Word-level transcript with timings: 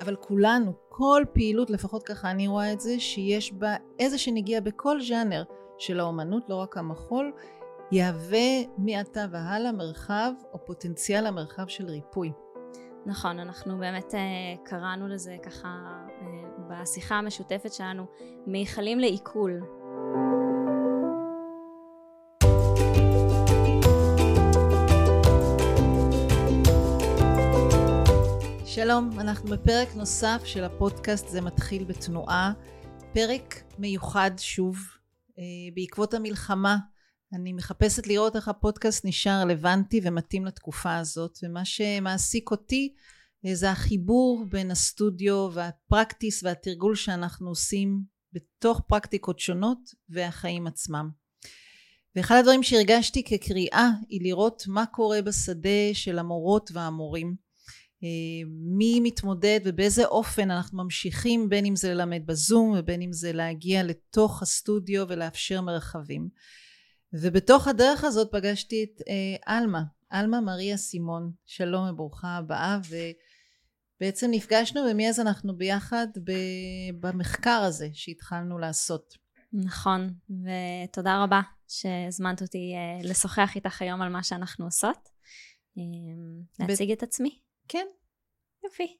אבל 0.00 0.16
כולנו, 0.16 0.72
כל 0.88 1.22
פעילות, 1.32 1.70
לפחות 1.70 2.02
ככה 2.02 2.30
אני 2.30 2.46
רואה 2.46 2.72
את 2.72 2.80
זה, 2.80 3.00
שיש 3.00 3.52
בה 3.52 3.74
איזה 3.98 4.18
שנגיע 4.18 4.60
בכל 4.60 5.00
ז'אנר 5.00 5.42
של 5.78 6.00
האומנות, 6.00 6.48
לא 6.48 6.54
רק 6.54 6.76
המחול, 6.76 7.32
יהווה 7.92 8.62
מעתה 8.78 9.26
והלאה 9.30 9.72
מרחב 9.72 10.32
או 10.52 10.64
פוטנציאל 10.64 11.26
המרחב 11.26 11.66
של 11.66 11.86
ריפוי. 11.86 12.32
נכון, 13.06 13.38
אנחנו 13.38 13.78
באמת 13.78 14.14
uh, 14.14 14.16
קראנו 14.64 15.08
לזה 15.08 15.36
ככה 15.42 15.68
uh, 16.08 16.22
בשיחה 16.70 17.14
המשותפת 17.14 17.72
שלנו, 17.72 18.06
מיכלים 18.46 18.98
לעיכול. 18.98 19.60
שלום, 28.76 29.20
אנחנו 29.20 29.50
בפרק 29.50 29.88
נוסף 29.94 30.42
של 30.44 30.64
הפודקאסט 30.64 31.28
זה 31.28 31.40
מתחיל 31.40 31.84
בתנועה, 31.84 32.52
פרק 33.14 33.62
מיוחד 33.78 34.30
שוב 34.38 34.76
אה, 35.38 35.44
בעקבות 35.74 36.14
המלחמה. 36.14 36.76
אני 37.32 37.52
מחפשת 37.52 38.06
לראות 38.06 38.36
איך 38.36 38.48
הפודקאסט 38.48 39.04
נשאר 39.04 39.40
רלוונטי 39.42 40.00
ומתאים 40.04 40.44
לתקופה 40.44 40.96
הזאת, 40.96 41.38
ומה 41.42 41.64
שמעסיק 41.64 42.50
אותי 42.50 42.94
אה, 43.46 43.54
זה 43.54 43.70
החיבור 43.70 44.44
בין 44.48 44.70
הסטודיו 44.70 45.48
והפרקטיס 45.52 46.42
והתרגול 46.42 46.94
שאנחנו 46.94 47.48
עושים 47.48 48.02
בתוך 48.32 48.80
פרקטיקות 48.88 49.38
שונות 49.38 49.78
והחיים 50.08 50.66
עצמם. 50.66 51.10
ואחד 52.16 52.36
הדברים 52.38 52.62
שהרגשתי 52.62 53.24
כקריאה 53.24 53.88
היא 54.08 54.20
לראות 54.22 54.62
מה 54.66 54.86
קורה 54.86 55.22
בשדה 55.22 55.94
של 55.94 56.18
המורות 56.18 56.70
והמורים. 56.72 57.45
אה, 58.02 58.48
מי 58.76 59.00
מתמודד 59.02 59.60
ובאיזה 59.64 60.06
אופן 60.06 60.50
אנחנו 60.50 60.84
ממשיכים 60.84 61.48
בין 61.48 61.66
אם 61.66 61.76
זה 61.76 61.94
ללמד 61.94 62.26
בזום 62.26 62.74
ובין 62.78 63.02
אם 63.02 63.12
זה 63.12 63.32
להגיע 63.32 63.82
לתוך 63.82 64.42
הסטודיו 64.42 65.04
ולאפשר 65.08 65.60
מרחבים 65.60 66.28
ובתוך 67.12 67.68
הדרך 67.68 68.04
הזאת 68.04 68.28
פגשתי 68.32 68.84
את 68.84 69.02
אה, 69.08 69.54
עלמה, 69.56 69.82
עלמה 70.10 70.40
מריה 70.40 70.76
סימון, 70.76 71.32
שלום 71.46 71.88
וברוכה 71.88 72.28
הבאה 72.28 72.78
ובעצם 74.00 74.30
נפגשנו 74.30 74.80
ומאז 74.90 75.20
אנחנו 75.20 75.56
ביחד 75.56 76.06
במחקר 77.00 77.60
הזה 77.66 77.88
שהתחלנו 77.92 78.58
לעשות. 78.58 79.14
נכון 79.52 80.14
ותודה 80.30 81.22
רבה 81.22 81.40
שהזמנת 81.68 82.42
אותי 82.42 82.72
אה, 82.74 83.08
לשוחח 83.08 83.50
איתך 83.56 83.82
היום 83.82 84.02
על 84.02 84.08
מה 84.08 84.22
שאנחנו 84.22 84.64
עושות. 84.64 85.08
להציג 86.60 86.88
ב- 86.88 86.92
את 86.92 87.02
עצמי. 87.02 87.45
כן. 87.68 87.86
יופי. 88.64 88.96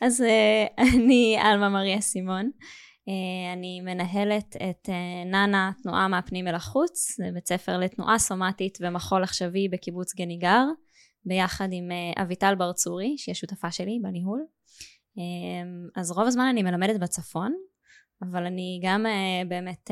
אז 0.00 0.20
uh, 0.20 0.82
אני 0.96 1.38
אלמה 1.42 1.68
מריה 1.68 2.00
סימון. 2.00 2.50
Uh, 2.60 3.52
אני 3.52 3.80
מנהלת 3.80 4.56
את 4.56 4.88
uh, 4.88 5.28
נאנה 5.30 5.72
תנועה 5.82 6.08
מהפנים 6.08 6.48
אל 6.48 6.54
החוץ, 6.54 7.16
זה 7.16 7.24
בית 7.34 7.48
ספר 7.48 7.78
לתנועה 7.78 8.18
סומטית 8.18 8.78
ומחול 8.80 9.22
עכשווי 9.22 9.68
בקיבוץ 9.68 10.14
גניגר, 10.14 10.64
ביחד 11.24 11.68
עם 11.72 11.88
אביטל 12.22 12.54
בר 12.54 12.72
צורי, 12.72 13.14
שהיא 13.18 13.32
השותפה 13.32 13.70
שלי 13.70 13.98
בניהול. 14.02 14.46
אז 15.96 16.10
רוב 16.10 16.26
הזמן 16.26 16.44
אני 16.44 16.62
מלמדת 16.62 17.00
בצפון, 17.00 17.54
אבל 18.22 18.46
אני 18.46 18.80
גם 18.82 19.06
באמת 19.48 19.90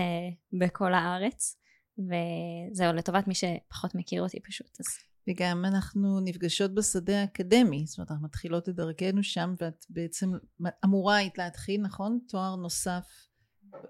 בכל 0.60 0.94
הארץ, 0.94 1.58
וזהו, 1.98 2.92
לטובת 2.92 3.26
מי 3.26 3.34
שפחות 3.34 3.94
מכיר 3.94 4.22
אותי 4.22 4.40
פשוט. 4.40 4.80
אז 4.80 4.86
וגם 5.28 5.64
אנחנו 5.64 6.20
נפגשות 6.20 6.74
בשדה 6.74 7.20
האקדמי, 7.20 7.86
זאת 7.86 7.98
אומרת 7.98 8.10
אנחנו 8.10 8.24
מתחילות 8.24 8.68
את 8.68 8.74
דרכנו 8.74 9.22
שם 9.22 9.54
ואת 9.60 9.86
בעצם 9.90 10.32
אמורה 10.84 11.16
היית 11.16 11.38
להתחיל, 11.38 11.80
נכון? 11.80 12.18
תואר 12.28 12.56
נוסף, 12.56 13.06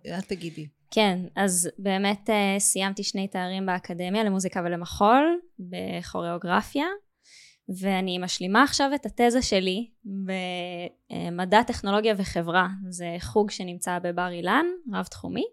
אל 0.07 0.21
תגידי. 0.21 0.67
כן, 0.91 1.19
אז 1.37 1.71
באמת 1.79 2.31
uh, 2.31 2.59
סיימתי 2.59 3.03
שני 3.03 3.29
תארים 3.29 3.67
באקדמיה 3.67 4.25
למוזיקה 4.25 4.63
ולמחול 4.65 5.41
בכוריאוגרפיה 5.59 6.87
ואני 7.81 8.19
משלימה 8.19 8.63
עכשיו 8.63 8.91
את 8.95 9.07
התזה 9.07 9.43
שלי 9.43 9.91
במדע 10.05 11.63
טכנולוגיה 11.63 12.15
וחברה 12.17 12.69
זה 12.89 13.17
חוג 13.21 13.51
שנמצא 13.51 13.99
בבר 14.03 14.29
אילן 14.31 14.67
רב 14.93 15.05
תחומי 15.05 15.45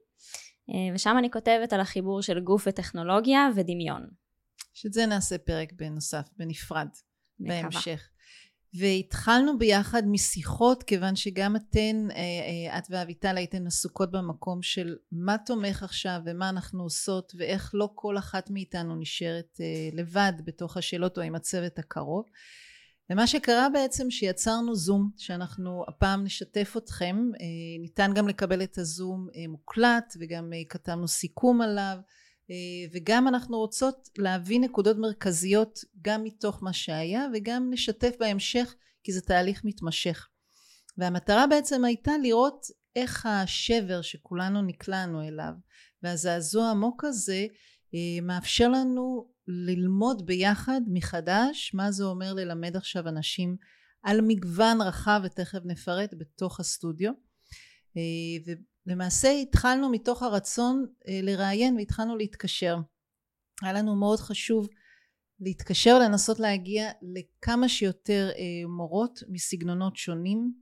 uh, 0.69 0.73
ושם 0.95 1.15
אני 1.17 1.31
כותבת 1.31 1.73
על 1.73 1.79
החיבור 1.79 2.21
של 2.21 2.39
גוף 2.39 2.67
וטכנולוגיה 2.67 3.49
ודמיון 3.55 4.07
שאת 4.73 4.93
זה 4.93 5.05
נעשה 5.05 5.37
פרק 5.37 5.73
בנוסף, 5.73 6.29
בנפרד, 6.37 6.87
מקווה. 7.39 7.61
בהמשך. 7.61 8.09
והתחלנו 8.73 9.57
ביחד 9.57 10.03
משיחות 10.07 10.83
כיוון 10.83 11.15
שגם 11.15 11.55
אתן, 11.55 12.07
אה, 12.11 12.17
אה, 12.69 12.77
את 12.77 12.83
ואביטל 12.89 13.37
הייתן 13.37 13.67
עסוקות 13.67 14.11
במקום 14.11 14.61
של 14.61 14.95
מה 15.11 15.37
תומך 15.45 15.83
עכשיו 15.83 16.19
ומה 16.25 16.49
אנחנו 16.49 16.83
עושות 16.83 17.33
ואיך 17.37 17.71
לא 17.73 17.89
כל 17.95 18.17
אחת 18.17 18.49
מאיתנו 18.49 18.95
נשארת 18.95 19.57
אה, 19.61 19.89
לבד 19.93 20.33
בתוך 20.45 20.77
השאלות 20.77 21.17
או 21.17 21.23
עם 21.23 21.35
הצוות 21.35 21.79
הקרוב. 21.79 22.25
ומה 23.09 23.27
שקרה 23.27 23.67
בעצם 23.73 24.11
שיצרנו 24.11 24.75
זום 24.75 25.11
שאנחנו 25.17 25.85
הפעם 25.87 26.23
נשתף 26.23 26.73
אתכם, 26.77 27.17
ניתן 27.81 28.11
גם 28.15 28.27
לקבל 28.27 28.63
את 28.63 28.77
הזום 28.77 29.27
מוקלט 29.49 30.13
וגם 30.19 30.53
כתבנו 30.69 31.07
סיכום 31.07 31.61
עליו 31.61 31.97
וגם 32.93 33.27
אנחנו 33.27 33.57
רוצות 33.57 34.09
להביא 34.17 34.59
נקודות 34.59 34.97
מרכזיות 34.97 35.79
גם 36.01 36.23
מתוך 36.23 36.63
מה 36.63 36.73
שהיה 36.73 37.27
וגם 37.33 37.67
נשתף 37.71 38.15
בהמשך 38.19 38.75
כי 39.03 39.13
זה 39.13 39.21
תהליך 39.21 39.61
מתמשך. 39.63 40.27
והמטרה 40.97 41.47
בעצם 41.47 41.85
הייתה 41.85 42.11
לראות 42.23 42.65
איך 42.95 43.25
השבר 43.25 44.01
שכולנו 44.01 44.61
נקלענו 44.61 45.27
אליו 45.27 45.53
והזעזוע 46.03 46.65
העמוק 46.65 47.03
הזה 47.03 47.45
אה, 47.95 48.21
מאפשר 48.21 48.69
לנו 48.69 49.27
ללמוד 49.47 50.25
ביחד 50.25 50.81
מחדש 50.87 51.71
מה 51.73 51.91
זה 51.91 52.03
אומר 52.03 52.33
ללמד 52.33 52.75
עכשיו 52.75 53.07
אנשים 53.07 53.57
על 54.03 54.21
מגוון 54.21 54.81
רחב 54.81 55.21
ותכף 55.23 55.59
נפרט 55.65 56.13
בתוך 56.17 56.59
הסטודיו. 56.59 57.11
אה, 57.97 58.53
למעשה 58.85 59.29
התחלנו 59.29 59.89
מתוך 59.89 60.23
הרצון 60.23 60.85
אה, 61.07 61.19
לראיין 61.23 61.75
והתחלנו 61.75 62.15
להתקשר. 62.15 62.77
היה 63.61 63.73
לנו 63.73 63.95
מאוד 63.95 64.19
חשוב 64.19 64.67
להתקשר 65.39 65.97
ולנסות 66.01 66.39
להגיע 66.39 66.91
לכמה 67.01 67.69
שיותר 67.69 68.29
אה, 68.35 68.67
מורות 68.67 69.19
מסגנונות 69.29 69.95
שונים. 69.95 70.53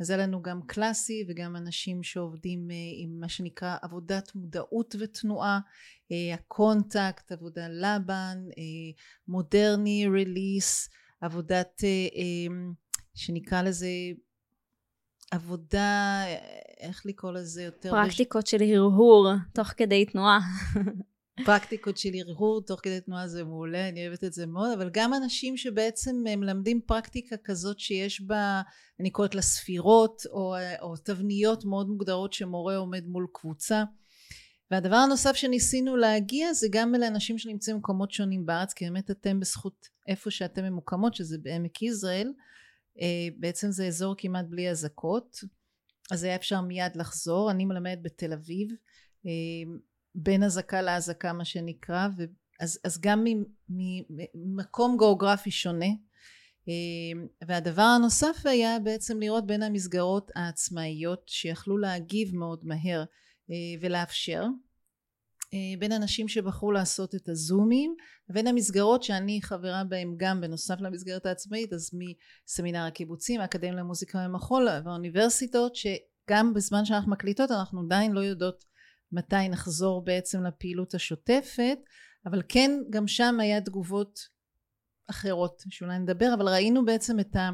אז 0.00 0.10
היה 0.10 0.18
לנו 0.26 0.42
גם 0.42 0.60
קלאסי 0.66 1.24
וגם 1.28 1.56
אנשים 1.56 2.02
שעובדים 2.02 2.70
אה, 2.70 2.76
עם 3.02 3.20
מה 3.20 3.28
שנקרא 3.28 3.76
עבודת 3.82 4.34
מודעות 4.34 4.94
ותנועה, 4.98 5.60
הקונטקט, 6.34 7.32
עבודה 7.32 7.68
לבן, 7.68 8.38
מודרני 9.28 10.06
ריליס, 10.06 10.88
עבודת 11.20 11.80
שנקרא 13.14 13.62
לזה 13.62 13.88
עבודה, 15.30 16.24
איך 16.80 17.06
לקרוא 17.06 17.32
לזה 17.32 17.62
יותר? 17.62 17.90
פרקטיקות 17.90 18.44
בש... 18.44 18.50
של 18.50 18.62
הרהור 18.62 19.28
תוך 19.54 19.68
כדי 19.76 20.04
תנועה. 20.04 20.40
פרקטיקות 21.44 21.98
של 21.98 22.08
הרהור 22.14 22.62
תוך 22.66 22.80
כדי 22.82 23.00
תנועה 23.00 23.28
זה 23.28 23.44
מעולה, 23.44 23.88
אני 23.88 24.06
אוהבת 24.06 24.24
את 24.24 24.32
זה 24.32 24.46
מאוד, 24.46 24.72
אבל 24.72 24.90
גם 24.92 25.14
אנשים 25.14 25.56
שבעצם 25.56 26.16
מלמדים 26.24 26.80
פרקטיקה 26.86 27.36
כזאת 27.36 27.80
שיש 27.80 28.20
בה, 28.20 28.62
אני 29.00 29.10
קוראת 29.10 29.34
לה 29.34 29.42
ספירות, 29.42 30.22
או, 30.32 30.54
או 30.80 30.96
תבניות 30.96 31.64
מאוד 31.64 31.88
מוגדרות 31.88 32.32
שמורה 32.32 32.76
עומד 32.76 33.06
מול 33.06 33.26
קבוצה. 33.32 33.84
והדבר 34.70 34.96
הנוסף 34.96 35.32
שניסינו 35.36 35.96
להגיע 35.96 36.52
זה 36.52 36.66
גם 36.70 36.94
לאנשים 36.94 37.38
שנמצאים 37.38 37.76
במקומות 37.76 38.10
שונים 38.10 38.46
בארץ, 38.46 38.72
כי 38.72 38.84
באמת 38.84 39.10
אתם 39.10 39.40
בזכות 39.40 39.86
איפה 40.08 40.30
שאתם 40.30 40.64
ממוקמות, 40.64 41.14
שזה 41.14 41.38
בעמק 41.42 41.82
יזרעאל, 41.82 42.32
בעצם 43.38 43.70
זה 43.70 43.86
אזור 43.86 44.14
כמעט 44.18 44.44
בלי 44.48 44.70
אזעקות 44.70 45.36
אז 46.10 46.24
היה 46.24 46.36
אפשר 46.36 46.60
מיד 46.60 46.96
לחזור. 46.96 47.50
אני 47.50 47.64
מלמדת 47.64 47.98
בתל 48.02 48.32
אביב 48.32 48.68
אה, 49.26 49.72
בין 50.14 50.42
אזעקה 50.42 50.82
לאזעקה 50.82 51.32
מה 51.32 51.44
שנקרא 51.44 52.08
אז, 52.60 52.80
אז 52.84 53.00
גם 53.00 53.24
ממקום 54.34 54.96
גיאוגרפי 54.98 55.50
שונה. 55.50 55.90
אה, 56.68 57.22
והדבר 57.48 57.82
הנוסף 57.82 58.36
היה 58.44 58.78
בעצם 58.78 59.20
לראות 59.20 59.46
בין 59.46 59.62
המסגרות 59.62 60.30
העצמאיות 60.34 61.22
שיכלו 61.26 61.78
להגיב 61.78 62.36
מאוד 62.36 62.60
מהר 62.64 63.04
ולאפשר. 63.80 64.42
אה, 64.42 64.48
בין 65.78 65.92
אנשים 65.92 66.28
שבחרו 66.28 66.72
לעשות 66.72 67.14
את 67.14 67.28
הזומים 67.28 67.94
ובין 68.30 68.46
המסגרות 68.46 69.02
שאני 69.02 69.40
חברה 69.42 69.84
בהם 69.84 70.14
גם 70.16 70.40
בנוסף 70.40 70.80
למסגרת 70.80 71.26
העצמאית 71.26 71.72
אז 71.72 71.90
מסמינר 71.94 72.84
הקיבוצים, 72.84 73.40
האקדמיה 73.40 73.74
למוזיקה 73.74 74.18
ומחול 74.26 74.68
והאוניברסיטות 74.84 75.76
שגם 75.76 76.54
בזמן 76.54 76.84
שאנחנו 76.84 77.10
מקליטות 77.10 77.50
אנחנו 77.50 77.80
עדיין 77.86 78.12
לא 78.12 78.20
יודעות 78.20 78.64
מתי 79.12 79.48
נחזור 79.48 80.04
בעצם 80.04 80.44
לפעילות 80.44 80.94
השוטפת 80.94 81.78
אבל 82.26 82.42
כן 82.48 82.70
גם 82.90 83.06
שם 83.06 83.40
היה 83.40 83.60
תגובות 83.60 84.20
אחרות 85.10 85.62
שאולי 85.70 85.98
נדבר 85.98 86.34
אבל 86.34 86.48
ראינו 86.48 86.84
בעצם 86.84 87.20
את, 87.20 87.36
ה, 87.36 87.50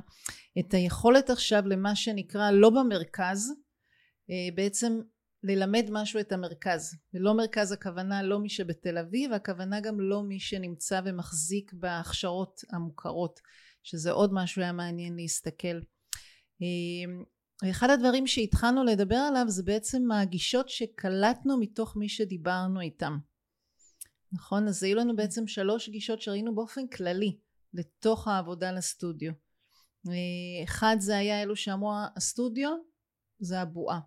את 0.58 0.75
היכולת 0.75 1.31
עכשיו 1.31 1.62
למה 1.66 1.96
שנקרא 1.96 2.50
לא 2.50 2.70
במרכז 2.70 3.52
אה, 4.31 4.54
בעצם 4.54 5.00
ללמד 5.46 5.87
משהו 5.90 6.20
את 6.20 6.32
המרכז. 6.32 6.94
ולא 7.14 7.37
מרכז 7.37 7.72
הכוונה 7.72 8.22
לא 8.22 8.38
מי 8.38 8.48
שבתל 8.48 8.98
אביב 8.98 9.32
הכוונה 9.32 9.81
גם 9.81 10.00
לא 10.00 10.22
מי 10.22 10.40
שנמצא 10.40 11.00
ומחזיק 11.04 11.72
בהכשרות 11.72 12.60
המוכרות 12.70 13.40
שזה 13.82 14.10
עוד 14.10 14.31
משהו 14.32 14.62
היה 14.62 14.72
מעניין 14.72 15.16
להסתכל. 15.16 15.81
אה, 16.62 17.70
אחד 17.70 17.90
הדברים 17.90 18.26
שהתחלנו 18.26 18.84
לדבר 18.84 19.16
עליו 19.16 19.44
זה 19.48 19.62
בעצם 19.62 20.12
הגישות 20.12 20.69
שקלטנו 20.69 21.58
מתוך 21.60 21.96
מי 21.96 22.08
שדיברנו 22.08 22.81
איתם. 22.81 23.19
נכון? 24.32 24.69
אז 24.69 24.82
היו 24.82 24.96
לנו 24.96 25.16
בעצם 25.16 25.46
שלוש 25.46 25.88
גישות 25.88 26.22
שראינו 26.22 26.54
באופן 26.54 26.87
כללי 26.87 27.38
לתוך 27.75 28.28
העבודה 28.28 28.72
לסטודיו. 28.72 29.32
אה, 30.08 30.64
אחד 30.64 30.96
זה 30.98 31.16
היה 31.16 31.43
אלו 31.43 31.56
שאמרו 31.56 31.93
הסטודיו 32.16 32.70
זה 33.38 33.60
הבועה 33.60 34.00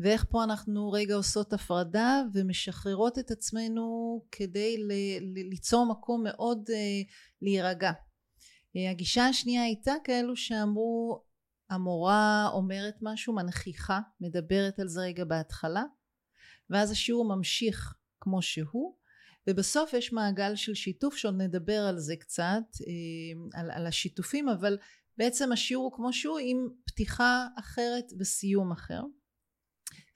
ואיך 0.00 0.24
פה 0.30 0.44
אנחנו 0.44 0.90
רגע 0.90 1.14
עושות 1.14 1.52
הפרדה 1.52 2.22
ומשחררות 2.34 3.18
את 3.18 3.30
עצמנו 3.30 4.20
כדי 4.32 4.76
ל- 4.78 4.92
ל- 5.20 5.48
ליצור 5.50 5.86
מקום 5.86 6.22
מאוד 6.24 6.68
uh, 6.68 7.12
להירגע. 7.42 7.90
Uh, 7.90 8.90
הגישה 8.90 9.26
השנייה 9.26 9.62
הייתה 9.62 9.94
כאלו 10.04 10.36
שאמרו 10.36 11.24
המורה 11.70 12.48
אומרת 12.52 12.94
משהו, 13.02 13.34
מנכיחה, 13.34 14.00
מדברת 14.20 14.78
על 14.78 14.88
זה 14.88 15.00
רגע 15.00 15.24
בהתחלה 15.24 15.82
ואז 16.70 16.90
השיעור 16.90 17.36
ממשיך 17.36 17.94
כמו 18.20 18.42
שהוא 18.42 18.96
ובסוף 19.48 19.92
יש 19.92 20.12
מעגל 20.12 20.56
של 20.56 20.74
שיתוף 20.74 21.16
שעוד 21.16 21.34
נדבר 21.38 21.80
על 21.88 21.98
זה 21.98 22.16
קצת, 22.16 22.62
uh, 22.74 23.58
על, 23.60 23.70
על 23.70 23.86
השיתופים 23.86 24.48
אבל 24.48 24.78
בעצם 25.18 25.52
השיעור 25.52 25.84
הוא 25.84 25.92
כמו 25.96 26.12
שהוא 26.12 26.38
עם 26.42 26.68
פתיחה 26.86 27.46
אחרת 27.58 28.04
וסיום 28.18 28.72
אחר 28.72 29.00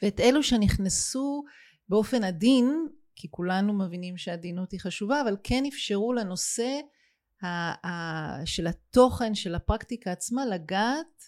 ואת 0.02 0.20
אלו 0.20 0.43
שנכנסו 0.43 1.44
באופן 1.88 2.25
עדין 2.25 2.88
כי 3.17 3.29
כולנו 3.31 3.73
מבינים 3.73 4.17
שהעדינות 4.17 4.73
היא 4.73 4.81
חשובה 4.81 5.23
אבל 5.23 5.37
כן 5.44 5.64
אפשרו 5.69 6.12
לנושא 6.12 6.81
של 8.44 8.67
התוכן 8.67 9.35
של 9.35 9.55
הפרקטיקה 9.55 10.12
עצמה 10.12 10.46
לגעת 10.46 11.23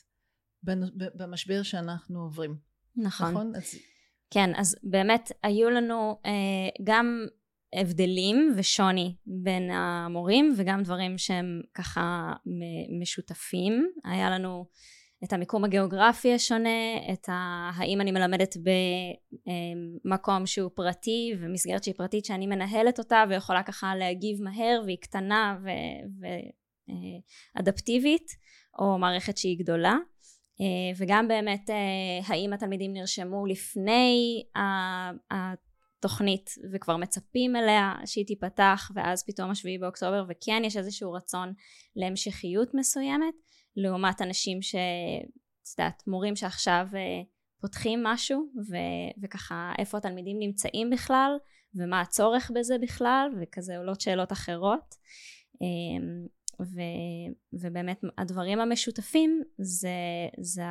במשבר 1.14 1.62
שאנחנו 1.62 2.22
עוברים. 2.22 2.56
נכון, 2.96 3.30
נכון? 3.30 3.52
אז... 3.56 3.74
כן 4.30 4.50
אז 4.56 4.76
באמת 4.82 5.32
היו 5.42 5.70
לנו 5.70 6.20
אה, 6.26 6.68
גם 6.84 7.26
הבדלים 7.74 8.52
ושוני 8.56 9.16
בין 9.26 9.70
המורים 9.70 10.54
וגם 10.56 10.82
דברים 10.82 11.18
שהם 11.18 11.62
ככה 11.74 12.32
משותפים. 13.00 13.90
היה 14.04 14.30
לנו 14.30 14.66
את 15.24 15.32
המיקום 15.32 15.64
הגיאוגרפי 15.64 16.34
השונה, 16.34 16.96
את 17.12 17.28
ה... 17.28 17.70
האם 17.74 18.00
אני 18.00 18.12
מלמדת 18.12 18.56
במקום 20.04 20.46
שהוא 20.46 20.70
פרטי 20.74 21.32
ומסגרת 21.40 21.84
שהיא 21.84 21.94
פרטית 21.94 22.24
שאני 22.24 22.46
מנהלת 22.46 22.98
אותה 22.98 23.24
ויכולה 23.28 23.62
ככה 23.62 23.94
להגיב 23.94 24.42
מהר 24.42 24.82
והיא 24.84 24.98
קטנה 25.00 25.58
ואדפטיבית 27.56 28.26
או 28.78 28.98
מערכת 28.98 29.38
שהיא 29.38 29.58
גדולה. 29.58 29.96
וגם 30.96 31.28
באמת 31.28 31.70
האם 32.26 32.52
התלמידים 32.52 32.92
נרשמו 32.92 33.46
לפני 33.46 34.42
התוכנית 35.30 36.50
וכבר 36.72 36.96
מצפים 36.96 37.56
אליה 37.56 37.94
שהיא 38.06 38.26
תיפתח 38.26 38.90
ואז 38.94 39.24
פתאום 39.26 39.50
השביעי 39.50 39.78
באוקטובר 39.78 40.24
וכן 40.28 40.62
יש 40.64 40.76
איזשהו 40.76 41.12
רצון 41.12 41.52
להמשכיות 41.96 42.74
מסוימת 42.74 43.34
לעומת 43.76 44.22
אנשים 44.22 44.62
ש... 44.62 44.74
את 44.74 45.78
יודעת, 45.78 46.02
מורים 46.06 46.36
שעכשיו 46.36 46.86
אה, 46.94 47.22
פותחים 47.60 48.02
משהו 48.02 48.52
ו... 48.70 48.76
וככה 49.22 49.72
איפה 49.78 49.98
התלמידים 49.98 50.38
נמצאים 50.38 50.90
בכלל 50.90 51.30
ומה 51.74 52.00
הצורך 52.00 52.50
בזה 52.54 52.76
בכלל 52.82 53.28
וכזה 53.42 53.76
עולות 53.76 54.00
שאלות 54.00 54.32
אחרות 54.32 54.94
אמ, 55.60 56.26
ו... 56.60 56.80
ובאמת 57.52 58.00
הדברים 58.18 58.60
המשותפים 58.60 59.42
זה, 59.58 59.88
זה 60.40 60.62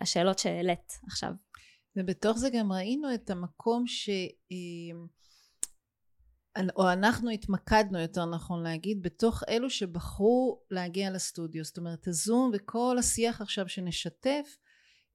השאלות 0.00 0.38
שהעלית 0.38 0.92
עכשיו. 1.06 1.32
ובתוך 1.96 2.38
זה 2.38 2.50
גם 2.50 2.72
ראינו 2.72 3.14
את 3.14 3.30
המקום 3.30 3.86
ש... 3.86 4.10
או 6.76 6.92
אנחנו 6.92 7.30
התמקדנו 7.30 7.98
יותר 7.98 8.24
נכון 8.24 8.62
להגיד 8.62 9.02
בתוך 9.02 9.42
אלו 9.48 9.70
שבחרו 9.70 10.60
להגיע 10.70 11.10
לסטודיו. 11.10 11.64
זאת 11.64 11.78
אומרת 11.78 12.08
הזום 12.08 12.50
וכל 12.54 12.96
השיח 12.98 13.40
עכשיו 13.40 13.68
שנשתף 13.68 14.56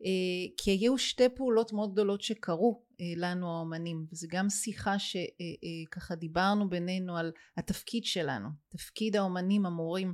אה, 0.03 0.53
כי 0.57 0.71
היו 0.71 0.97
שתי 0.97 1.29
פעולות 1.35 1.73
מאוד 1.73 1.93
גדולות 1.93 2.21
שקרו 2.21 2.83
אה, 3.01 3.05
לנו 3.17 3.55
האומנים. 3.55 4.05
וזה 4.11 4.27
גם 4.29 4.49
שיחה 4.49 4.99
שככה 4.99 6.13
אה, 6.13 6.19
דיברנו 6.19 6.69
בינינו 6.69 7.17
על 7.17 7.31
התפקיד 7.57 8.05
שלנו 8.05 8.49
תפקיד 8.69 9.15
האומנים 9.15 9.65
המורים. 9.65 10.13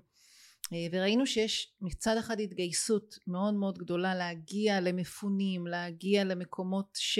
וראינו 0.92 1.28
שיש 1.28 1.74
מצד 1.82 2.18
אחד 2.18 2.40
התגייסות 2.40 3.16
מאוד 3.28 3.54
מאוד 3.54 3.78
גדולה 3.78 4.16
להגיע 4.16 4.82
למפונים 4.82 5.68
להגיע 5.68 6.24
למקומות 6.24 6.98
ש 7.00 7.20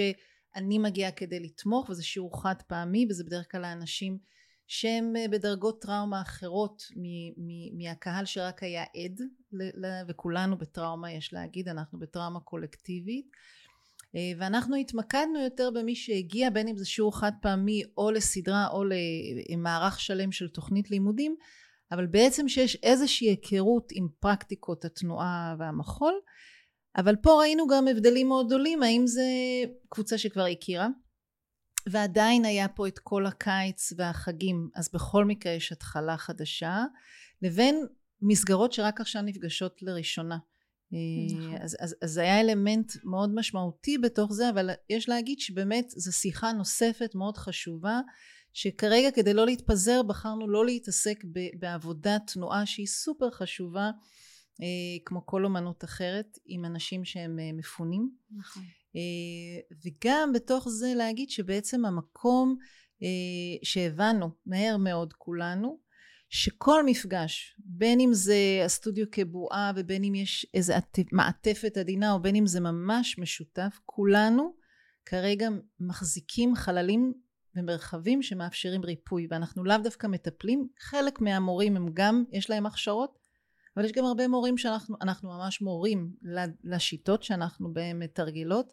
אני 0.56 0.78
מגיעה 0.78 1.10
כדי 1.10 1.40
לתמוך 1.40 1.90
וזה 1.90 2.02
שיעור 2.02 2.42
חד 2.42 2.62
פעמי 2.66 3.06
וזה 3.10 3.24
בדרך 3.24 3.50
כלל 3.50 3.64
האנשים 3.64 4.18
שהם 4.66 5.16
אה, 5.16 5.28
בדרגות 5.28 5.82
טראומה 5.82 6.20
אחרות 6.20 6.82
מהקהל 7.72 8.24
שרק 8.24 8.62
היה 8.62 8.82
עד 8.82 9.20
וכולנו 10.08 10.58
בטראומה 10.58 11.12
יש 11.12 11.32
להגיד 11.32 11.68
אנחנו 11.68 11.98
בטראומה 11.98 12.40
קולקטיבית. 12.40 13.26
אה, 14.16 14.32
ואנחנו 14.38 14.76
התמקדנו 14.76 15.40
יותר 15.44 15.70
במי 15.74 15.94
שהגיע 15.94 16.50
בין 16.50 16.68
אם 16.68 16.76
זה 16.76 16.84
שיעור 16.84 17.18
חד 17.18 17.32
פעמי 17.42 17.82
או 17.96 18.10
לסדרה 18.10 18.68
או 18.68 18.84
למערך 19.50 20.00
שלם 20.00 20.32
של 20.32 20.48
תוכנית 20.48 20.90
לימודים 20.90 21.36
אבל 21.92 22.06
בעצם 22.06 22.48
שיש 22.48 22.76
איזושהי 22.82 23.28
היכרות 23.28 23.88
עם 23.92 24.08
פרקטיקות 24.20 24.84
התנועה 24.84 25.56
והמחול 25.58 26.14
אבל 26.96 27.16
פה 27.16 27.40
ראינו 27.40 27.66
גם 27.66 27.88
הבדלים 27.88 28.28
מאוד 28.28 28.46
גדולים 28.46 28.82
האם 28.82 29.06
זה 29.06 29.24
קבוצה 29.88 30.18
שכבר 30.18 30.44
הכירה 30.44 30.88
ועדיין 31.88 32.44
היה 32.44 32.68
פה 32.68 32.88
את 32.88 32.98
כל 32.98 33.26
הקיץ 33.26 33.92
והחגים 33.96 34.68
אז 34.74 34.90
בכל 34.94 35.24
מקרה 35.24 35.52
יש 35.52 35.72
התחלה 35.72 36.16
חדשה 36.16 36.84
לבין 37.42 37.86
מסגרות 38.22 38.72
שרק 38.72 39.00
עכשיו 39.00 39.22
נפגשות 39.22 39.82
לראשונה 39.82 40.38
נכון. 41.38 41.56
אז, 41.62 41.76
אז, 41.80 41.96
אז 42.02 42.18
היה 42.18 42.40
אלמנט 42.40 42.92
מאוד 43.04 43.34
משמעותי 43.34 43.98
בתוך 43.98 44.32
זה 44.32 44.50
אבל 44.50 44.70
יש 44.90 45.08
להגיד 45.08 45.40
שבאמת 45.40 45.90
זו 45.90 46.12
שיחה 46.12 46.52
נוספת 46.52 47.14
מאוד 47.14 47.36
חשובה 47.36 48.00
שכרגע 48.52 49.10
כדי 49.10 49.34
לא 49.34 49.46
להתפזר 49.46 50.02
בחרנו 50.02 50.48
לא 50.48 50.66
להתעסק 50.66 51.24
בעבודת 51.58 52.30
תנועה 52.34 52.66
שהיא 52.66 52.86
סופר 52.86 53.30
חשובה 53.30 53.84
אה, 53.84 53.90
כמו 55.04 55.26
כל 55.26 55.44
אומנות 55.44 55.84
אחרת 55.84 56.38
עם 56.46 56.64
אנשים 56.64 57.04
שהם 57.04 57.38
אה, 57.38 57.52
מפונים 57.52 58.10
נכון. 58.36 58.62
אה, 58.96 59.76
וגם 59.84 60.32
בתוך 60.34 60.68
זה 60.68 60.92
להגיד 60.96 61.30
שבעצם 61.30 61.84
המקום 61.84 62.56
שהבנו 63.62 64.30
מהר 64.46 64.76
מאוד 64.76 65.12
כולנו 65.12 65.78
שכל 66.34 66.86
מפגש 66.86 67.56
בין 67.58 68.00
אם 68.00 68.10
זה 68.12 68.62
הסטודיו 68.64 69.06
כבועה 69.12 69.72
ובין 69.76 70.04
אם 70.04 70.14
יש 70.14 70.46
איזה 70.54 70.74
מעטפת 71.12 71.76
עדינה 71.76 72.12
או 72.12 72.22
בין 72.22 72.36
אם 72.36 72.46
זה 72.46 72.60
ממש 72.60 73.18
משותף 73.18 73.80
כולנו 73.86 74.54
כרגע 75.06 75.48
מחזיקים 75.80 76.54
חללים 76.54 77.12
ומרחבים 77.56 78.22
שמאפשרים 78.22 78.84
ריפוי 78.84 79.26
ואנחנו 79.30 79.64
לאו 79.64 79.76
דווקא 79.84 80.06
מטפלים 80.06 80.68
חלק 80.78 81.20
מהמורים 81.20 81.76
הם 81.76 81.88
גם 81.94 82.24
יש 82.32 82.50
להם 82.50 82.66
הכשרות 82.66 83.18
אבל 83.76 83.84
יש 83.84 83.92
גם 83.92 84.04
הרבה 84.04 84.28
מורים 84.28 84.58
שאנחנו 84.58 84.96
אנחנו 85.00 85.28
ממש 85.28 85.60
מורים 85.60 86.12
לשיטות 86.64 87.22
שאנחנו 87.22 87.72
בהם 87.72 87.98
מתרגלות 87.98 88.72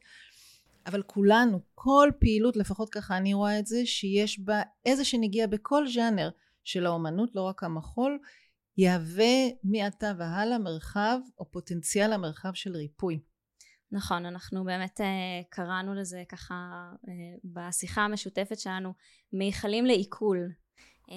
אבל 0.86 1.02
כולנו 1.02 1.60
כל 1.76 2.10
פעילות 2.20 2.58
לפחות 2.58 2.90
ככה 2.90 3.18
אני 3.18 3.34
רואה 3.34 3.60
את 3.60 3.68
זה 3.68 3.86
שיש 3.86 4.40
בה 4.40 4.62
איזה 4.86 5.06
שנגיע 5.06 5.48
בכל 5.48 5.88
ז'אנר 5.88 6.30
של 6.64 6.86
האומנות 6.86 7.36
לא 7.36 7.42
רק 7.42 7.64
המחול 7.64 8.20
יהווה 8.78 9.36
מעתה 9.64 10.12
והלאה 10.18 10.58
מרחב 10.58 11.20
או 11.40 11.52
פוטנציאל 11.52 12.14
המרחב 12.14 12.54
של 12.54 12.76
ריפוי. 12.76 13.20
נכון 13.92 14.26
אנחנו 14.26 14.64
באמת 14.64 15.00
uh, 15.00 15.04
קראנו 15.50 15.96
לזה 15.96 16.24
ככה 16.30 16.56
uh, 16.94 17.08
בשיחה 17.44 18.02
המשותפת 18.02 18.60
שלנו 18.60 18.94
מיכלים 19.34 19.86
לעיכול 19.86 20.50
uh, 21.08 21.12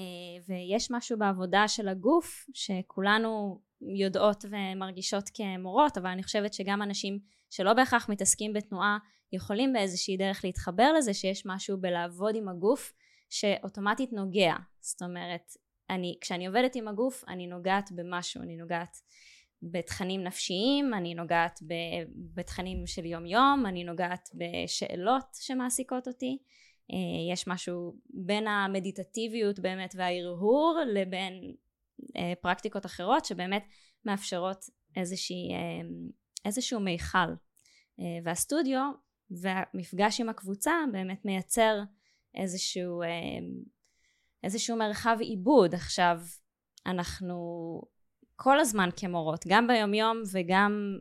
ויש 0.48 0.90
משהו 0.90 1.18
בעבודה 1.18 1.68
של 1.68 1.88
הגוף 1.88 2.46
שכולנו 2.54 3.60
יודעות 3.96 4.44
ומרגישות 4.50 5.24
כמורות 5.34 5.98
אבל 5.98 6.10
אני 6.10 6.22
חושבת 6.22 6.54
שגם 6.54 6.82
אנשים 6.82 7.18
שלא 7.50 7.72
בהכרח 7.72 8.08
מתעסקים 8.08 8.52
בתנועה 8.52 8.98
יכולים 9.32 9.72
באיזושהי 9.72 10.16
דרך 10.16 10.44
להתחבר 10.44 10.92
לזה 10.92 11.14
שיש 11.14 11.46
משהו 11.46 11.80
בלעבוד 11.80 12.36
עם 12.36 12.48
הגוף 12.48 12.92
שאוטומטית 13.30 14.12
נוגע 14.12 14.54
זאת 14.80 15.02
אומרת 15.02 15.52
אני, 15.90 16.16
כשאני 16.20 16.46
עובדת 16.46 16.76
עם 16.76 16.88
הגוף 16.88 17.24
אני 17.28 17.46
נוגעת 17.46 17.92
במשהו, 17.92 18.42
אני 18.42 18.56
נוגעת 18.56 18.96
בתכנים 19.62 20.24
נפשיים, 20.24 20.94
אני 20.94 21.14
נוגעת 21.14 21.60
בתכנים 22.34 22.86
של 22.86 23.04
יום 23.04 23.26
יום, 23.26 23.64
אני 23.66 23.84
נוגעת 23.84 24.28
בשאלות 24.34 25.26
שמעסיקות 25.40 26.08
אותי. 26.08 26.38
אה, 26.92 27.32
יש 27.32 27.48
משהו 27.48 27.94
בין 28.10 28.46
המדיטטיביות 28.46 29.58
באמת 29.58 29.94
וההרהור 29.96 30.78
לבין 30.94 31.54
אה, 32.16 32.32
פרקטיקות 32.40 32.87
אחרות 32.87 33.25
שבאמת 33.25 33.64
מאפשרות 34.04 34.64
איזושהי, 34.97 35.54
אה, 35.54 35.88
איזשהו 36.44 36.80
מיכל. 36.80 37.35
והסטודיו 38.25 38.90
והמפגש 39.30 40.21
עם 40.21 40.28
הקבוצה 40.28 40.73
באמת 40.92 41.25
מייצר 41.25 41.80
איזשהו, 42.35 43.02
איזשהו 44.44 44.76
מרחב 44.76 45.16
עיבוד. 45.21 45.75
עכשיו 45.75 46.21
אנחנו 46.87 47.37
כל 48.37 48.61
הזמן 48.61 48.88
כמורות, 48.97 49.44
גם 49.49 49.66
ביומיום 49.66 50.23
וגם 50.32 50.99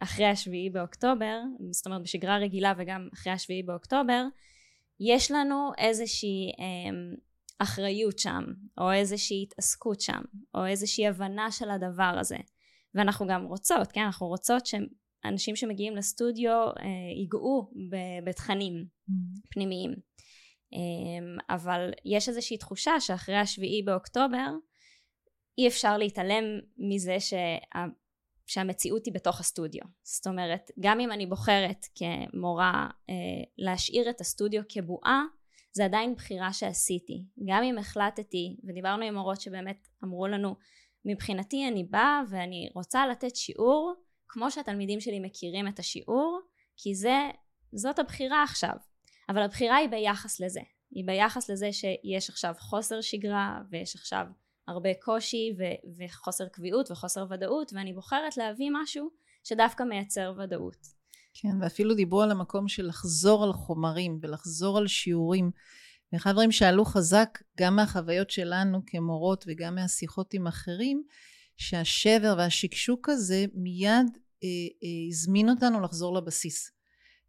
אחרי 0.00 0.26
השביעי 0.26 0.70
באוקטובר, 0.70 1.40
זאת 1.70 1.86
אומרת 1.86 2.02
בשגרה 2.02 2.38
רגילה 2.38 2.72
וגם 2.78 3.08
אחרי 3.14 3.32
השביעי 3.32 3.62
באוקטובר, 3.62 4.24
יש 5.00 5.30
לנו 5.30 5.72
איזושהי 5.78 6.52
אה, 6.58 7.16
אחריות 7.58 8.18
שם, 8.18 8.44
או 8.78 8.92
איזושהי 8.92 9.42
התעסקות 9.42 10.00
שם, 10.00 10.22
או 10.54 10.66
איזושהי 10.66 11.06
הבנה 11.06 11.50
של 11.50 11.70
הדבר 11.70 12.16
הזה. 12.20 12.36
ואנחנו 12.94 13.26
גם 13.26 13.44
רוצות, 13.44 13.92
כן? 13.92 14.00
אנחנו 14.00 14.26
רוצות 14.26 14.66
שאנשים 14.66 15.56
שמגיעים 15.56 15.96
לסטודיו 15.96 16.52
אה, 16.52 16.84
ייגעו 17.20 17.70
בתכנים 18.24 18.84
mm. 18.84 19.12
פנימיים. 19.50 19.90
אה, 20.74 21.54
אבל 21.54 21.90
יש 22.04 22.28
איזושהי 22.28 22.58
תחושה 22.58 23.00
שאחרי 23.00 23.36
השביעי 23.36 23.82
באוקטובר, 23.82 24.46
אי 25.58 25.68
אפשר 25.68 25.98
להתעלם 25.98 26.44
מזה 26.78 27.20
שה... 27.20 27.56
שהמציאות 28.46 29.06
היא 29.06 29.14
בתוך 29.14 29.40
הסטודיו. 29.40 29.82
זאת 30.02 30.26
אומרת, 30.26 30.70
גם 30.80 31.00
אם 31.00 31.12
אני 31.12 31.26
בוחרת 31.26 31.86
כמורה 31.94 32.88
אה, 33.10 33.14
להשאיר 33.58 34.10
את 34.10 34.20
הסטודיו 34.20 34.62
כבועה, 34.68 35.22
זה 35.76 35.84
עדיין 35.84 36.14
בחירה 36.14 36.52
שעשיתי. 36.52 37.24
גם 37.46 37.62
אם 37.62 37.78
החלטתי, 37.78 38.56
ודיברנו 38.64 39.04
עם 39.04 39.14
מורות 39.14 39.40
שבאמת 39.40 39.88
אמרו 40.04 40.26
לנו, 40.26 40.56
מבחינתי 41.04 41.68
אני 41.68 41.84
באה 41.84 42.22
ואני 42.28 42.70
רוצה 42.74 43.06
לתת 43.06 43.36
שיעור 43.36 43.94
כמו 44.28 44.50
שהתלמידים 44.50 45.00
שלי 45.00 45.20
מכירים 45.20 45.68
את 45.68 45.78
השיעור, 45.78 46.40
כי 46.76 46.94
זה, 46.94 47.16
זאת 47.72 47.98
הבחירה 47.98 48.42
עכשיו. 48.42 48.74
אבל 49.28 49.42
הבחירה 49.42 49.76
היא 49.76 49.88
ביחס 49.88 50.40
לזה. 50.40 50.60
היא 50.90 51.04
ביחס 51.06 51.50
לזה 51.50 51.72
שיש 51.72 52.30
עכשיו 52.30 52.54
חוסר 52.58 53.00
שגרה 53.00 53.60
ויש 53.70 53.96
עכשיו 53.96 54.26
הרבה 54.68 54.90
קושי 55.02 55.52
ו- 55.58 56.04
וחוסר 56.04 56.48
קביעות 56.48 56.90
וחוסר 56.90 57.24
ודאות 57.30 57.72
ואני 57.72 57.92
בוחרת 57.92 58.36
להביא 58.36 58.70
משהו 58.72 59.10
שדווקא 59.44 59.82
מייצר 59.82 60.34
ודאות. 60.38 60.95
כן, 61.40 61.62
ואפילו 61.62 61.94
דיברו 61.94 62.22
על 62.22 62.30
המקום 62.30 62.68
של 62.68 62.86
לחזור 62.86 63.44
על 63.44 63.52
חומרים 63.52 64.18
ולחזור 64.22 64.78
על 64.78 64.86
שיעורים. 64.86 65.50
ואחד 66.12 66.30
הדברים 66.30 66.52
שעלו 66.52 66.84
חזק 66.84 67.38
גם 67.58 67.76
מהחוויות 67.76 68.30
שלנו 68.30 68.80
כמורות 68.86 69.44
וגם 69.48 69.74
מהשיחות 69.74 70.34
עם 70.34 70.46
אחרים, 70.46 71.02
שהשבר 71.56 72.34
והשקשוק 72.38 73.08
הזה 73.08 73.44
מיד 73.54 74.06
אה, 74.44 74.48
אה, 74.82 75.08
הזמין 75.08 75.48
אותנו 75.48 75.80
לחזור 75.80 76.16
לבסיס. 76.16 76.70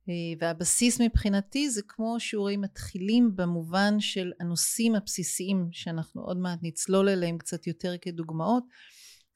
אה, 0.10 0.14
והבסיס 0.40 1.02
מבחינתי 1.02 1.70
זה 1.70 1.82
כמו 1.88 2.20
שיעורים 2.20 2.62
מתחילים 2.62 3.36
במובן 3.36 4.00
של 4.00 4.32
הנושאים 4.40 4.96
הבסיסיים 4.96 5.70
שאנחנו 5.72 6.22
עוד 6.22 6.38
מעט 6.38 6.60
נצלול 6.62 7.10
אליהם 7.10 7.38
קצת 7.38 7.68
יותר 7.68 7.96
כדוגמאות. 8.02 8.64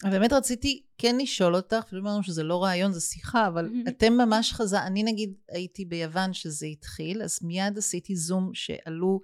באמת 0.03 0.33
רציתי 0.33 0.83
כן 0.97 1.17
לשאול 1.17 1.55
אותך, 1.55 1.77
אפילו 1.87 2.01
אמרנו 2.01 2.23
שזה 2.23 2.43
לא 2.43 2.63
רעיון, 2.63 2.93
זה 2.93 3.01
שיחה, 3.01 3.47
אבל 3.47 3.69
mm-hmm. 3.69 3.89
אתם 3.91 4.13
ממש 4.13 4.53
חזק, 4.53 4.81
אני 4.85 5.03
נגיד 5.03 5.33
הייתי 5.51 5.85
ביוון 5.85 6.33
שזה 6.33 6.65
התחיל, 6.65 7.21
אז 7.21 7.39
מיד 7.41 7.77
עשיתי 7.77 8.15
זום 8.15 8.51
שעלו 8.53 9.21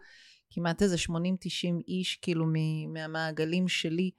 כמעט 0.49 0.81
איזה 0.81 0.95
80-90 0.95 1.11
איש 1.87 2.15
כאילו 2.21 2.45
מהמעגלים 2.93 3.67
שלי, 3.67 4.11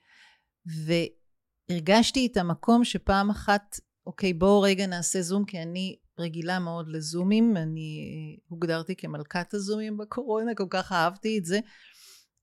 והרגשתי 1.70 2.28
את 2.32 2.36
המקום 2.36 2.84
שפעם 2.84 3.30
אחת, 3.30 3.80
אוקיי 4.06 4.32
בואו 4.32 4.60
רגע 4.60 4.86
נעשה 4.86 5.22
זום, 5.22 5.44
כי 5.44 5.62
אני 5.62 5.96
רגילה 6.18 6.58
מאוד 6.58 6.88
לזומים, 6.88 7.56
אני 7.56 8.36
הוגדרתי 8.48 8.96
כמלכת 8.96 9.54
הזומים 9.54 9.96
בקורונה, 9.96 10.54
כל 10.54 10.66
כך 10.70 10.92
אהבתי 10.92 11.38
את 11.38 11.44
זה. 11.44 11.60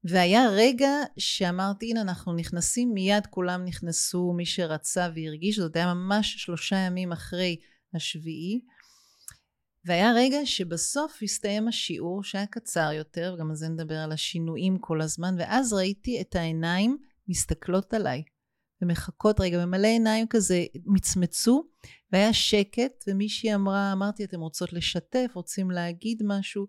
והיה 0.10 0.50
רגע 0.50 0.92
שאמרתי, 1.18 1.92
הנה 1.92 2.02
אנחנו 2.02 2.34
נכנסים, 2.34 2.94
מיד 2.94 3.28
כולם 3.30 3.66
נכנסו, 3.66 4.34
מי 4.34 4.46
שרצה 4.46 5.10
והרגיש, 5.16 5.60
זאת 5.60 5.76
היה 5.76 5.94
ממש 5.94 6.36
שלושה 6.38 6.76
ימים 6.76 7.12
אחרי 7.12 7.58
השביעי. 7.94 8.62
והיה 9.86 10.12
רגע 10.16 10.38
שבסוף 10.46 11.20
הסתיים 11.24 11.68
השיעור 11.68 12.24
שהיה 12.24 12.46
קצר 12.46 12.92
יותר, 12.92 13.34
וגם 13.36 13.50
על 13.50 13.56
זה 13.56 13.70
נדבר 13.70 13.98
על 13.98 14.12
השינויים 14.12 14.78
כל 14.80 15.02
הזמן, 15.02 15.36
ואז 15.40 15.74
ראיתי 15.74 16.22
את 16.22 16.36
העיניים 16.36 16.98
מסתכלות 17.28 17.94
עליי. 17.94 18.24
ומחכות 18.82 19.40
רגע, 19.40 19.64
ומלא 19.64 19.88
עיניים 19.88 20.28
כזה 20.28 20.66
מצמצו, 20.86 21.64
והיה 22.12 22.34
שקט, 22.34 23.04
ומישהי 23.08 23.56
אמרה, 23.56 23.94
אמרתי, 23.94 24.24
אתם 24.24 24.40
רוצות 24.40 24.74
לשתף, 24.74 25.32
רוצים 25.34 25.72
להגיד 25.72 26.22
משהו? 26.26 26.66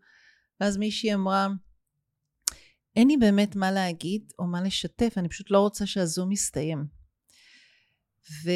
ואז 0.60 0.76
מישהי 0.76 1.14
אמרה, 1.14 1.48
אין 2.96 3.08
לי 3.08 3.16
באמת 3.16 3.56
מה 3.56 3.70
להגיד 3.70 4.32
או 4.38 4.46
מה 4.46 4.62
לשתף, 4.62 5.14
אני 5.16 5.28
פשוט 5.28 5.50
לא 5.50 5.60
רוצה 5.60 5.86
שהזום 5.86 6.32
יסתיים. 6.32 6.86
ו, 8.44 8.50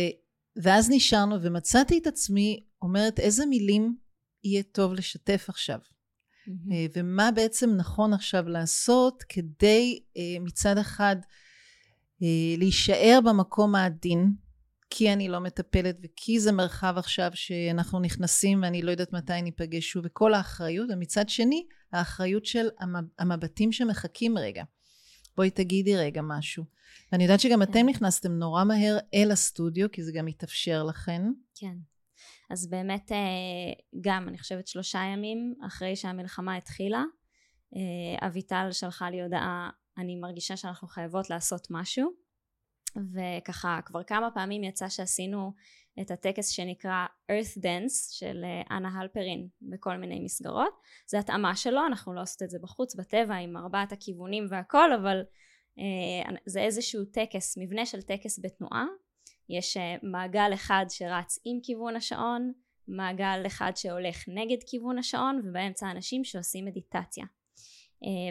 ואז 0.62 0.90
נשארנו, 0.90 1.42
ומצאתי 1.42 1.98
את 1.98 2.06
עצמי 2.06 2.64
אומרת, 2.82 3.20
איזה 3.20 3.46
מילים 3.46 3.96
יהיה 4.44 4.62
טוב 4.62 4.92
לשתף 4.92 5.46
עכשיו? 5.48 5.78
Mm-hmm. 5.78 6.90
ומה 6.94 7.30
בעצם 7.30 7.70
נכון 7.76 8.12
עכשיו 8.12 8.48
לעשות 8.48 9.22
כדי 9.28 10.02
אה, 10.16 10.40
מצד 10.40 10.78
אחד 10.78 11.16
אה, 12.22 12.56
להישאר 12.58 13.18
במקום 13.24 13.74
העדין, 13.74 14.32
כי 14.90 15.12
אני 15.12 15.28
לא 15.28 15.40
מטפלת 15.40 15.96
וכי 16.02 16.40
זה 16.40 16.52
מרחב 16.52 16.94
עכשיו 16.96 17.30
שאנחנו 17.34 18.00
נכנסים 18.00 18.62
ואני 18.62 18.82
לא 18.82 18.90
יודעת 18.90 19.12
מתי 19.12 19.42
ניפגש 19.42 19.90
שוב 19.90 20.04
וכל 20.06 20.34
האחריות 20.34 20.88
ומצד 20.92 21.28
שני 21.28 21.66
האחריות 21.92 22.46
של 22.46 22.68
המבטים 23.18 23.72
שמחכים 23.72 24.38
רגע. 24.38 24.64
בואי 25.36 25.50
תגידי 25.50 25.96
רגע 25.96 26.22
משהו. 26.22 26.64
ואני 27.12 27.24
יודעת 27.24 27.40
שגם 27.40 27.64
כן. 27.64 27.70
אתם 27.70 27.88
נכנסתם 27.88 28.32
נורא 28.32 28.64
מהר 28.64 28.98
אל 29.14 29.30
הסטודיו 29.30 29.90
כי 29.90 30.02
זה 30.02 30.12
גם 30.12 30.26
התאפשר 30.26 30.82
לכן. 30.82 31.22
כן. 31.54 31.76
אז 32.50 32.66
באמת 32.66 33.12
אה, 33.12 33.18
גם 34.00 34.28
אני 34.28 34.38
חושבת 34.38 34.66
שלושה 34.66 34.98
ימים 34.98 35.54
אחרי 35.66 35.96
שהמלחמה 35.96 36.56
התחילה 36.56 37.04
אה, 37.76 38.26
אביטל 38.26 38.68
שלחה 38.72 39.10
לי 39.10 39.22
הודעה 39.22 39.70
אני 39.98 40.16
מרגישה 40.16 40.56
שאנחנו 40.56 40.88
חייבות 40.88 41.30
לעשות 41.30 41.66
משהו 41.70 42.10
וככה 42.96 43.80
כבר 43.84 44.02
כמה 44.02 44.30
פעמים 44.30 44.64
יצא 44.64 44.88
שעשינו 44.88 45.52
את 46.00 46.10
הטקס 46.10 46.48
שנקרא 46.48 47.06
earth 47.30 47.58
dance 47.58 48.18
של 48.18 48.44
אה, 48.44 48.76
אנה 48.76 49.00
הלפרין 49.00 49.48
בכל 49.62 49.96
מיני 49.96 50.20
מסגרות. 50.20 50.72
זה 51.06 51.18
התאמה 51.18 51.56
שלו 51.56 51.86
אנחנו 51.86 52.14
לא 52.14 52.22
עושות 52.22 52.42
את 52.42 52.50
זה 52.50 52.58
בחוץ 52.62 52.94
בטבע 52.94 53.34
עם 53.34 53.56
ארבעת 53.56 53.92
הכיוונים 53.92 54.46
והכל 54.50 54.92
אבל 54.92 55.22
אה, 55.78 56.34
זה 56.46 56.60
איזשהו 56.60 57.04
טקס 57.04 57.58
מבנה 57.58 57.86
של 57.86 58.02
טקס 58.02 58.40
בתנועה. 58.42 58.86
יש 59.48 59.76
אה, 59.76 59.96
מעגל 60.02 60.50
אחד 60.54 60.84
שרץ 60.88 61.38
עם 61.44 61.58
כיוון 61.62 61.96
השעון 61.96 62.52
מעגל 62.88 63.42
אחד 63.46 63.72
שהולך 63.74 64.24
נגד 64.28 64.62
כיוון 64.66 64.98
השעון 64.98 65.40
ובאמצע 65.44 65.90
אנשים 65.90 66.24
שעושים 66.24 66.64
מדיטציה 66.64 67.24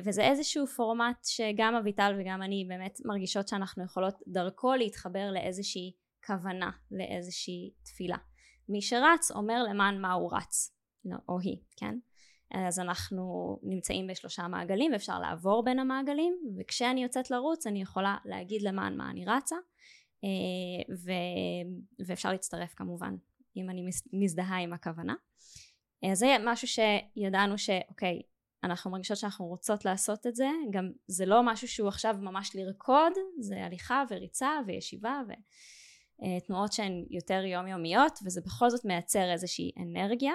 וזה 0.05 0.23
איזשהו 0.23 0.67
פורמט 0.67 1.17
שגם 1.23 1.75
אביטל 1.75 2.15
וגם 2.19 2.41
אני 2.41 2.65
באמת 2.67 2.99
מרגישות 3.05 3.47
שאנחנו 3.47 3.83
יכולות 3.83 4.15
דרכו 4.27 4.73
להתחבר 4.73 5.31
לאיזושהי 5.31 5.93
כוונה, 6.25 6.71
לאיזושהי 6.91 7.71
תפילה. 7.83 8.17
מי 8.69 8.81
שרץ 8.81 9.31
אומר 9.31 9.63
למען 9.63 10.01
מה 10.01 10.13
הוא 10.13 10.35
רץ, 10.35 10.75
לא, 11.05 11.17
או 11.29 11.39
היא, 11.39 11.57
כן? 11.77 11.95
אז 12.51 12.79
אנחנו 12.79 13.57
נמצאים 13.63 14.07
בשלושה 14.07 14.47
מעגלים 14.47 14.91
ואפשר 14.91 15.19
לעבור 15.19 15.63
בין 15.63 15.79
המעגלים 15.79 16.39
וכשאני 16.59 17.03
יוצאת 17.03 17.31
לרוץ 17.31 17.67
אני 17.67 17.81
יכולה 17.81 18.17
להגיד 18.25 18.61
למען 18.61 18.97
מה 18.97 19.09
אני 19.09 19.25
רצה 19.25 19.55
אה, 20.23 20.93
ו... 21.05 21.11
ואפשר 22.07 22.31
להצטרף 22.31 22.73
כמובן 22.73 23.15
אם 23.57 23.69
אני 23.69 23.89
מזדהה 24.13 24.57
עם 24.57 24.73
הכוונה. 24.73 25.15
אז 26.11 26.19
זה 26.19 26.35
משהו 26.45 26.67
שידענו 26.67 27.57
שאוקיי 27.57 28.21
אנחנו 28.63 28.91
מרגישות 28.91 29.17
שאנחנו 29.17 29.45
רוצות 29.45 29.85
לעשות 29.85 30.27
את 30.27 30.35
זה 30.35 30.47
גם 30.71 30.91
זה 31.07 31.25
לא 31.25 31.43
משהו 31.43 31.67
שהוא 31.67 31.87
עכשיו 31.87 32.15
ממש 32.19 32.55
לרקוד 32.55 33.13
זה 33.39 33.65
הליכה 33.65 34.03
וריצה 34.09 34.51
וישיבה 34.67 35.21
ותנועות 35.27 36.73
שהן 36.73 37.05
יותר 37.09 37.45
יומיומיות 37.45 38.19
וזה 38.25 38.41
בכל 38.41 38.69
זאת 38.69 38.85
מייצר 38.85 39.31
איזושהי 39.31 39.71
אנרגיה 39.77 40.33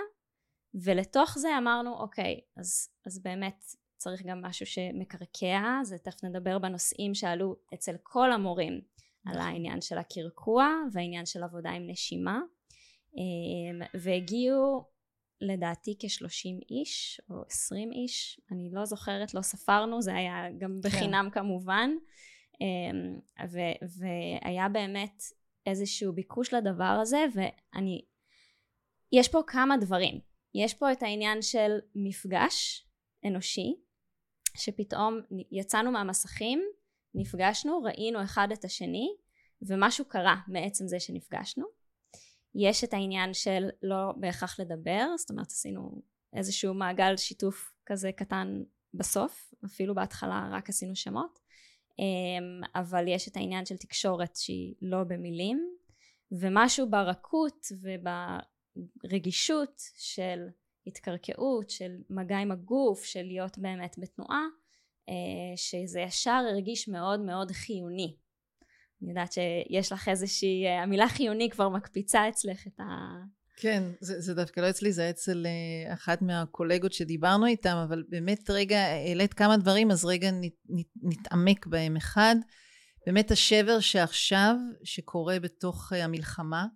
ולתוך 0.74 1.38
זה 1.38 1.48
אמרנו 1.58 1.96
אוקיי 1.98 2.40
אז, 2.56 2.88
אז 3.06 3.22
באמת 3.22 3.64
צריך 3.96 4.22
גם 4.26 4.42
משהו 4.42 4.66
שמקרקע, 4.66 5.80
זה 5.82 5.98
תכף 5.98 6.24
נדבר 6.24 6.58
בנושאים 6.58 7.14
שעלו 7.14 7.56
אצל 7.74 7.96
כל 8.02 8.32
המורים 8.32 8.80
על 9.26 9.32
נכון. 9.32 9.46
העניין 9.46 9.80
של 9.80 9.98
הקרקוע 9.98 10.68
והעניין 10.92 11.26
של 11.26 11.42
עבודה 11.42 11.70
עם 11.70 11.90
נשימה 11.90 12.40
אמ, 13.16 13.82
והגיעו 13.94 14.84
לדעתי 15.40 15.96
כשלושים 15.98 16.60
איש 16.70 17.20
או 17.30 17.42
עשרים 17.46 17.92
איש 17.92 18.40
אני 18.52 18.70
לא 18.72 18.84
זוכרת 18.84 19.34
לא 19.34 19.42
ספרנו 19.42 20.02
זה 20.02 20.14
היה 20.14 20.46
גם 20.58 20.80
כן. 20.82 20.88
בחינם 20.88 21.28
כן. 21.32 21.40
כמובן 21.40 21.90
אמ, 22.60 23.20
ו- 23.50 23.86
והיה 23.98 24.68
באמת 24.68 25.22
איזשהו 25.66 26.12
ביקוש 26.12 26.54
לדבר 26.54 26.98
הזה 27.02 27.24
ואני 27.34 28.04
יש 29.12 29.28
פה 29.28 29.40
כמה 29.46 29.76
דברים 29.76 30.20
יש 30.54 30.74
פה 30.74 30.92
את 30.92 31.02
העניין 31.02 31.42
של 31.42 31.78
מפגש 31.94 32.86
אנושי 33.26 33.74
שפתאום 34.56 35.20
יצאנו 35.52 35.90
מהמסכים 35.90 36.62
נפגשנו 37.14 37.82
ראינו 37.82 38.22
אחד 38.22 38.48
את 38.52 38.64
השני 38.64 39.08
ומשהו 39.62 40.04
קרה 40.04 40.36
מעצם 40.48 40.88
זה 40.88 41.00
שנפגשנו 41.00 41.64
יש 42.54 42.84
את 42.84 42.94
העניין 42.94 43.34
של 43.34 43.68
לא 43.82 44.12
בהכרח 44.16 44.60
לדבר 44.60 45.06
זאת 45.18 45.30
אומרת 45.30 45.46
עשינו 45.46 46.02
איזשהו 46.32 46.74
מעגל 46.74 47.16
שיתוף 47.16 47.72
כזה 47.86 48.12
קטן 48.12 48.62
בסוף 48.94 49.54
אפילו 49.64 49.94
בהתחלה 49.94 50.48
רק 50.52 50.68
עשינו 50.68 50.96
שמות 50.96 51.38
אמ, 51.98 52.60
אבל 52.74 53.08
יש 53.08 53.28
את 53.28 53.36
העניין 53.36 53.66
של 53.66 53.76
תקשורת 53.76 54.36
שהיא 54.36 54.74
לא 54.82 55.04
במילים 55.04 55.76
ומשהו 56.32 56.90
ברכות 56.90 57.66
וברגישות 59.02 59.82
של 59.96 60.46
התקרקעות 60.86 61.70
של 61.70 61.96
מגע 62.10 62.38
עם 62.38 62.52
הגוף 62.52 63.04
של 63.04 63.22
להיות 63.22 63.58
באמת 63.58 63.96
בתנועה 63.98 64.42
אה, 65.08 65.56
שזה 65.56 66.00
ישר 66.00 66.42
הרגיש 66.50 66.88
מאוד 66.88 67.20
מאוד 67.20 67.50
חיוני 67.50 68.16
אני 69.02 69.10
יודעת 69.10 69.32
שיש 69.32 69.92
לך 69.92 70.08
איזושהי, 70.08 70.66
אה, 70.66 70.82
המילה 70.82 71.08
חיוני 71.08 71.50
כבר 71.50 71.68
מקפיצה 71.68 72.28
אצלך 72.28 72.66
את 72.66 72.80
ה... 72.80 72.84
כן, 73.56 73.82
זה, 74.00 74.20
זה 74.20 74.34
דווקא 74.34 74.60
לא 74.60 74.70
אצלי, 74.70 74.92
זה 74.92 75.10
אצל 75.10 75.46
אה, 75.46 75.94
אחת 75.94 76.22
מהקולגות 76.22 76.92
שדיברנו 76.92 77.46
איתם, 77.46 77.76
אבל 77.88 78.02
באמת 78.08 78.50
רגע, 78.50 78.78
העלית 78.78 79.34
כמה 79.34 79.56
דברים, 79.56 79.90
אז 79.90 80.04
רגע 80.04 80.30
נת, 80.30 80.52
נת, 80.68 80.86
נתעמק 81.02 81.66
בהם. 81.66 81.96
אחד, 81.96 82.36
באמת 83.06 83.30
השבר 83.30 83.80
שעכשיו, 83.80 84.56
שקורה 84.84 85.40
בתוך 85.40 85.92
אה, 85.92 86.04
המלחמה, 86.04 86.66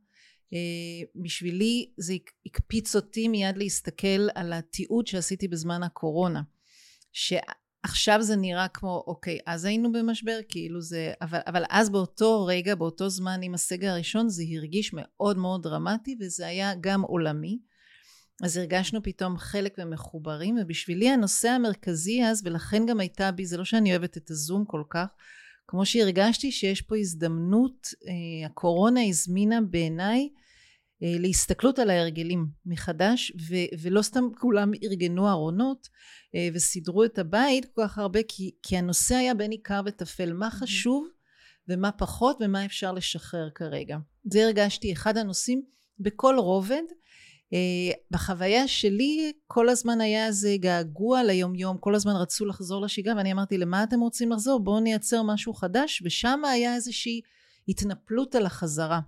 בשבילי 1.23 1.93
זה 1.99 2.15
הקפיץ 2.47 2.97
אותי 2.97 3.29
מיד 3.29 3.57
להסתכל 3.57 4.29
על 4.35 4.53
התיעוד 4.53 5.07
שעשיתי 5.07 5.49
בזמן 5.49 5.83
הקורונה. 5.83 6.43
עכשיו 7.83 8.23
זה 8.23 8.37
נראה 8.37 8.69
כמו, 8.69 9.05
אוקיי, 9.07 9.39
אז 9.47 9.65
היינו 9.65 9.93
במשבר, 9.93 10.39
כאילו 10.49 10.81
זה, 10.81 11.13
אבל, 11.23 11.39
אבל 11.47 11.63
אז 11.71 11.91
באותו 11.91 12.45
רגע, 12.45 12.75
באותו 12.75 13.09
זמן 13.09 13.41
עם 13.43 13.55
הסגר 13.55 13.91
הראשון, 13.91 14.29
זה 14.29 14.43
הרגיש 14.57 14.91
מאוד 14.95 15.39
מאוד 15.39 15.63
דרמטי, 15.63 16.17
וזה 16.21 16.47
היה 16.47 16.73
גם 16.81 17.03
עולמי. 17.03 17.59
אז 18.43 18.57
הרגשנו 18.57 19.03
פתאום 19.03 19.39
חלק 19.39 19.75
ומחוברים, 19.79 20.59
ובשבילי 20.61 21.09
הנושא 21.09 21.49
המרכזי 21.49 22.25
אז, 22.25 22.43
ולכן 22.45 22.87
גם 22.87 23.01
הייתה 23.01 23.33
בי, 23.33 23.47
זה 23.47 23.57
לא 23.57 23.65
שאני 23.65 23.91
אוהבת 23.91 24.17
את 24.17 24.31
הזום 24.31 24.65
כל 24.65 24.83
כך, 24.91 25.09
כמו 25.67 25.87
שהרגשתי 25.87 26.53
שיש 26.53 26.83
פה 26.83 26.97
הזדמנות, 26.97 27.89
אה, 28.09 28.47
הקורונה 28.47 29.01
הזמינה 29.09 29.61
בעיניי 29.61 30.29
להסתכלות 31.01 31.79
על 31.79 31.91
ההרגלים 31.91 32.47
מחדש 32.67 33.33
ו- 33.49 33.77
ולא 33.83 34.03
סתם 34.03 34.25
כולם 34.41 34.71
ארגנו 34.85 35.29
ארונות 35.29 35.89
אה, 36.35 36.49
וסידרו 36.55 37.05
את 37.05 37.19
הבית 37.19 37.65
כל 37.75 37.83
כך 37.83 37.99
הרבה 37.99 38.21
כי, 38.29 38.51
כי 38.63 38.77
הנושא 38.77 39.15
היה 39.15 39.35
בין 39.35 39.51
עיקר 39.51 39.81
וטפל 39.87 40.33
מה 40.33 40.51
חשוב 40.51 41.09
ומה 41.69 41.93
פחות 41.93 42.39
ומה 42.41 42.65
אפשר 42.65 42.93
לשחרר 42.93 43.49
כרגע. 43.55 43.99
זה 44.25 44.45
הרגשתי 44.45 44.93
אחד 44.93 45.17
הנושאים 45.17 45.63
בכל 45.99 46.37
רובד. 46.39 46.83
Uh, 47.55 47.97
בחוויה 48.11 48.69
שלי 48.69 49.33
כל 49.47 49.69
הזמן 49.69 50.01
היה 50.01 50.27
איזה 50.27 50.57
געגוע 50.59 51.23
ליום 51.23 51.55
יום 51.55 51.79
כל 51.79 51.95
הזמן 51.95 52.13
רצו 52.13 52.47
לחזור 52.47 52.83
לשגרה 52.83 53.17
ואני 53.17 53.33
אמרתי 53.33 53.59
למה 53.59 53.85
אתם 53.85 54.01
רוצים 54.01 54.33
לחזור? 54.33 54.61
בואו 54.61 54.81
נייצר 54.81 55.23
משהו 55.23 55.55
חדש. 55.55 56.03
ושם 56.05 56.45
היה 56.45 56.75
איזושהי 56.75 57.21
התנפלות 57.69 58.35
על 58.35 58.47
החזרה 58.47 59.01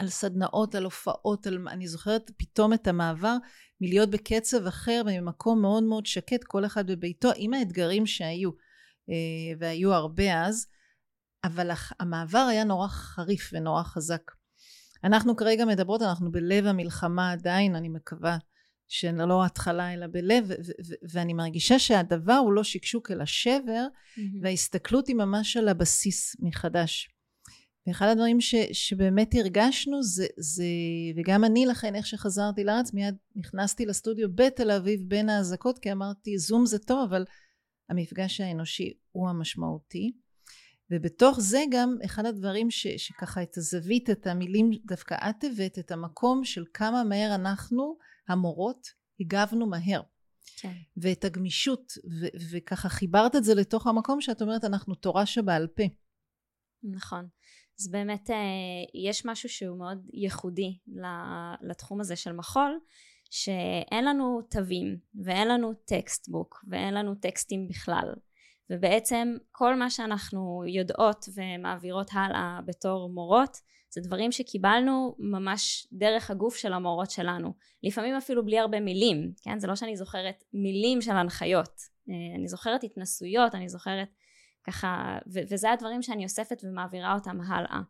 על 0.00 0.08
סדנאות, 0.08 0.74
על 0.74 0.84
הופעות, 0.84 1.46
על... 1.46 1.68
אני 1.68 1.88
זוכרת 1.88 2.30
פתאום 2.36 2.72
את 2.72 2.86
המעבר 2.86 3.36
מלהיות 3.80 4.10
בקצב 4.10 4.66
אחר 4.66 5.02
וממקום 5.06 5.62
מאוד 5.62 5.82
מאוד 5.82 6.06
שקט, 6.06 6.44
כל 6.44 6.64
אחד 6.64 6.90
בביתו, 6.90 7.28
עם 7.36 7.54
האתגרים 7.54 8.06
שהיו, 8.06 8.50
אה, 9.10 9.58
והיו 9.58 9.92
הרבה 9.92 10.46
אז, 10.46 10.66
אבל 11.44 11.70
המעבר 12.00 12.46
היה 12.50 12.64
נורא 12.64 12.88
חריף 12.88 13.50
ונורא 13.52 13.82
חזק. 13.82 14.22
אנחנו 15.04 15.36
כרגע 15.36 15.64
מדברות, 15.64 16.02
אנחנו 16.02 16.32
בלב 16.32 16.66
המלחמה 16.66 17.32
עדיין, 17.32 17.76
אני 17.76 17.88
מקווה 17.88 18.38
שלא 18.88 19.44
התחלה 19.44 19.94
אלא 19.94 20.06
בלב, 20.06 20.50
ואני 21.12 21.34
מרגישה 21.34 21.78
שהדבר 21.78 22.32
הוא 22.34 22.52
לא 22.52 22.64
שקשוק 22.64 23.10
אלא 23.10 23.24
שבר, 23.26 23.86
mm-hmm. 23.86 24.20
וההסתכלות 24.42 25.06
היא 25.06 25.16
ממש 25.16 25.56
על 25.56 25.68
הבסיס 25.68 26.36
מחדש. 26.40 27.08
ואחד 27.88 28.06
הדברים 28.08 28.40
ש, 28.40 28.54
שבאמת 28.72 29.34
הרגשנו 29.34 30.02
זה, 30.02 30.26
זה, 30.36 30.64
וגם 31.16 31.44
אני 31.44 31.66
לכן 31.66 31.94
איך 31.94 32.06
שחזרתי 32.06 32.64
לארץ 32.64 32.92
מיד 32.92 33.14
נכנסתי 33.36 33.86
לסטודיו 33.86 34.28
בתל 34.34 34.70
אביב 34.70 35.00
בין 35.08 35.28
האזעקות 35.28 35.78
כי 35.78 35.92
אמרתי 35.92 36.38
זום 36.38 36.66
זה 36.66 36.78
טוב 36.78 37.08
אבל 37.08 37.24
המפגש 37.88 38.40
האנושי 38.40 38.92
הוא 39.12 39.28
המשמעותי. 39.28 40.12
ובתוך 40.90 41.40
זה 41.40 41.62
גם 41.70 41.96
אחד 42.04 42.26
הדברים 42.26 42.70
ש, 42.70 42.86
שככה 42.86 43.42
את 43.42 43.56
הזווית 43.56 44.10
את 44.10 44.26
המילים 44.26 44.70
דווקא 44.86 45.14
את 45.14 45.44
הבאת 45.44 45.78
את 45.78 45.90
המקום 45.90 46.44
של 46.44 46.64
כמה 46.74 47.04
מהר 47.04 47.34
אנחנו 47.34 47.96
המורות 48.28 48.88
הגבנו 49.20 49.66
מהר. 49.66 50.02
כן. 50.56 50.72
ואת 50.96 51.24
הגמישות 51.24 51.92
ו- 52.20 52.36
וככה 52.50 52.88
חיברת 52.88 53.36
את 53.36 53.44
זה 53.44 53.54
לתוך 53.54 53.86
המקום 53.86 54.20
שאת 54.20 54.42
אומרת 54.42 54.64
אנחנו 54.64 54.94
תורה 54.94 55.26
שבעל 55.26 55.66
פה 55.66 55.82
נכון 56.82 57.28
אז 57.80 57.90
באמת 57.90 58.30
אה, 58.30 58.36
יש 58.94 59.26
משהו 59.26 59.48
שהוא 59.48 59.78
מאוד 59.78 60.06
ייחודי 60.12 60.78
לתחום 61.62 62.00
הזה 62.00 62.16
של 62.16 62.32
מחול 62.32 62.78
שאין 63.30 64.04
לנו 64.04 64.40
תווים 64.50 64.96
ואין 65.24 65.48
לנו 65.48 65.72
textbook 65.74 66.64
ואין 66.68 66.94
לנו 66.94 67.14
טקסטים 67.14 67.68
בכלל. 67.68 68.14
ובעצם 68.70 69.36
כל 69.52 69.74
מה 69.74 69.90
שאנחנו 69.90 70.64
יודעות 70.66 71.24
ומעבירות 71.34 72.10
הלאה 72.12 72.60
בתור 72.66 73.08
מורות 73.08 73.56
זה 73.90 74.00
דברים 74.00 74.32
שקיבלנו 74.32 75.14
ממש 75.18 75.86
דרך 75.92 76.30
הגוף 76.30 76.56
של 76.56 76.72
המורות 76.72 77.10
שלנו. 77.10 77.54
לפעמים 77.82 78.14
אפילו 78.16 78.44
בלי 78.44 78.58
הרבה 78.58 78.80
מילים 78.80 79.32
כן? 79.42 79.58
זה 79.58 79.66
לא 79.66 79.76
שאני 79.76 79.96
זוכרת 79.96 80.44
מילים 80.52 81.00
של 81.00 81.10
הנחיות. 81.10 81.80
אה, 82.10 82.36
אני 82.38 82.48
זוכרת 82.48 82.84
התנסויות 82.84 83.54
אני 83.54 83.68
זוכרת 83.68 84.08
ככה 84.68 85.18
ו- 85.32 85.40
וזה 85.50 85.72
הדברים 85.72 86.02
שאני 86.02 86.24
אוספת 86.24 86.64
ומעבירה 86.64 87.14
אותם 87.14 87.40
הלאה 87.40 87.80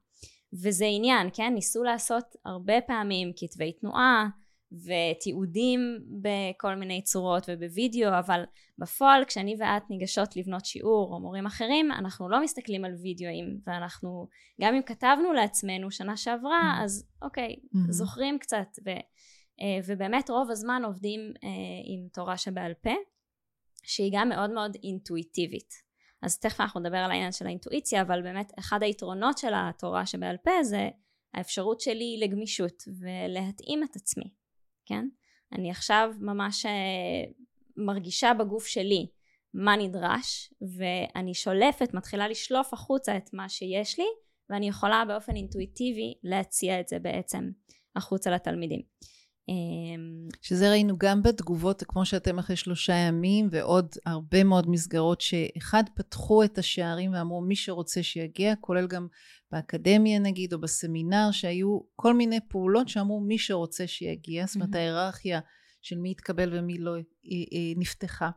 וזה 0.53 0.85
עניין 0.89 1.29
כן 1.33 1.55
ניסו 1.55 1.83
לעשות 1.83 2.25
הרבה 2.45 2.81
פעמים 2.87 3.33
כתבי 3.37 3.73
תנועה 3.73 4.29
ותיעודים 4.73 5.81
בכל 6.23 6.75
מיני 6.75 7.03
צורות 7.03 7.45
ובווידאו 7.49 8.19
אבל 8.19 8.45
בפועל 8.79 9.25
כשאני 9.25 9.57
ואת 9.59 9.91
ניגשות 9.91 10.37
לבנות 10.37 10.65
שיעור 10.65 11.15
או 11.15 11.21
מורים 11.21 11.47
אחרים 11.47 11.93
אנחנו 11.93 12.29
לא 12.29 12.43
מסתכלים 12.43 12.85
על 12.85 12.95
וידאוים 13.03 13.61
ואנחנו 13.67 14.29
גם 14.61 14.75
אם 14.75 14.83
כתבנו 14.83 15.33
לעצמנו 15.33 15.91
שנה 15.91 16.17
שעברה 16.17 16.75
mm-hmm. 16.79 16.85
אז 16.85 17.07
אוקיי 17.23 17.57
mm-hmm. 17.57 17.93
זוכרים 17.93 18.39
קצת 18.39 18.69
ו, 18.85 18.91
אה, 19.61 19.79
ובאמת 19.87 20.31
רוב 20.31 20.51
הזמן 20.51 20.83
עובדים 20.85 21.21
אה, 21.21 21.49
עם 21.85 22.09
תורה 22.13 22.37
שבעל 22.37 22.75
פה 22.83 22.95
שהיא 23.83 24.13
גם 24.15 24.29
מאוד 24.29 24.51
מאוד 24.51 24.77
אינטואיטיבית 24.83 25.88
אז 26.23 26.39
תכף 26.39 26.61
אנחנו 26.61 26.81
נדבר 26.81 26.97
על 26.97 27.11
העניין 27.11 27.33
של 27.33 27.47
האינטואיציה 27.47 28.03
אבל 28.03 28.23
באמת 28.23 28.53
אחד 28.59 28.83
היתרונות 28.83 29.39
של 29.39 29.53
התורה 29.55 30.07
שבעל 30.07 30.37
פה 30.37 30.63
זה 30.63 30.89
האפשרות 31.35 31.81
שלי 31.81 32.21
לגמישות 32.21 32.83
ולהתאים 33.01 33.83
את 33.83 33.97
עצמי 33.97 34.31
כן? 34.87 35.09
אני 35.53 35.71
עכשיו 35.71 36.11
ממש 36.21 36.67
אה, 36.67 37.33
מרגישה 37.77 38.35
בגוף 38.35 38.67
שלי 38.67 39.07
מה 39.55 39.77
נדרש 39.77 40.55
ואני 40.79 41.35
שולפת 41.35 41.95
מתחילה 41.95 42.29
לשלוף 42.29 42.75
החוצה 42.75 43.17
את 43.17 43.31
מה 43.33 43.49
שיש 43.49 43.99
לי 43.99 44.07
ואני 44.51 44.69
יכולה 44.69 45.05
באופן 45.09 45.37
אינטואיטיבי 45.37 46.15
להציע 46.23 46.81
את 46.81 46.89
זה 46.89 46.99
בעצם 46.99 47.51
החוצה 47.97 48.31
לתלמידים 48.31 48.81
שזה 50.43 50.71
ראינו 50.71 50.99
גם 50.99 51.23
בתגובות, 51.23 51.83
כמו 51.89 52.07
שאתם 52.07 52.39
אחרי 52.39 52.57
שלושה 52.57 52.95
ימים, 52.95 53.49
ועוד 53.51 53.89
הרבה 54.07 54.45
מאוד 54.45 54.71
מסגרות 54.71 55.21
שאחד, 55.21 55.85
פתחו 55.95 56.45
את 56.45 56.59
השערים 56.59 57.13
ואמרו 57.13 57.41
מי 57.41 57.57
שרוצה 57.57 58.03
שיגיע, 58.03 58.55
כולל 58.61 58.87
גם 58.87 59.07
באקדמיה 59.53 60.19
נגיד, 60.19 60.53
או 60.53 60.61
בסמינר, 60.61 61.29
שהיו 61.33 61.79
כל 61.97 62.15
מיני 62.15 62.39
פעולות 62.49 62.89
שאמרו 62.89 63.21
מי 63.21 63.39
שרוצה 63.39 63.87
שיגיע, 63.87 64.47
זאת 64.47 64.57
אומרת 64.57 64.75
ההיררכיה 64.75 65.41
של 65.83 65.99
מי 65.99 66.11
יתקבל 66.11 66.59
ומי 66.59 66.79
לא 66.79 66.93
נפתחה. 67.77 68.31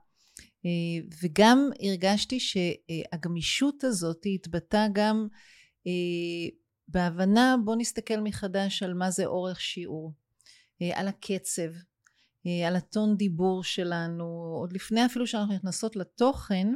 וגם 1.24 1.70
הרגשתי 1.82 2.40
שהגמישות 2.40 3.84
הזאת 3.84 4.22
התבטאה 4.36 4.88
גם 4.94 5.28
בהבנה 6.88 7.56
בוא 7.66 7.76
נסתכל 7.76 8.20
מחדש 8.20 8.84
על 8.84 8.94
מה 8.94 9.12
זה 9.12 9.26
אורך 9.26 9.62
שיעור, 9.62 10.14
על 10.94 11.08
הקצב, 11.08 11.72
על 12.68 12.76
הטון 12.76 13.18
דיבור 13.18 13.64
שלנו, 13.64 14.26
עוד 14.60 14.74
לפני 14.74 15.06
אפילו 15.06 15.28
שאנחנו 15.28 15.56
נכנסות 15.56 15.96
לתוכן, 15.96 16.68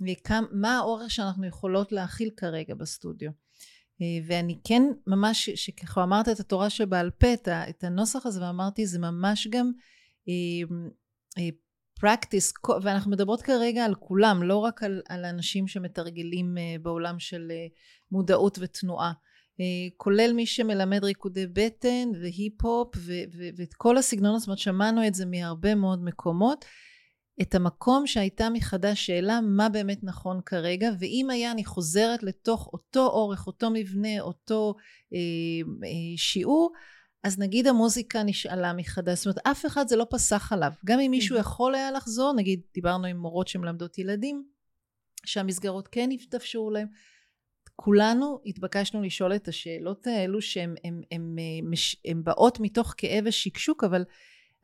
ומה 0.00 0.76
האורך 0.76 1.10
שאנחנו 1.10 1.46
יכולות 1.46 1.92
להכיל 1.92 2.30
כרגע 2.36 2.74
בסטודיו. 2.74 3.30
ואני 4.26 4.60
כן 4.64 4.82
ממש, 5.06 5.50
שככה 5.50 6.02
אמרת 6.02 6.28
את 6.28 6.40
התורה 6.40 6.70
שבעל 6.70 7.10
פה, 7.10 7.34
את 7.48 7.84
הנוסח 7.84 8.26
הזה, 8.26 8.42
ואמרתי 8.42 8.86
זה 8.86 8.98
ממש 8.98 9.48
גם 9.50 9.72
practice, 12.00 12.80
ואנחנו 12.82 13.10
מדברות 13.10 13.42
כרגע 13.42 13.84
על 13.84 13.94
כולם, 13.94 14.42
לא 14.42 14.56
רק 14.56 14.82
על, 14.82 15.02
על 15.08 15.24
אנשים 15.24 15.68
שמתרגלים 15.68 16.56
בעולם 16.82 17.18
של 17.18 17.52
מודעות 18.10 18.58
ותנועה. 18.60 19.12
אה, 19.62 19.88
כולל 19.96 20.32
מי 20.32 20.46
שמלמד 20.46 21.04
ריקודי 21.04 21.46
בטן 21.46 22.08
והיפ-הופ 22.22 22.94
ואת 23.56 23.74
כל 23.74 23.96
הסגנונות, 23.96 24.40
זאת 24.40 24.48
אומרת 24.48 24.58
שמענו 24.58 25.06
את 25.06 25.14
זה 25.14 25.26
מהרבה 25.26 25.74
מאוד 25.74 26.04
מקומות. 26.04 26.64
את 27.42 27.54
המקום 27.54 28.06
שהייתה 28.06 28.50
מחדש 28.50 29.06
שאלה 29.06 29.40
מה 29.40 29.68
באמת 29.68 29.98
נכון 30.02 30.40
כרגע, 30.46 30.90
ואם 30.98 31.30
היה 31.30 31.52
אני 31.52 31.64
חוזרת 31.64 32.22
לתוך 32.22 32.70
אותו 32.72 33.06
אורך, 33.06 33.46
אותו 33.46 33.70
מבנה, 33.70 34.20
אותו 34.20 34.74
אה, 35.14 35.18
אה, 35.88 36.16
שיעור, 36.16 36.72
אז 37.24 37.38
נגיד 37.38 37.66
המוזיקה 37.66 38.22
נשאלה 38.22 38.72
מחדש, 38.72 39.18
זאת 39.18 39.26
אומרת 39.26 39.38
אף 39.46 39.66
אחד 39.66 39.88
זה 39.88 39.96
לא 39.96 40.06
פסח 40.10 40.52
עליו, 40.52 40.72
גם 40.84 41.00
אם 41.00 41.10
מישהו 41.10 41.36
יכול 41.36 41.74
היה 41.74 41.90
לחזור, 41.90 42.34
נגיד 42.36 42.60
דיברנו 42.74 43.06
עם 43.06 43.16
מורות 43.16 43.48
שמלמדות 43.48 43.98
ילדים, 43.98 44.44
שהמסגרות 45.26 45.88
כן 45.88 46.10
יתאפשרו 46.12 46.70
להם, 46.70 46.88
כולנו 47.76 48.40
התבקשנו 48.46 49.02
לשאול 49.02 49.34
את 49.34 49.48
השאלות 49.48 50.06
האלו 50.06 50.42
שהן 50.42 50.74
הם, 50.84 51.00
הם, 51.10 51.36
הם, 51.38 51.72
הם 52.04 52.24
באות 52.24 52.60
מתוך 52.60 52.94
כאב 52.96 53.24
ושקשוק 53.26 53.84
אבל 53.84 54.04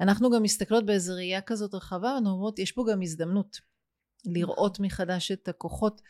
אנחנו 0.00 0.30
גם 0.30 0.42
מסתכלות 0.42 0.86
באיזו 0.86 1.14
ראייה 1.14 1.40
כזאת 1.40 1.74
רחבה 1.74 2.08
ואנחנו 2.08 2.30
אומרות 2.30 2.58
יש 2.58 2.72
פה 2.72 2.84
גם 2.90 3.02
הזדמנות 3.02 3.60
לראות 4.24 4.80
מחדש 4.80 5.30
את 5.30 5.48
הכוחות. 5.48 6.00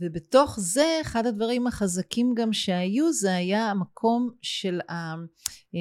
ובתוך 0.00 0.60
זה 0.60 0.98
אחד 1.00 1.26
הדברים 1.26 1.66
החזקים 1.66 2.34
גם 2.36 2.52
שהיו 2.52 3.12
זה 3.12 3.34
היה 3.34 3.70
המקום 3.70 4.30
של 4.42 4.80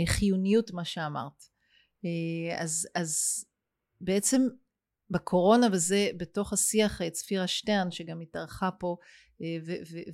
החיוניות 0.03 0.71
מה 0.73 0.85
שאמרת. 0.85 1.43
אז, 2.57 2.87
אז 2.95 3.45
בעצם 4.01 4.47
בקורונה 5.11 5.67
וזה 5.71 6.09
בתוך 6.17 6.53
השיח 6.53 7.01
צפירה 7.09 7.47
שטרן 7.47 7.91
שגם 7.91 8.21
התארחה 8.21 8.71
פה 8.71 8.95
אה, 9.41 9.57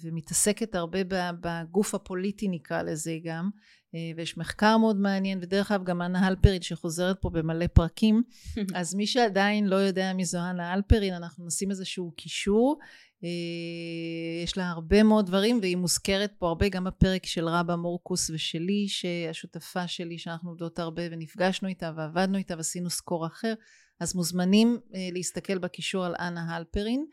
ומתעסקת 0.03 0.75
הרבה 0.75 0.99
בגוף 1.41 1.95
הפוליטי 1.95 2.47
נקרא 2.47 2.82
לזה 2.82 3.17
גם 3.23 3.49
אה, 3.95 4.12
ויש 4.17 4.38
מחקר 4.38 4.77
מאוד 4.77 4.95
מעניין 4.95 5.39
ודרך 5.41 5.71
אגב 5.71 5.84
גם 5.84 6.01
אנה 6.01 6.27
הלפרין 6.27 6.62
שחוזרת 6.62 7.21
פה 7.21 7.29
במלא 7.29 7.67
פרקים 7.67 8.23
אז 8.79 8.95
מי 8.95 9.08
שעדיין 9.08 9.67
לא 9.67 9.75
יודע 9.75 10.13
מי 10.13 10.25
זו 10.25 10.39
אנה 10.49 10.73
הלפרין 10.73 11.13
אנחנו 11.13 11.45
נשים 11.45 11.71
איזשהו 11.71 12.12
קישור 12.12 12.79
אה, 13.23 14.43
יש 14.43 14.58
לה 14.58 14.69
הרבה 14.69 15.03
מאוד 15.03 15.25
דברים 15.25 15.60
והיא 15.62 15.77
מוזכרת 15.77 16.34
פה 16.39 16.47
הרבה 16.47 16.69
גם 16.69 16.84
בפרק 16.84 17.25
של 17.25 17.47
רבא 17.47 17.75
מורקוס 17.75 18.29
ושלי 18.29 18.88
שהשותפה 18.88 19.88
שלי 19.88 20.17
שאנחנו 20.17 20.49
עובדות 20.49 20.79
הרבה 20.79 21.03
ונפגשנו 21.12 21.67
איתה 21.67 21.91
ועבדנו 21.95 22.38
איתה 22.38 22.58
ועשינו 22.58 22.89
סקור 22.89 23.25
אחר 23.27 23.53
אז 23.99 24.15
מוזמנים 24.15 24.79
להסתכל 25.13 25.58
בקישור 25.58 26.06
על 26.06 26.15
אנה 26.19 26.56
הלפרין 26.56 27.06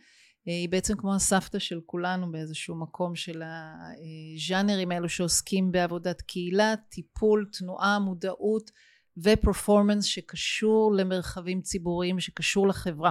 אה, 0.49 0.53
היא 0.53 0.69
בעצם 0.69 0.97
כמו 0.97 1.15
הסבתא 1.15 1.59
של 1.59 1.81
כולנו 1.87 2.33
באיזשהו 2.33 2.75
מקום 2.75 3.17
של 3.17 3.43
הז'אנרים 3.43 4.93
האלו 4.93 5.09
שעוסקים 5.09 5.73
בעבודת 5.73 6.21
קהילה, 6.23 6.75
טיפול, 6.89 7.47
תנועה, 7.59 7.99
מודעות 7.99 8.71
ופרפורמנס 9.17 10.05
שקשור 10.05 10.93
למרחבים 10.97 11.61
ציבוריים, 11.63 12.21
שקשור 12.21 12.69
לחברה. 12.69 13.11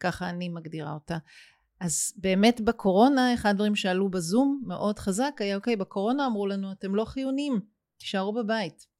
ככה 0.00 0.30
אני 0.30 0.48
מגדירה 0.48 0.92
אותה. 0.92 1.18
אז 1.80 2.12
באמת 2.16 2.60
בקורונה, 2.60 3.34
אחד 3.34 3.50
הדברים 3.50 3.76
שעלו 3.76 4.10
בזום 4.10 4.62
מאוד 4.66 4.98
חזק 4.98 5.32
היה, 5.38 5.56
אוקיי, 5.56 5.76
בקורונה 5.76 6.26
אמרו 6.26 6.46
לנו, 6.46 6.72
אתם 6.72 6.94
לא 6.94 7.04
חיוניים, 7.04 7.60
תישארו 7.98 8.32
בבית. 8.32 8.95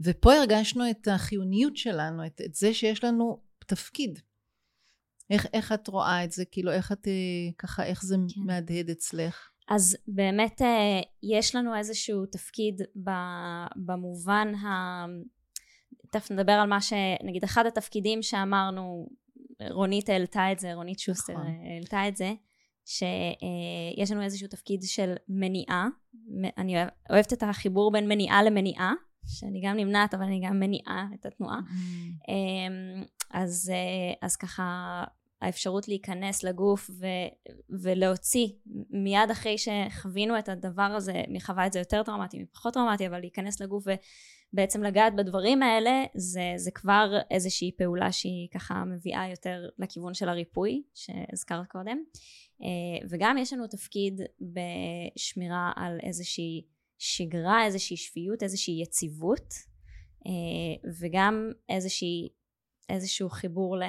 ופה 0.00 0.34
הרגשנו 0.34 0.90
את 0.90 1.08
החיוניות 1.08 1.76
שלנו, 1.76 2.26
את, 2.26 2.40
את 2.44 2.54
זה 2.54 2.74
שיש 2.74 3.04
לנו 3.04 3.40
תפקיד. 3.66 4.18
איך, 5.30 5.46
איך 5.52 5.72
את 5.72 5.88
רואה 5.88 6.24
את 6.24 6.32
זה? 6.32 6.44
כאילו, 6.44 6.72
איך 6.72 6.92
את, 6.92 7.08
אה, 7.08 7.12
ככה, 7.58 7.84
איך 7.84 8.04
זה 8.04 8.16
כן. 8.34 8.40
מהדהד 8.40 8.90
אצלך? 8.90 9.50
אז 9.68 9.96
באמת 10.08 10.62
אה, 10.62 11.00
יש 11.22 11.54
לנו 11.54 11.76
איזשהו 11.76 12.26
תפקיד 12.26 12.82
במובן 13.76 14.54
ה... 14.54 15.04
תכף 16.10 16.30
נדבר 16.30 16.52
על 16.52 16.68
מה 16.68 16.80
ש... 16.80 16.92
נגיד 17.24 17.44
אחד 17.44 17.66
התפקידים 17.66 18.22
שאמרנו, 18.22 19.08
רונית 19.70 20.08
העלתה 20.08 20.52
את 20.52 20.58
זה, 20.58 20.74
רונית 20.74 20.98
שוסטר 20.98 21.32
נכון. 21.32 21.46
העלתה 21.46 22.08
את 22.08 22.16
זה, 22.16 22.32
שיש 22.84 24.10
לנו 24.10 24.22
איזשהו 24.22 24.48
תפקיד 24.48 24.80
של 24.82 25.14
מניעה. 25.28 25.88
אני 26.58 26.74
אוהבת 27.10 27.32
את 27.32 27.42
החיבור 27.42 27.92
בין 27.92 28.08
מניעה 28.08 28.42
למניעה, 28.42 28.92
שאני 29.28 29.60
גם 29.64 29.76
נמנעת 29.76 30.14
אבל 30.14 30.22
אני 30.22 30.40
גם 30.46 30.60
מניעה 30.60 31.06
את 31.14 31.26
התנועה. 31.26 31.58
Mm. 31.58 32.28
אז, 33.30 33.72
אז 34.22 34.36
ככה 34.36 35.04
האפשרות 35.42 35.88
להיכנס 35.88 36.42
לגוף 36.42 36.90
ו, 36.90 37.06
ולהוציא 37.82 38.48
מיד 38.90 39.30
אחרי 39.32 39.56
שחווינו 39.58 40.38
את 40.38 40.48
הדבר 40.48 40.82
הזה, 40.82 41.22
מי 41.28 41.40
חווה 41.40 41.66
את 41.66 41.72
זה 41.72 41.78
יותר 41.78 42.02
טראומטי, 42.02 42.38
מי 42.38 42.46
פחות 42.46 42.74
טראומטי, 42.74 43.06
אבל 43.06 43.20
להיכנס 43.20 43.60
לגוף 43.60 43.84
ובעצם 44.52 44.82
לגעת 44.82 45.16
בדברים 45.16 45.62
האלה, 45.62 46.04
זה, 46.14 46.52
זה 46.56 46.70
כבר 46.70 47.18
איזושהי 47.30 47.72
פעולה 47.78 48.12
שהיא 48.12 48.48
ככה 48.54 48.84
מביאה 48.84 49.28
יותר 49.30 49.68
לכיוון 49.78 50.14
של 50.14 50.28
הריפוי 50.28 50.82
שהזכרת 50.94 51.66
קודם. 51.66 51.98
אה, 52.62 53.06
וגם 53.10 53.38
יש 53.38 53.52
לנו 53.52 53.66
תפקיד 53.66 54.20
בשמירה 54.40 55.72
על 55.76 55.98
איזושהי 56.02 56.62
שגרה, 56.98 57.64
איזושהי 57.64 57.96
שפיות, 57.96 58.42
איזושהי 58.42 58.82
יציבות, 58.82 59.54
אה, 60.26 60.90
וגם 61.00 61.50
איזושהי 61.68 62.28
איזשהו 62.88 63.28
חיבור 63.30 63.76
ל... 63.76 63.82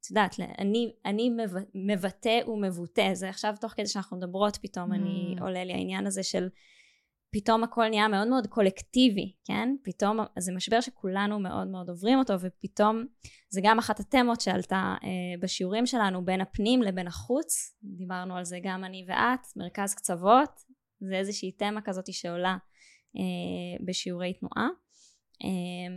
את 0.00 0.10
יודעת, 0.10 0.36
אני, 0.58 0.92
אני 1.04 1.30
מבטא 1.74 2.40
ומבוטא, 2.46 3.14
זה 3.14 3.28
עכשיו 3.28 3.54
תוך 3.60 3.72
כדי 3.72 3.86
שאנחנו 3.86 4.16
מדברות 4.16 4.56
פתאום 4.56 4.92
mm. 4.92 4.94
אני 4.94 5.36
עולה 5.40 5.64
לי 5.64 5.72
העניין 5.72 6.06
הזה 6.06 6.22
של 6.22 6.48
פתאום 7.34 7.64
הכל 7.64 7.88
נהיה 7.88 8.08
מאוד 8.08 8.28
מאוד 8.28 8.46
קולקטיבי, 8.46 9.32
כן? 9.44 9.74
פתאום 9.84 10.18
זה 10.38 10.52
משבר 10.52 10.80
שכולנו 10.80 11.40
מאוד 11.40 11.68
מאוד 11.68 11.88
עוברים 11.88 12.18
אותו 12.18 12.34
ופתאום 12.40 13.04
זה 13.50 13.60
גם 13.64 13.78
אחת 13.78 14.00
התמות 14.00 14.40
שעלתה 14.40 14.94
אה, 15.04 15.08
בשיעורים 15.40 15.86
שלנו 15.86 16.24
בין 16.24 16.40
הפנים 16.40 16.82
לבין 16.82 17.06
החוץ, 17.06 17.76
דיברנו 17.82 18.36
על 18.36 18.44
זה 18.44 18.58
גם 18.62 18.84
אני 18.84 19.04
ואת, 19.08 19.40
מרכז 19.56 19.94
קצוות, 19.94 20.50
זה 21.00 21.14
איזושהי 21.14 21.52
תמה 21.52 21.80
כזאת 21.80 22.12
שעולה 22.12 22.56
אה, 23.16 23.84
בשיעורי 23.84 24.32
תנועה. 24.32 24.68
אה, 25.44 25.94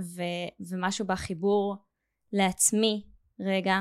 ו- 0.00 0.68
ומשהו 0.70 1.06
בחיבור 1.06 1.76
לעצמי 2.32 3.06
רגע 3.40 3.78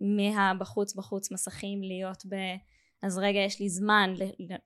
מהבחוץ 0.00 0.94
בחוץ 0.94 1.32
מסכים 1.32 1.82
להיות 1.82 2.26
ב... 2.26 2.34
אז 3.02 3.18
רגע 3.18 3.38
יש 3.38 3.60
לי 3.60 3.68
זמן 3.68 4.14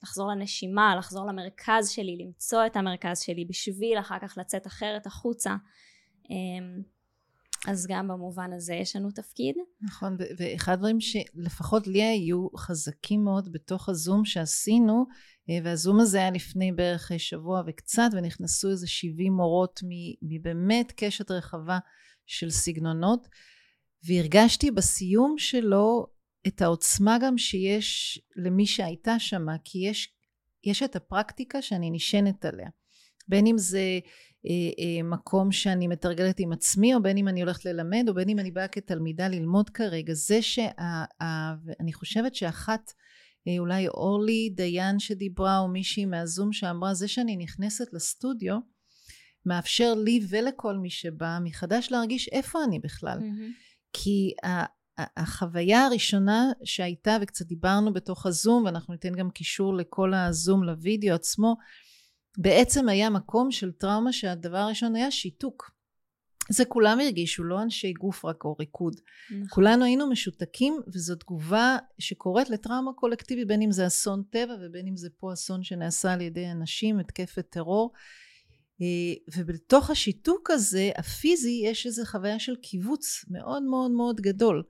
לחזור 0.02 0.30
לנשימה, 0.30 0.96
לחזור 0.96 1.26
למרכז 1.26 1.90
שלי, 1.90 2.16
למצוא 2.16 2.66
את 2.66 2.76
המרכז 2.76 3.20
שלי 3.20 3.44
בשביל 3.44 3.98
אחר 3.98 4.18
כך 4.22 4.38
לצאת 4.38 4.66
אחרת 4.66 5.06
החוצה. 5.06 5.56
אמ, 6.30 6.82
אז 7.68 7.86
גם 7.90 8.08
במובן 8.08 8.52
הזה 8.52 8.74
יש 8.74 8.96
לנו 8.96 9.10
תפקיד. 9.10 9.54
נכון, 9.80 10.16
ואחד 10.38 10.72
הדברים 10.72 11.00
שלפחות 11.00 11.86
לי 11.86 12.02
היו 12.02 12.46
חזקים 12.56 13.24
מאוד 13.24 13.52
בתוך 13.52 13.88
הזום 13.88 14.24
שעשינו, 14.24 15.06
אה, 15.50 15.58
והזום 15.64 16.00
הזה 16.00 16.18
היה 16.18 16.30
לפני 16.30 16.72
בערך 16.72 17.12
שבוע 17.18 17.62
וקצת, 17.66 18.10
ונכנסו 18.12 18.70
איזה 18.70 18.86
70 18.86 19.32
מורות 19.32 19.80
מבאמת 20.22 20.92
קשת 20.96 21.30
רחבה 21.30 21.78
של 22.26 22.50
סגנונות, 22.50 23.28
והרגשתי 24.06 24.70
בסיום 24.70 25.34
שלו 25.38 26.06
את 26.46 26.62
העוצמה 26.62 27.18
גם 27.22 27.38
שיש 27.38 28.20
למי 28.36 28.66
שהייתה 28.66 29.18
שמה, 29.18 29.56
כי 29.64 29.78
יש, 29.78 30.08
יש 30.64 30.82
את 30.82 30.96
הפרקטיקה 30.96 31.62
שאני 31.62 31.90
נשענת 31.90 32.44
עליה. 32.44 32.68
בין 33.28 33.46
אם 33.46 33.58
זה 33.58 33.98
מקום 35.04 35.52
שאני 35.52 35.88
מתרגלת 35.88 36.40
עם 36.40 36.52
עצמי 36.52 36.94
או 36.94 37.02
בין 37.02 37.16
אם 37.16 37.28
אני 37.28 37.42
הולכת 37.42 37.64
ללמד 37.64 38.04
או 38.08 38.14
בין 38.14 38.28
אם 38.28 38.38
אני 38.38 38.50
באה 38.50 38.68
כתלמידה 38.68 39.28
ללמוד 39.28 39.70
כרגע 39.70 40.12
זה 40.14 40.42
שאני 40.42 41.92
חושבת 41.92 42.34
שאחת 42.34 42.92
אה, 43.48 43.58
אולי 43.58 43.88
אורלי 43.88 44.50
דיין 44.54 44.98
שדיברה 44.98 45.58
או 45.58 45.68
מישהי 45.68 46.04
מהזום 46.04 46.52
שאמרה 46.52 46.94
זה 46.94 47.08
שאני 47.08 47.36
נכנסת 47.36 47.92
לסטודיו 47.92 48.58
מאפשר 49.46 49.94
לי 49.94 50.20
ולכל 50.28 50.76
מי 50.76 50.90
שבא 50.90 51.38
מחדש 51.44 51.88
להרגיש 51.90 52.28
איפה 52.28 52.64
אני 52.64 52.78
בכלל 52.78 53.18
mm-hmm. 53.18 53.72
כי 53.92 54.34
החוויה 54.98 55.86
הראשונה 55.86 56.52
שהייתה 56.64 57.18
וקצת 57.22 57.46
דיברנו 57.46 57.92
בתוך 57.92 58.26
הזום 58.26 58.64
ואנחנו 58.64 58.94
ניתן 58.94 59.14
גם 59.14 59.30
קישור 59.30 59.74
לכל 59.74 60.14
הזום 60.14 60.64
לוידאו 60.64 61.14
עצמו 61.14 61.56
בעצם 62.38 62.88
היה 62.88 63.10
מקום 63.10 63.50
של 63.50 63.72
טראומה 63.72 64.12
שהדבר 64.12 64.56
הראשון 64.58 64.96
היה 64.96 65.10
שיתוק. 65.10 65.70
זה 66.50 66.64
כולם 66.64 67.00
הרגישו 67.00 67.44
לא 67.44 67.62
אנשי 67.62 67.92
גוף 67.92 68.24
רק 68.24 68.44
או 68.44 68.56
ריקוד. 68.60 69.00
נכון. 69.30 69.48
כולנו 69.50 69.84
היינו 69.84 70.10
משותקים 70.10 70.80
וזו 70.94 71.14
תגובה 71.14 71.78
שקורית 71.98 72.50
לטראומה 72.50 72.92
קולקטיבית 72.92 73.48
בין 73.48 73.62
אם 73.62 73.72
זה 73.72 73.86
אסון 73.86 74.22
טבע 74.30 74.54
ובין 74.62 74.86
אם 74.86 74.96
זה 74.96 75.08
פה 75.18 75.32
אסון 75.32 75.62
שנעשה 75.62 76.12
על 76.12 76.20
ידי 76.20 76.50
אנשים 76.50 76.98
התקפת 76.98 77.46
טרור. 77.50 77.92
אה, 78.82 79.14
ובתוך 79.36 79.90
השיתוק 79.90 80.50
הזה 80.50 80.90
הפיזי 80.96 81.60
יש 81.64 81.86
איזו 81.86 82.04
חוויה 82.04 82.38
של 82.38 82.56
קיבוץ 82.56 83.24
מאוד 83.30 83.62
מאוד 83.62 83.90
מאוד 83.90 84.20
גדול. 84.20 84.62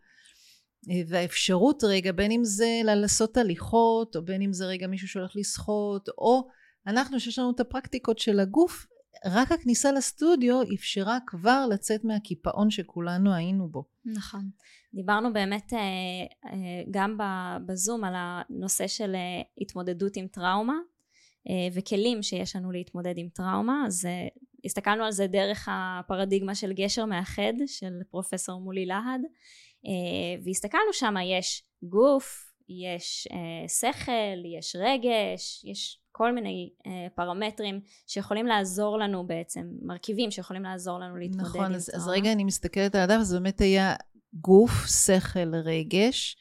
אה, 0.91 1.03
והאפשרות 1.09 1.85
רגע 1.85 2.13
בין 2.13 2.31
אם 2.31 2.45
זה 2.45 2.81
לעשות 2.85 3.37
הליכות 3.37 4.17
או 4.17 4.25
בין 4.25 4.43
אם 4.43 4.53
זה 4.53 4.67
רגע 4.67 4.87
מישהו 4.87 5.09
שהולך 5.09 5.33
לשחות 5.35 6.09
או 6.09 6.49
אנחנו 6.87 7.21
שיש 7.21 7.39
לנו 7.39 7.51
את 7.51 7.61
הפרקטיקות 7.61 8.19
של 8.19 8.41
הגוף 8.41 8.87
רק 9.25 9.53
הכניסה 9.53 9.93
לסטודיו 9.93 10.63
אפשרה 10.75 11.19
כבר 11.27 11.67
לצאת 11.71 12.05
מהקיפאון 12.05 12.71
שכולנו 12.71 13.35
היינו 13.35 13.69
בו. 13.69 13.85
נכון. 14.05 14.51
דיברנו 14.95 15.33
באמת 15.33 15.73
גם 16.91 17.19
בזום 17.67 18.05
על 18.05 18.15
הנושא 18.17 18.87
של 18.87 19.17
התמודדות 19.59 20.17
עם 20.17 20.27
טראומה 20.27 20.79
אה, 21.49 21.69
וכלים 21.75 22.23
שיש 22.23 22.57
לנו 22.57 22.73
להתמודד 22.73 23.15
עם 23.17 23.29
טראומה 23.29 23.85
אז 23.87 24.07
אה, 24.07 24.29
הסתכלנו 24.65 25.05
על 25.05 25.13
זה 25.13 25.27
דרך 25.27 25.69
הפרדיגמה 25.71 26.55
של 26.55 26.73
גשר 26.73 27.05
מאחד 27.05 27.53
של 27.67 27.93
פרופסור 28.11 28.61
מולי 28.61 28.87
להד 28.87 29.21
אה, 29.87 30.43
והסתכלנו 30.45 30.93
שם 30.93 31.15
יש 31.25 31.65
גוף 31.83 32.53
יש 32.69 33.29
שכל 33.69 34.45
יש 34.59 34.77
רגש 34.77 35.65
יש 35.65 36.02
כל 36.13 36.33
מיני 36.33 36.71
פרמטרים 37.15 37.81
שיכולים 38.07 38.47
לעזור 38.47 38.99
לנו 38.99 39.27
בעצם 39.27 39.67
מרכיבים 39.83 40.31
שיכולים 40.31 40.63
לעזור 40.63 40.99
לנו 40.99 41.17
להתמודד 41.17 41.49
נכון, 41.49 41.65
עם 41.65 41.79
טראומה. 41.79 42.05
אז 42.05 42.09
רגע 42.09 42.33
אני 42.33 42.45
מסתכלת 42.45 42.95
על 42.95 43.01
הדף 43.01 43.21
אז 43.21 43.35
באמת 43.35 43.61
היה 43.61 43.95
גוף 44.35 44.87
שכל 44.87 45.55
רגש 45.55 46.37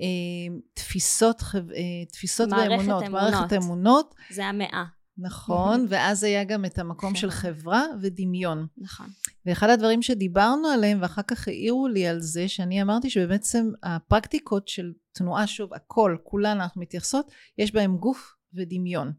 אה, 0.00 0.56
תפיסות, 0.74 1.42
אה, 1.54 2.04
תפיסות 2.12 2.48
מערכת 2.48 2.70
ואמונות, 2.70 3.02
אמונות. 3.02 3.32
מערכת 3.32 3.52
אמונות. 3.52 4.14
זה 4.30 4.46
המאה. 4.46 4.84
נכון, 5.18 5.86
ואז 5.88 6.24
היה 6.24 6.44
גם 6.44 6.64
את 6.64 6.78
המקום 6.78 7.14
של 7.14 7.30
חברה 7.40 7.82
ודמיון. 8.00 8.66
נכון. 8.78 9.06
ואחד 9.46 9.70
הדברים 9.70 10.02
שדיברנו 10.02 10.68
עליהם, 10.68 10.98
ואחר 11.02 11.22
כך 11.22 11.48
העירו 11.48 11.88
לי 11.88 12.06
על 12.06 12.20
זה, 12.20 12.48
שאני 12.48 12.82
אמרתי 12.82 13.10
שבעצם 13.10 13.70
הפרקטיקות 13.82 14.68
של 14.68 14.92
תנועה, 15.12 15.46
שוב, 15.46 15.74
הכל, 15.74 16.16
כולן 16.22 16.60
אנחנו 16.60 16.80
מתייחסות, 16.80 17.30
יש 17.58 17.72
בהם 17.72 17.96
גוף 17.96 18.34
ודמיון. 18.54 19.12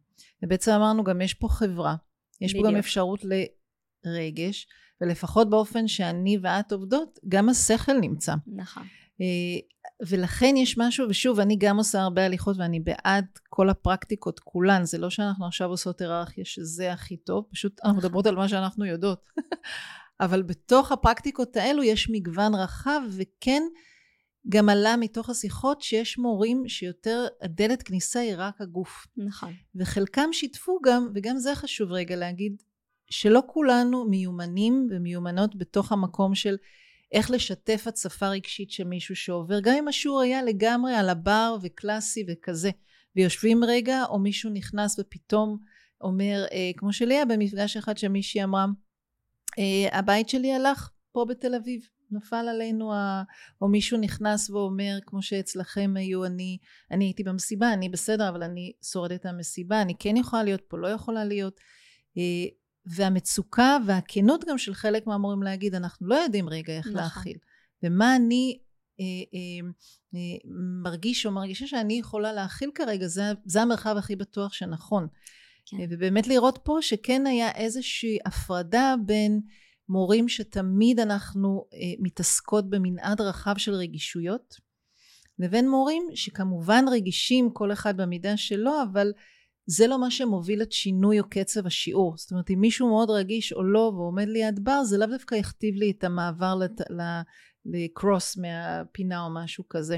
ובעצם 0.44 0.72
אמרנו 0.72 1.04
גם 1.04 1.22
יש 1.22 1.34
פה 1.34 1.48
חברה, 1.48 1.96
יש 2.42 2.52
בדיוק. 2.52 2.66
פה 2.66 2.72
גם 2.72 2.78
אפשרות 2.78 3.20
לרגש, 4.06 4.68
ולפחות 5.02 5.50
באופן 5.50 5.88
שאני 5.88 6.38
ואת 6.42 6.72
עובדות, 6.72 7.20
גם 7.28 7.50
השכל 7.50 7.94
נמצא. 7.94 8.34
נכון. 8.48 8.84
אה, 9.22 9.60
ולכן 10.08 10.58
יש 10.58 10.78
משהו, 10.78 11.10
ושוב, 11.10 11.40
אני 11.40 11.56
גם 11.60 11.78
עושה 11.78 12.02
הרבה 12.02 12.26
הליכות 12.26 12.58
ואני 12.58 12.80
בעד 12.80 13.26
כל 13.50 13.70
הפרקטיקות 13.70 14.40
כולן, 14.40 14.86
זה 14.86 14.98
לא 14.98 15.10
שאנחנו 15.10 15.46
עכשיו 15.46 15.70
עושות 15.70 16.02
היררכיה 16.02 16.46
שזה 16.46 16.94
הכי 16.94 17.18
טוב, 17.18 17.46
פשוט 17.52 17.80
אנחנו 17.80 17.98
נכון. 17.98 18.06
מדברות 18.08 18.26
על 18.26 18.36
מה 18.36 18.50
שאנחנו 18.50 18.86
יודעות. 18.86 19.28
אבל 20.22 20.42
בתוך 20.42 20.92
הפרקטיקות 20.92 21.58
האלו 21.58 21.84
יש 21.84 22.10
מגוון 22.10 22.56
רחב, 22.56 23.02
וכן 23.10 23.64
גם 24.50 24.70
עלה 24.70 24.98
מתוך 24.98 25.30
השיחות 25.30 25.82
שיש 25.82 26.18
מורים 26.18 26.68
שיותר 26.68 27.28
הדלת 27.42 27.84
כניסה 27.84 28.20
היא 28.20 28.34
רק 28.38 28.62
הגוף. 28.62 29.08
נכון. 29.18 29.54
וחלקם 29.76 30.30
שיתפו 30.32 30.80
גם, 30.84 31.08
וגם 31.16 31.38
זה 31.38 31.56
חשוב 31.56 31.92
רגע 31.92 32.16
להגיד, 32.16 32.64
שלא 33.10 33.44
כולנו 33.48 34.06
מיומנים 34.06 34.88
ומיומנות 34.92 35.56
בתוך 35.56 35.92
המקום 35.92 36.36
של 36.36 36.56
איך 37.12 37.32
לשתף 37.32 37.84
הצפה 37.88 38.28
רגשית 38.28 38.72
של 38.72 38.84
מישהו 38.84 39.16
שעובר, 39.16 39.60
גם 39.60 39.76
אם 39.80 39.88
השיעור 39.88 40.22
היה 40.22 40.44
לגמרי 40.44 40.96
על 40.96 41.10
הבר 41.10 41.58
וקלאסי 41.62 42.26
וכזה, 42.30 42.70
ויושבים 43.16 43.64
רגע, 43.64 44.04
או 44.10 44.20
מישהו 44.20 44.50
נכנס 44.50 45.00
ופתאום 45.00 45.58
אומר, 46.02 46.46
אה, 46.52 46.72
כמו 46.78 46.94
שלי 46.94 47.14
היה 47.14 47.26
במפגש 47.26 47.78
אחד 47.78 47.98
שמישהי 47.98 48.44
אמרה, 48.44 48.66
אה, 49.60 49.98
הבית 49.98 50.30
שלי 50.30 50.54
הלך 50.54 50.90
פה 51.12 51.26
בתל 51.30 51.56
אביב, 51.56 51.88
נפל 52.14 52.36
עלינו, 52.50 52.94
ה... 52.94 53.24
או 53.62 53.68
מישהו 53.68 53.98
נכנס 53.98 54.50
ואומר, 54.50 54.98
כמו 55.06 55.22
שאצלכם 55.22 55.94
היו, 55.96 56.26
אני, 56.26 56.58
אני 56.92 57.06
הייתי 57.06 57.24
במסיבה, 57.24 57.74
אני 57.74 57.90
בסדר, 57.90 58.30
אבל 58.30 58.44
אני 58.44 58.72
שורדת 58.92 59.22
את 59.22 59.26
המסיבה, 59.26 59.82
אני 59.82 59.94
כן 60.00 60.18
יכולה 60.18 60.44
להיות 60.44 60.62
פה, 60.68 60.78
לא 60.78 60.88
יכולה 60.88 61.26
להיות. 61.26 61.60
אה, 62.18 62.24
והמצוקה 62.86 63.78
והכנות 63.86 64.46
גם 64.48 64.58
של 64.58 64.74
חלק 64.74 65.08
מהמורים 65.08 65.44
להגיד 65.44 65.76
אנחנו 65.76 66.08
לא 66.08 66.16
יודעים 66.16 66.50
רגע 66.50 66.74
איך 66.74 66.88
נכון. 66.88 67.02
להכיל 67.02 67.38
ומה 67.84 68.16
אני 68.16 68.60
אה, 69.00 69.06
אה, 69.06 69.70
אה, 70.16 70.50
מרגיש 70.84 71.26
או 71.26 71.32
מרגישה 71.32 71.68
שאני 71.68 72.00
יכולה 72.00 72.34
להכיל 72.34 72.72
כרגע 72.76 73.08
זה, 73.08 73.24
זה 73.46 73.62
המרחב 73.62 73.96
הכי 73.98 74.16
בטוח 74.16 74.54
שנכון 74.54 75.08
כן. 75.66 75.78
אה, 75.80 75.86
ובאמת 75.90 76.28
לראות 76.28 76.60
פה 76.64 76.78
שכן 76.82 77.28
היה 77.28 77.52
איזושהי 77.52 78.18
הפרדה 78.26 78.96
בין 79.06 79.42
מורים 79.90 80.30
שתמיד 80.30 81.00
אנחנו 81.00 81.66
אה, 81.74 81.80
מתעסקות 82.00 82.70
במנעד 82.70 83.22
רחב 83.22 83.58
של 83.58 83.74
רגישויות 83.74 84.56
לבין 85.40 85.70
מורים 85.70 86.04
שכמובן 86.16 86.86
רגישים 86.92 87.50
כל 87.54 87.72
אחד 87.72 87.98
במידה 87.98 88.38
שלו 88.38 88.72
אבל 88.92 89.12
זה 89.66 89.88
לא 89.88 90.02
מה 90.02 90.12
שמוביל 90.12 90.62
את 90.62 90.72
שינוי 90.72 91.20
או 91.20 91.30
קצב 91.30 91.68
השיעור. 91.68 92.18
זאת 92.18 92.32
אומרת, 92.32 92.50
אם 92.50 92.60
מישהו 92.60 92.88
מאוד 92.88 93.10
רגיש 93.10 93.54
או 93.54 93.64
לא 93.64 93.92
ועומד 93.96 94.28
ליד 94.28 94.60
בר, 94.64 94.84
זה 94.84 94.98
לאו 94.98 95.08
דווקא 95.08 95.36
יכתיב 95.36 95.76
לי 95.76 95.92
את 95.92 96.04
המעבר 96.04 96.56
לת... 96.56 96.82
לקרוס 97.66 98.38
מהפינה 98.38 99.26
או 99.26 99.34
משהו 99.34 99.64
כזה. 99.70 99.98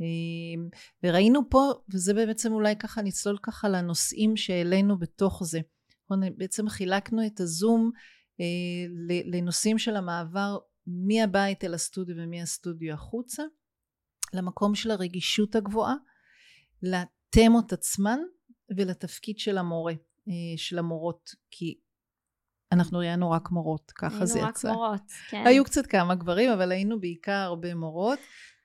אמ, 0.00 0.68
וראינו 1.02 1.50
פה, 1.50 1.72
וזה 1.94 2.14
בעצם 2.14 2.52
אולי 2.52 2.76
ככה 2.76 3.02
נצלול 3.02 3.38
ככה 3.42 3.68
לנושאים 3.68 4.36
שהעלינו 4.36 4.98
בתוך 4.98 5.42
זה. 5.44 5.60
בעצם 6.36 6.68
חילקנו 6.68 7.26
את 7.26 7.40
הזום 7.40 7.90
לנושאים 9.24 9.78
של 9.78 9.96
המעבר 9.96 10.58
מהבית 10.86 11.64
אל 11.64 11.74
הסטודיו 11.74 12.16
ומהסטודיו 12.18 12.94
החוצה, 12.94 13.42
למקום 14.32 14.74
של 14.74 14.90
הרגישות 14.90 15.56
הגבוהה, 15.56 15.94
לתמות 16.82 17.72
עצמן 17.72 18.18
ולתפקיד 18.76 19.38
של 19.38 19.58
המורה, 19.58 19.92
אה, 20.28 20.32
של 20.56 20.78
המורות, 20.78 21.30
כי 21.50 21.80
אנחנו 22.72 22.98
ראיינו 22.98 23.30
רק 23.30 23.50
מורות, 23.50 23.92
ככה 23.94 24.26
זה 24.26 24.38
יצא. 24.38 24.38
היינו 24.38 24.48
רק 24.48 24.64
מורות, 24.64 25.10
כן. 25.30 25.42
היו 25.46 25.64
קצת 25.64 25.86
כמה 25.86 26.14
גברים, 26.14 26.50
אבל 26.50 26.72
היינו 26.72 27.00
בעיקר 27.00 27.32
הרבה 27.32 27.74
מורות, 27.74 28.18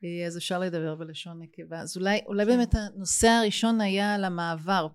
אה, 0.04 0.28
אז 0.28 0.38
אפשר 0.38 0.60
לדבר 0.60 0.96
בלשון 0.96 1.42
נקבה. 1.42 1.80
אז 1.80 1.98
אולי, 1.98 2.20
אולי 2.26 2.46
כן. 2.46 2.52
באמת 2.52 2.76
הנושא 2.76 3.28
הראשון 3.28 3.82
היה 3.82 4.16
על 4.16 4.24
המעבר 4.24 4.88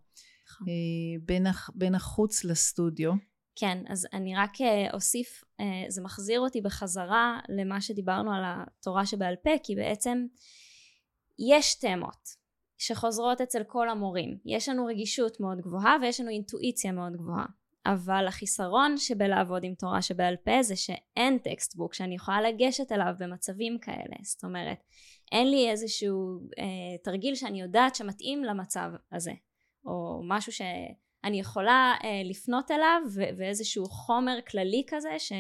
נכון. 0.47 0.69
אה, 0.69 1.25
בין, 1.25 1.47
בין 1.75 1.95
החוץ 1.95 2.45
לסטודיו. 2.45 3.13
כן, 3.57 3.79
אז 3.89 4.07
אני 4.13 4.37
רק 4.37 4.53
אוסיף, 4.93 5.45
זה 5.89 6.03
מחזיר 6.03 6.41
אותי 6.41 6.61
בחזרה 6.61 7.41
למה 7.49 7.81
שדיברנו 7.81 8.33
על 8.33 8.43
התורה 8.45 9.07
שבעל 9.07 9.37
פה, 9.37 9.51
כי 9.63 9.77
בעצם 9.77 10.27
יש 11.39 11.75
תמות. 11.75 12.45
שחוזרות 12.79 13.41
אצל 13.41 13.63
כל 13.67 13.89
המורים. 13.89 14.39
יש 14.45 14.69
לנו 14.69 14.87
רגישות 14.87 15.41
מאוד 15.41 15.61
גבוהה 15.61 15.97
ויש 16.03 16.21
לנו 16.21 16.31
אינטואיציה 16.31 16.93
מאוד 16.93 17.13
גבוהה. 17.13 17.47
אבל 17.87 18.27
החיסרון 18.27 18.97
שבלעבוד 18.99 19.65
עם 19.65 19.75
תורה 19.75 20.03
שבעל 20.03 20.37
פה 20.37 20.63
זה 20.63 20.77
שאין 20.77 21.39
textbook 21.39 21.95
שאני 21.95 22.15
יכולה 22.15 22.41
לגשת 22.41 22.93
אליו 22.93 23.15
במצבים 23.19 23.79
כאלה. 23.79 24.17
זאת 24.23 24.45
אומרת, 24.45 24.79
אין 25.33 25.51
לי 25.51 25.71
איזשהו 25.71 26.41
אה, 26.59 26.99
תרגיל 27.05 27.35
שאני 27.35 27.61
יודעת 27.61 27.95
שמתאים 27.95 28.45
למצב 28.45 28.91
הזה. 29.13 29.33
או 29.87 30.23
משהו 30.29 30.53
שאני 31.25 31.41
יכולה 31.41 31.95
אה, 32.05 32.23
לפנות 32.25 32.71
אליו 32.71 33.03
ו- 33.15 33.37
ואיזשהו 33.37 33.87
חומר 33.87 34.39
כללי 34.51 34.85
כזה 34.89 35.19
ש- 35.19 35.33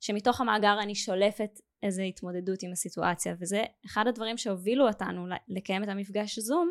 שמתוך 0.00 0.40
המאגר 0.40 0.78
אני 0.82 0.94
שולפת 0.94 1.60
איזה 1.82 2.02
התמודדות 2.02 2.62
עם 2.62 2.72
הסיטואציה. 2.72 3.34
וזה 3.40 3.64
אחד 3.86 4.06
הדברים 4.06 4.36
שהובילו 4.38 4.88
אותנו 4.88 5.26
לקיים 5.48 5.84
את 5.84 5.88
המפגש 5.88 6.38
זום 6.38 6.70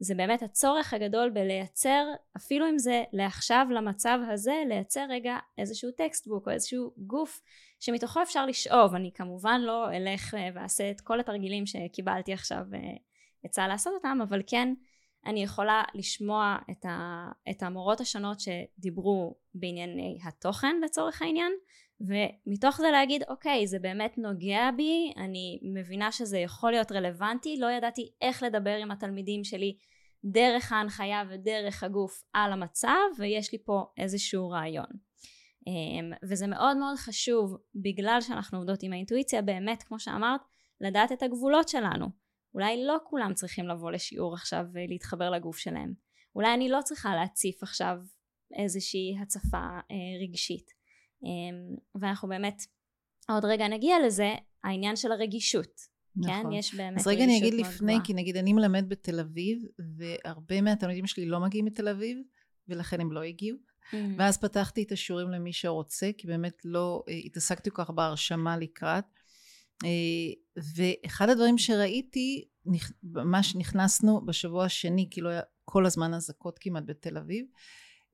זה 0.00 0.14
באמת 0.14 0.42
הצורך 0.42 0.94
הגדול 0.94 1.30
בלייצר 1.30 2.06
אפילו 2.36 2.68
אם 2.68 2.78
זה 2.78 3.02
לעכשיו 3.12 3.66
למצב 3.70 4.18
הזה 4.30 4.62
לייצר 4.68 5.06
רגע 5.10 5.36
איזשהו 5.58 5.90
textbook 5.90 6.48
או 6.48 6.52
איזשהו 6.52 6.92
גוף 6.96 7.40
שמתוכו 7.80 8.22
אפשר 8.22 8.46
לשאוב. 8.46 8.94
אני 8.94 9.10
כמובן 9.14 9.60
לא 9.60 9.92
אלך 9.92 10.34
אה, 10.34 10.48
ואעשה 10.54 10.90
את 10.90 11.00
כל 11.00 11.20
התרגילים 11.20 11.66
שקיבלתי 11.66 12.32
עכשיו 12.32 12.64
יצא 13.44 13.62
אה, 13.62 13.68
לעשות 13.68 13.92
אותם 13.94 14.18
אבל 14.22 14.42
כן 14.46 14.74
אני 15.26 15.42
יכולה 15.42 15.82
לשמוע 15.94 16.56
את, 16.70 16.84
ה, 16.84 17.28
את 17.50 17.62
המורות 17.62 18.00
השונות 18.00 18.40
שדיברו 18.40 19.34
בענייני 19.54 20.18
התוכן 20.24 20.76
לצורך 20.84 21.22
העניין 21.22 21.52
ומתוך 22.00 22.76
זה 22.76 22.90
להגיד 22.90 23.22
אוקיי 23.28 23.66
זה 23.66 23.78
באמת 23.78 24.18
נוגע 24.18 24.70
בי 24.76 25.12
אני 25.16 25.60
מבינה 25.74 26.12
שזה 26.12 26.38
יכול 26.38 26.70
להיות 26.70 26.92
רלוונטי 26.92 27.56
לא 27.58 27.70
ידעתי 27.70 28.10
איך 28.22 28.42
לדבר 28.42 28.76
עם 28.76 28.90
התלמידים 28.90 29.44
שלי 29.44 29.76
דרך 30.24 30.72
ההנחיה 30.72 31.22
ודרך 31.30 31.82
הגוף 31.82 32.22
על 32.32 32.52
המצב 32.52 32.98
ויש 33.18 33.52
לי 33.52 33.58
פה 33.64 33.84
איזשהו 33.98 34.50
רעיון. 34.50 34.86
אמ, 35.66 36.12
וזה 36.30 36.46
מאוד 36.46 36.76
מאוד 36.76 36.96
חשוב 36.96 37.56
בגלל 37.74 38.18
שאנחנו 38.20 38.58
עובדות 38.58 38.82
עם 38.82 38.92
האינטואיציה 38.92 39.42
באמת 39.42 39.82
כמו 39.82 39.98
שאמרת 40.00 40.40
לדעת 40.80 41.12
את 41.12 41.22
הגבולות 41.22 41.68
שלנו 41.68 42.06
אולי 42.54 42.84
לא 42.84 42.96
כולם 43.04 43.34
צריכים 43.34 43.68
לבוא 43.68 43.90
לשיעור 43.90 44.34
עכשיו 44.34 44.64
ולהתחבר 44.72 45.30
לגוף 45.30 45.58
שלהם 45.58 45.94
אולי 46.34 46.54
אני 46.54 46.68
לא 46.68 46.78
צריכה 46.84 47.14
להציף 47.14 47.62
עכשיו 47.62 47.96
איזושהי 48.58 49.16
הצפה 49.22 49.56
אה, 49.56 50.22
רגשית 50.22 50.70
אמ, 51.24 51.76
ואנחנו 51.94 52.28
באמת 52.28 52.62
עוד 53.28 53.44
רגע 53.44 53.68
נגיע 53.68 53.96
לזה 54.06 54.32
העניין 54.64 54.96
של 54.96 55.12
הרגישות 55.12 55.94
כן? 56.14 56.30
נכון. 56.30 56.42
כן 56.42 56.52
יש 56.52 56.74
באמת 56.74 57.00
אז 57.00 57.06
רגע 57.06 57.24
אני 57.24 57.38
אגיד 57.38 57.54
לפני 57.54 57.92
גבוה. 57.92 58.04
כי 58.06 58.14
נגיד 58.14 58.36
אני 58.36 58.52
מלמד 58.52 58.88
בתל 58.88 59.20
אביב 59.20 59.62
והרבה 59.96 60.60
מהתלמידים 60.60 61.06
שלי 61.06 61.26
לא 61.26 61.40
מגיעים 61.40 61.64
מתל 61.64 61.88
אביב 61.88 62.18
ולכן 62.68 63.00
הם 63.00 63.12
לא 63.12 63.22
הגיעו 63.22 63.58
mm-hmm. 63.58 63.96
ואז 64.18 64.38
פתחתי 64.38 64.82
את 64.82 64.92
השיעורים 64.92 65.30
למי 65.30 65.52
שרוצה 65.52 66.10
כי 66.18 66.26
באמת 66.26 66.54
לא 66.64 67.02
אה, 67.08 67.14
התעסקתי 67.14 67.70
כל 67.70 67.84
כך 67.84 67.90
בהרשמה 67.90 68.56
לקראת 68.56 69.04
אה, 69.04 69.23
ואחד 70.76 71.28
הדברים 71.28 71.58
שראיתי 71.58 72.44
ממש 73.02 73.56
נכנסנו 73.56 74.26
בשבוע 74.26 74.64
השני 74.64 75.08
כאילו 75.10 75.30
היה 75.30 75.42
כל 75.64 75.86
הזמן 75.86 76.14
אזעקות 76.14 76.58
כמעט 76.60 76.84
בתל 76.86 77.18
אביב 77.18 77.46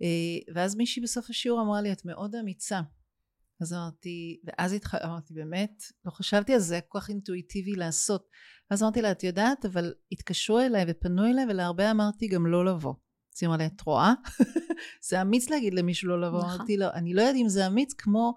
אה, 0.02 0.54
ואז 0.54 0.76
מישהי 0.76 1.02
בסוף 1.02 1.30
השיעור 1.30 1.60
אמרה 1.60 1.80
לי 1.80 1.92
את 1.92 2.04
מאוד 2.04 2.34
אמיצה. 2.34 2.80
אז 3.60 3.72
אמרתי 3.72 4.40
ואז 4.44 4.72
התח... 4.72 4.94
אמרתי 4.94 5.34
באמת? 5.34 5.82
לא 6.04 6.10
חשבתי 6.10 6.54
על 6.54 6.60
זה 6.60 6.80
כל 6.88 7.00
כך 7.00 7.08
אינטואיטיבי 7.08 7.72
לעשות. 7.72 8.28
ואז 8.70 8.82
אמרתי 8.82 9.02
לה 9.02 9.10
את 9.10 9.24
יודעת 9.24 9.64
אבל 9.64 9.94
התקשרו 10.12 10.60
אליי 10.60 10.84
ופנו 10.88 11.26
אליי 11.26 11.44
ולהרבה 11.48 11.90
אמרתי 11.90 12.28
גם 12.28 12.46
לא 12.46 12.64
לבוא 12.64 12.94
אז 13.34 13.38
היא 13.42 13.46
אמרה 13.46 13.56
לי 13.56 13.66
את 13.66 13.80
רואה? 13.80 14.12
זה 15.08 15.22
אמיץ 15.22 15.50
להגיד 15.50 15.74
למישהו 15.74 16.08
לא 16.08 16.20
לבוא 16.20 16.38
נכון. 16.38 16.50
אמרתי 16.50 16.76
לו 16.76 16.86
אני 16.94 17.14
לא 17.14 17.20
יודעת 17.20 17.36
אם 17.36 17.48
זה 17.48 17.66
אמיץ 17.66 17.92
כמו 17.92 18.34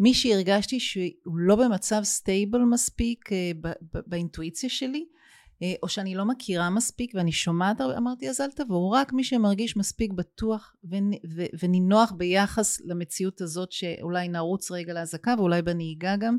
מי 0.00 0.14
שהרגשתי 0.14 0.80
שהוא 0.80 1.38
לא 1.38 1.56
במצב 1.56 2.00
stable 2.02 2.58
מספיק 2.58 3.32
אה, 3.32 3.50
באינטואיציה 4.06 4.70
שלי 4.70 5.06
אה, 5.62 5.74
או 5.82 5.88
שאני 5.88 6.14
לא 6.14 6.24
מכירה 6.24 6.70
מספיק 6.70 7.12
ואני 7.14 7.32
שומעת, 7.32 7.80
אמרתי 7.80 8.30
אז 8.30 8.40
אל 8.40 8.50
תבואו, 8.50 8.90
רק 8.90 9.12
מי 9.12 9.24
שמרגיש 9.24 9.76
מספיק 9.76 10.12
בטוח 10.12 10.74
ונינוח 11.62 12.12
ביחס 12.12 12.80
למציאות 12.80 13.40
הזאת 13.40 13.72
שאולי 13.72 14.28
נרוץ 14.28 14.70
רגע 14.70 14.92
לאזעקה 14.92 15.34
ואולי 15.38 15.62
בנהיגה 15.62 16.16
גם, 16.16 16.36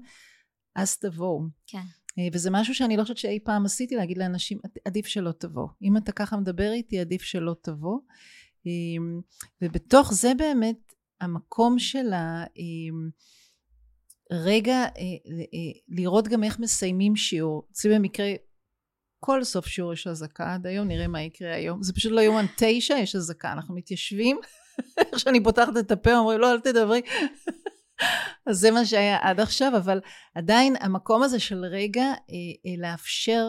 אז 0.75 0.97
תבואו. 0.97 1.41
כן. 1.67 1.83
אה, 2.19 2.27
וזה 2.33 2.49
משהו 2.51 2.75
שאני 2.75 2.97
לא 2.97 3.01
חושבת 3.01 3.17
שאי 3.17 3.39
פעם 3.43 3.65
עשיתי, 3.65 3.95
להגיד 3.95 4.17
לאנשים, 4.17 4.59
עדיף 4.85 5.05
שלא 5.05 5.31
תבוא. 5.31 5.67
אם 5.81 5.97
אתה 5.97 6.11
ככה 6.11 6.37
מדבר 6.37 6.71
איתי, 6.71 6.99
עדיף 6.99 7.21
שלא 7.21 7.55
תבוא. 7.61 7.99
אה, 8.67 8.71
ובתוך 9.61 10.13
זה 10.13 10.31
באמת 10.37 10.93
המקום 11.21 11.79
של 11.79 12.13
הרגע 14.31 14.85
לראות 15.89 16.27
גם 16.27 16.43
איך 16.43 16.59
מסיימים 16.59 17.15
שיעור. 17.15 17.67
אצלי 17.71 17.95
במקרה 17.95 18.27
כל 19.19 19.43
סוף 19.43 19.67
שיעור 19.67 19.93
יש 19.93 20.07
אזעקה 20.07 20.53
עד 20.53 20.67
היום, 20.67 20.87
נראה 20.87 21.07
מה 21.07 21.21
יקרה 21.21 21.53
היום. 21.53 21.83
זה 21.83 21.93
פשוט 21.93 22.11
לא 22.11 22.21
יומן 22.21 22.45
תשע, 22.57 22.93
יש 22.93 23.15
אזעקה, 23.15 23.51
אנחנו 23.51 23.75
מתיישבים, 23.75 24.39
איך 24.97 25.19
שאני 25.19 25.43
פותחת 25.43 25.77
את 25.79 25.91
הפה, 25.91 26.17
אומרים 26.17 26.39
לא, 26.39 26.51
אל 26.51 26.59
תדברי. 26.59 27.01
אז 28.47 28.57
זה 28.59 28.71
מה 28.71 28.85
שהיה 28.85 29.17
עד 29.21 29.39
עכשיו, 29.39 29.77
אבל 29.77 29.99
עדיין 30.35 30.75
המקום 30.79 31.23
הזה 31.23 31.39
של 31.39 31.65
רגע 31.65 32.03
אה, 32.03 32.13
אה, 32.65 32.89
לאפשר 32.89 33.45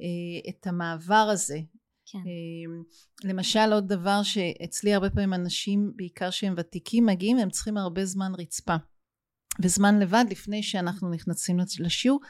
אה, 0.00 0.50
את 0.50 0.66
המעבר 0.66 1.28
הזה. 1.32 1.58
כן. 2.06 2.18
אה, 2.18 2.82
למשל 3.24 3.72
עוד 3.72 3.88
דבר 3.88 4.22
שאצלי 4.22 4.94
הרבה 4.94 5.10
פעמים 5.10 5.34
אנשים, 5.34 5.92
בעיקר 5.96 6.30
שהם 6.30 6.54
ותיקים, 6.56 7.06
מגיעים, 7.06 7.38
הם 7.38 7.50
צריכים 7.50 7.76
הרבה 7.76 8.04
זמן 8.04 8.32
רצפה. 8.38 8.76
וזמן 9.62 9.98
לבד 9.98 10.24
לפני 10.30 10.62
שאנחנו 10.62 11.10
נכנסים 11.10 11.56
לשיעור. 11.80 12.20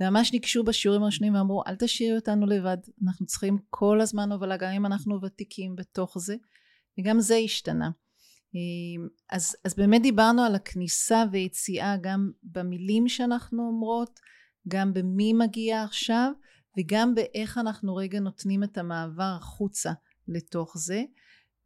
וממש 0.00 0.32
ניגשו 0.32 0.64
בשיעורים 0.64 1.02
הראשונים 1.02 1.34
ואמרו 1.34 1.62
אל 1.66 1.76
תשאירי 1.76 2.16
אותנו 2.16 2.46
לבד 2.46 2.76
אנחנו 3.04 3.26
צריכים 3.26 3.58
כל 3.70 4.00
הזמן 4.00 4.32
הובלה 4.32 4.56
גם 4.56 4.70
אם 4.70 4.86
אנחנו 4.86 5.20
ותיקים 5.22 5.76
בתוך 5.76 6.18
זה 6.18 6.36
וגם 6.98 7.20
זה 7.20 7.36
השתנה 7.36 7.90
אז, 9.30 9.56
אז 9.64 9.74
באמת 9.74 10.02
דיברנו 10.02 10.42
על 10.42 10.54
הכניסה 10.54 11.24
ויציאה 11.32 11.96
גם 12.00 12.30
במילים 12.42 13.08
שאנחנו 13.08 13.62
אומרות 13.66 14.20
גם 14.68 14.94
במי 14.94 15.32
מגיע 15.32 15.82
עכשיו 15.82 16.32
וגם 16.78 17.14
באיך 17.14 17.58
אנחנו 17.58 17.94
רגע 17.94 18.20
נותנים 18.20 18.64
את 18.64 18.78
המעבר 18.78 19.34
החוצה 19.38 19.92
לתוך 20.28 20.78
זה. 20.78 21.02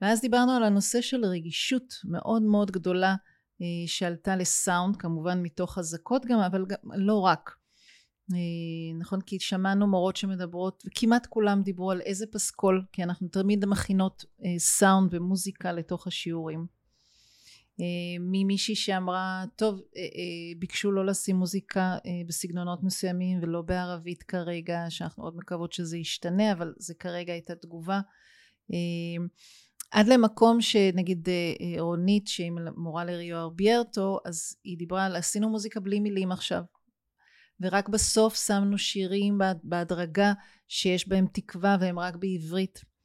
ואז 0.01 0.21
דיברנו 0.21 0.53
על 0.53 0.63
הנושא 0.63 1.01
של 1.01 1.25
רגישות 1.25 1.95
מאוד 2.05 2.43
מאוד 2.43 2.71
גדולה 2.71 3.15
אה, 3.63 3.67
שעלתה 3.87 4.37
לסאונד 4.37 4.97
כמובן 4.97 5.43
מתוך 5.43 5.79
אזעקות 5.79 6.27
גם 6.27 6.39
אבל 6.39 6.65
גם 6.67 6.79
לא 6.95 7.21
רק. 7.21 7.51
אה, 8.33 8.99
נכון? 8.99 9.21
כי 9.21 9.41
שמענו 9.41 9.87
מורות 9.87 10.17
שמדברות 10.17 10.83
וכמעט 10.87 11.27
כולם 11.27 11.63
דיברו 11.63 11.91
על 11.91 12.01
איזה 12.01 12.27
פסקול 12.33 12.85
כי 12.93 13.03
אנחנו 13.03 13.29
תמיד 13.29 13.65
מכינות 13.65 14.25
אה, 14.45 14.59
סאונד 14.59 15.15
ומוזיקה 15.15 15.73
לתוך 15.73 16.07
השיעורים 16.07 16.76
ממישהי 18.21 18.75
שאמרה 18.75 19.45
טוב 19.57 19.83
ביקשו 20.59 20.93
לא 20.93 21.07
לשים 21.07 21.37
מוזיקה 21.37 21.97
בסגנונות 22.27 22.83
מסוימים 22.83 23.39
ולא 23.43 23.63
בערבית 23.63 24.23
כרגע 24.23 24.85
שאנחנו 24.89 25.25
עוד 25.25 25.37
מקוות 25.37 25.73
שזה 25.73 25.99
ישתנה 25.99 26.53
אבל 26.53 26.75
זה 26.79 26.95
כרגע 26.95 27.33
הייתה 27.33 27.55
תגובה 27.55 28.01
עד 29.91 30.07
למקום 30.07 30.61
שנגיד 30.61 31.29
רונית 31.79 32.29
שהיא 32.29 32.53
מורה 32.77 33.05
לריו 33.05 33.39
ארביארטו 33.39 34.19
אז 34.25 34.57
היא 34.65 34.79
דיברה 34.79 35.05
על 35.05 35.17
עשינו 35.17 35.49
מוזיקה 35.49 35.81
בלי 35.81 36.01
מילים 36.01 36.33
עכשיו 36.33 36.63
ורק 37.61 37.89
בסוף 37.89 38.47
שמנו 38.47 38.79
שירים 38.79 39.39
בהדרגה 39.63 40.33
שיש 40.69 41.09
בהם 41.09 41.27
תקווה 41.33 41.77
והם 41.81 41.99
רק 41.99 42.17
בעברית. 42.17 42.96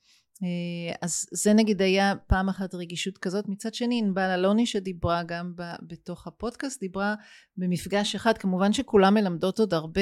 אה, 0.44 0.96
אז 1.02 1.26
זה 1.32 1.54
נגיד 1.54 1.82
היה 1.82 2.14
פעם 2.28 2.50
אחת 2.50 2.76
רגישות 2.76 3.18
כזאת. 3.18 3.48
מצד 3.48 3.74
שני 3.74 4.00
ענבל 4.00 4.30
אלוני 4.30 4.66
שדיברה 4.66 5.24
גם 5.24 5.54
בתוך 5.88 6.28
הפודקאסט 6.28 6.80
דיברה 6.80 7.16
במפגש 7.58 8.16
אחד 8.16 8.38
כמובן 8.38 8.74
שכולם 8.74 9.14
מלמדות 9.14 9.60
עוד 9.60 9.74
הרבה 9.74 10.02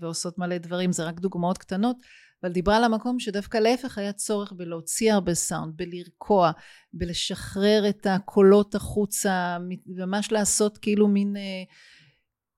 ועושות 0.00 0.38
מלא 0.38 0.58
דברים 0.58 0.92
זה 0.92 1.04
רק 1.04 1.20
דוגמאות 1.20 1.58
קטנות 1.58 1.96
אבל 2.42 2.52
דיברה 2.52 2.76
על 2.76 2.84
המקום 2.84 3.18
שדווקא 3.18 3.58
להפך 3.58 3.98
היה 3.98 4.12
צורך 4.12 4.52
בלהוציא 4.52 5.12
הרבה 5.12 5.34
סאונד, 5.34 5.76
בלרקוע, 5.76 6.50
בלשחרר 6.92 7.88
את 7.88 8.06
הקולות 8.06 8.74
החוצה, 8.74 9.58
ממש 9.86 10.32
לעשות 10.32 10.78
כאילו 10.78 11.08
מין 11.08 11.36
אה, 11.36 11.62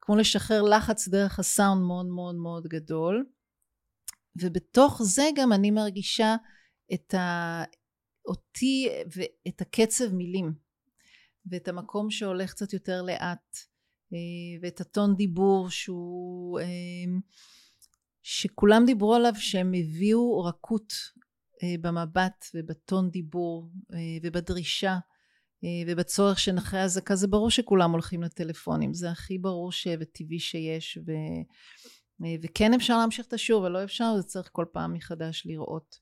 כמו 0.00 0.16
לשחרר 0.16 0.62
לחץ 0.62 1.08
דרך 1.08 1.38
הסאונד 1.38 1.82
מאוד 1.82 2.06
מאוד 2.06 2.34
מאוד 2.34 2.66
גדול 2.66 3.24
ובתוך 4.36 5.02
זה 5.02 5.24
גם 5.36 5.52
אני 5.52 5.70
מרגישה 5.70 6.36
את 6.94 7.14
ה... 7.14 7.62
אותי 8.26 8.88
ואת 9.16 9.60
הקצב 9.60 10.14
מילים 10.14 10.52
ואת 11.50 11.68
המקום 11.68 12.10
שהולך 12.10 12.50
קצת 12.50 12.72
יותר 12.72 13.02
לאט 13.02 13.56
אה, 14.12 14.18
ואת 14.62 14.80
הטון 14.80 15.16
דיבור 15.16 15.70
שהוא 15.70 16.60
אה, 16.60 16.66
שכולם 18.22 18.82
דיברו 18.86 19.14
עליו 19.14 19.32
שהם 19.36 19.72
הביאו 19.74 20.40
רכות 20.44 20.92
אה, 21.62 21.74
במבט 21.80 22.46
ובטון 22.54 23.10
דיבור 23.10 23.70
ובדרישה 24.22 24.98
ובצורך 25.86 26.38
שנחרי 26.38 26.82
אזעקה 26.82 27.16
זה 27.16 27.28
ברור 27.28 27.50
שכולם 27.50 27.92
הולכים 27.92 28.22
לטלפונים 28.22 28.94
זה 28.94 29.10
הכי 29.10 29.38
ברור 29.38 29.72
ש... 29.72 29.86
וטבעי 30.00 30.38
שיש 30.38 30.98
ו... 31.06 31.12
וכן 32.42 32.74
אפשר 32.74 32.98
להמשיך 32.98 33.26
את 33.26 33.32
השיעור 33.32 33.62
ולא 33.62 33.84
אפשר 33.84 34.16
זה 34.16 34.22
צריך 34.22 34.48
כל 34.52 34.64
פעם 34.72 34.92
מחדש 34.92 35.46
לראות 35.46 36.01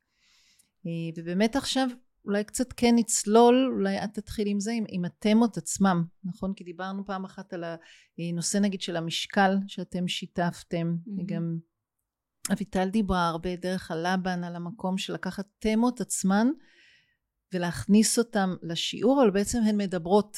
ובאמת 1.16 1.56
עכשיו 1.56 1.88
אולי 2.24 2.44
קצת 2.44 2.72
כן 2.72 2.94
נצלול 2.96 3.70
אולי 3.74 4.04
את 4.04 4.14
תתחיל 4.14 4.48
עם 4.48 4.60
זה 4.60 4.72
עם, 4.72 4.84
עם 4.88 5.04
התמות 5.04 5.56
עצמם 5.56 6.04
נכון 6.24 6.54
כי 6.54 6.64
דיברנו 6.64 7.06
פעם 7.06 7.24
אחת 7.24 7.52
על 7.52 7.64
הנושא 8.18 8.58
נגיד 8.58 8.80
של 8.80 8.96
המשקל 8.96 9.56
שאתם 9.66 10.08
שיתפתם 10.08 10.96
mm-hmm. 10.96 11.26
גם 11.26 11.58
אביטל 12.52 12.88
דיברה 12.88 13.28
הרבה 13.28 13.56
דרך 13.56 13.90
הלבן 13.90 14.44
על 14.44 14.56
המקום 14.56 14.98
של 14.98 15.12
לקחת 15.12 15.46
תמות 15.58 16.00
עצמן 16.00 16.48
ולהכניס 17.54 18.18
אותם 18.18 18.50
לשיעור, 18.62 19.22
אבל 19.22 19.30
בעצם 19.30 19.58
הן 19.68 19.76
מדברות 19.76 20.36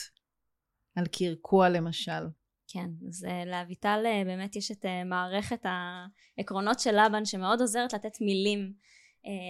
על 0.97 1.07
קרקוע 1.07 1.69
למשל. 1.69 2.23
כן, 2.69 2.91
אז 3.09 3.25
אה, 3.25 3.45
לאביטל 3.45 4.03
אה, 4.07 4.23
באמת 4.25 4.57
יש 4.57 4.71
את 4.71 4.85
אה, 4.85 5.05
מערכת 5.05 5.61
העקרונות 5.65 6.81
של 6.81 6.91
לבן 6.91 7.25
שמאוד 7.25 7.61
עוזרת 7.61 7.93
לתת 7.93 8.21
מילים 8.21 8.73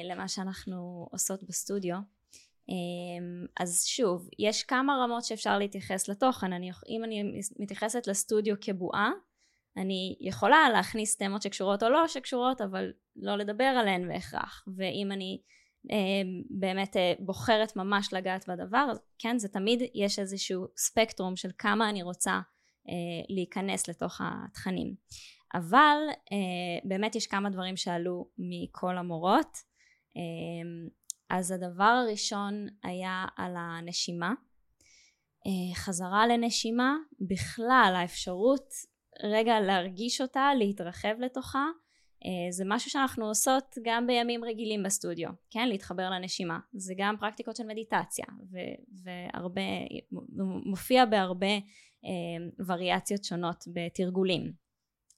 למה 0.05 0.29
שאנחנו 0.29 1.09
עושות 1.11 1.43
בסטודיו. 1.43 1.97
אמ, 2.69 3.47
אז 3.61 3.85
שוב, 3.87 4.29
יש 4.39 4.63
כמה 4.63 4.97
רמות 5.05 5.25
שאפשר 5.25 5.59
להתייחס 5.59 6.09
לתוכן. 6.09 6.53
אני, 6.53 6.71
אם 6.89 7.05
אני 7.05 7.41
מתייחסת 7.59 8.07
לסטודיו 8.07 8.57
כבועה, 8.61 9.11
אני 9.77 10.17
יכולה 10.21 10.71
להכניס 10.73 11.17
תמות 11.17 11.43
שקשורות 11.43 11.83
או 11.83 11.89
לא 11.89 12.09
שקשורות, 12.09 12.61
אבל 12.61 12.93
לא 13.17 13.37
לדבר 13.37 13.65
עליהן 13.65 14.09
בהכרח. 14.09 14.65
ואם 14.77 15.13
אני 15.13 15.41
אה, 15.91 15.97
באמת 16.51 16.97
אה, 16.97 17.13
בוחרת 17.19 17.77
ממש 17.77 18.13
לגעת 18.13 18.49
בדבר, 18.49 18.87
כן, 19.19 19.39
זה 19.39 19.49
תמיד 19.49 19.83
יש 19.95 20.19
איזשהו 20.19 20.67
ספקטרום 20.77 21.37
של 21.37 21.51
כמה 21.59 21.91
אני 21.91 22.03
רוצה 22.03 22.41
אה, 22.89 22.95
להיכנס 23.29 23.89
לתוך 23.89 24.21
התכנים. 24.25 24.95
אבל 25.55 25.97
אה, 26.33 26.89
באמת 26.89 27.17
יש 27.17 27.27
כמה 27.27 27.51
דברים 27.51 27.77
שעלו 27.77 28.27
מכל 28.39 28.99
המורות. 28.99 29.57
אה, 30.17 30.87
אז 31.31 31.51
הדבר 31.51 31.85
הראשון 31.85 32.67
היה 32.83 33.25
על 33.37 33.55
הנשימה. 33.57 34.33
אה, 35.47 35.75
חזרה 35.75 36.27
לנשימה, 36.27 36.97
בכלל 37.21 37.93
האפשרות 37.97 38.69
רגע 39.23 39.61
להרגיש 39.61 40.21
אותה, 40.21 40.51
להתרחב 40.59 41.15
לתוכה, 41.19 41.67
אה, 42.25 42.53
זה 42.53 42.65
משהו 42.67 42.91
שאנחנו 42.91 43.27
עושות 43.27 43.75
גם 43.83 44.07
בימים 44.07 44.45
רגילים 44.45 44.83
בסטודיו, 44.83 45.31
כן? 45.51 45.69
להתחבר 45.69 46.11
לנשימה. 46.11 46.59
זה 46.73 46.95
גם 46.97 47.15
פרקטיקות 47.21 47.57
של 47.57 47.67
מדיטציה, 47.67 48.25
ו- 48.53 49.03
והרבה, 49.05 49.63
מופיע 50.65 51.05
בהרבה 51.05 51.55
אה, 52.05 52.65
וריאציות 52.67 53.25
שונות 53.25 53.65
בתרגולים. 53.73 54.53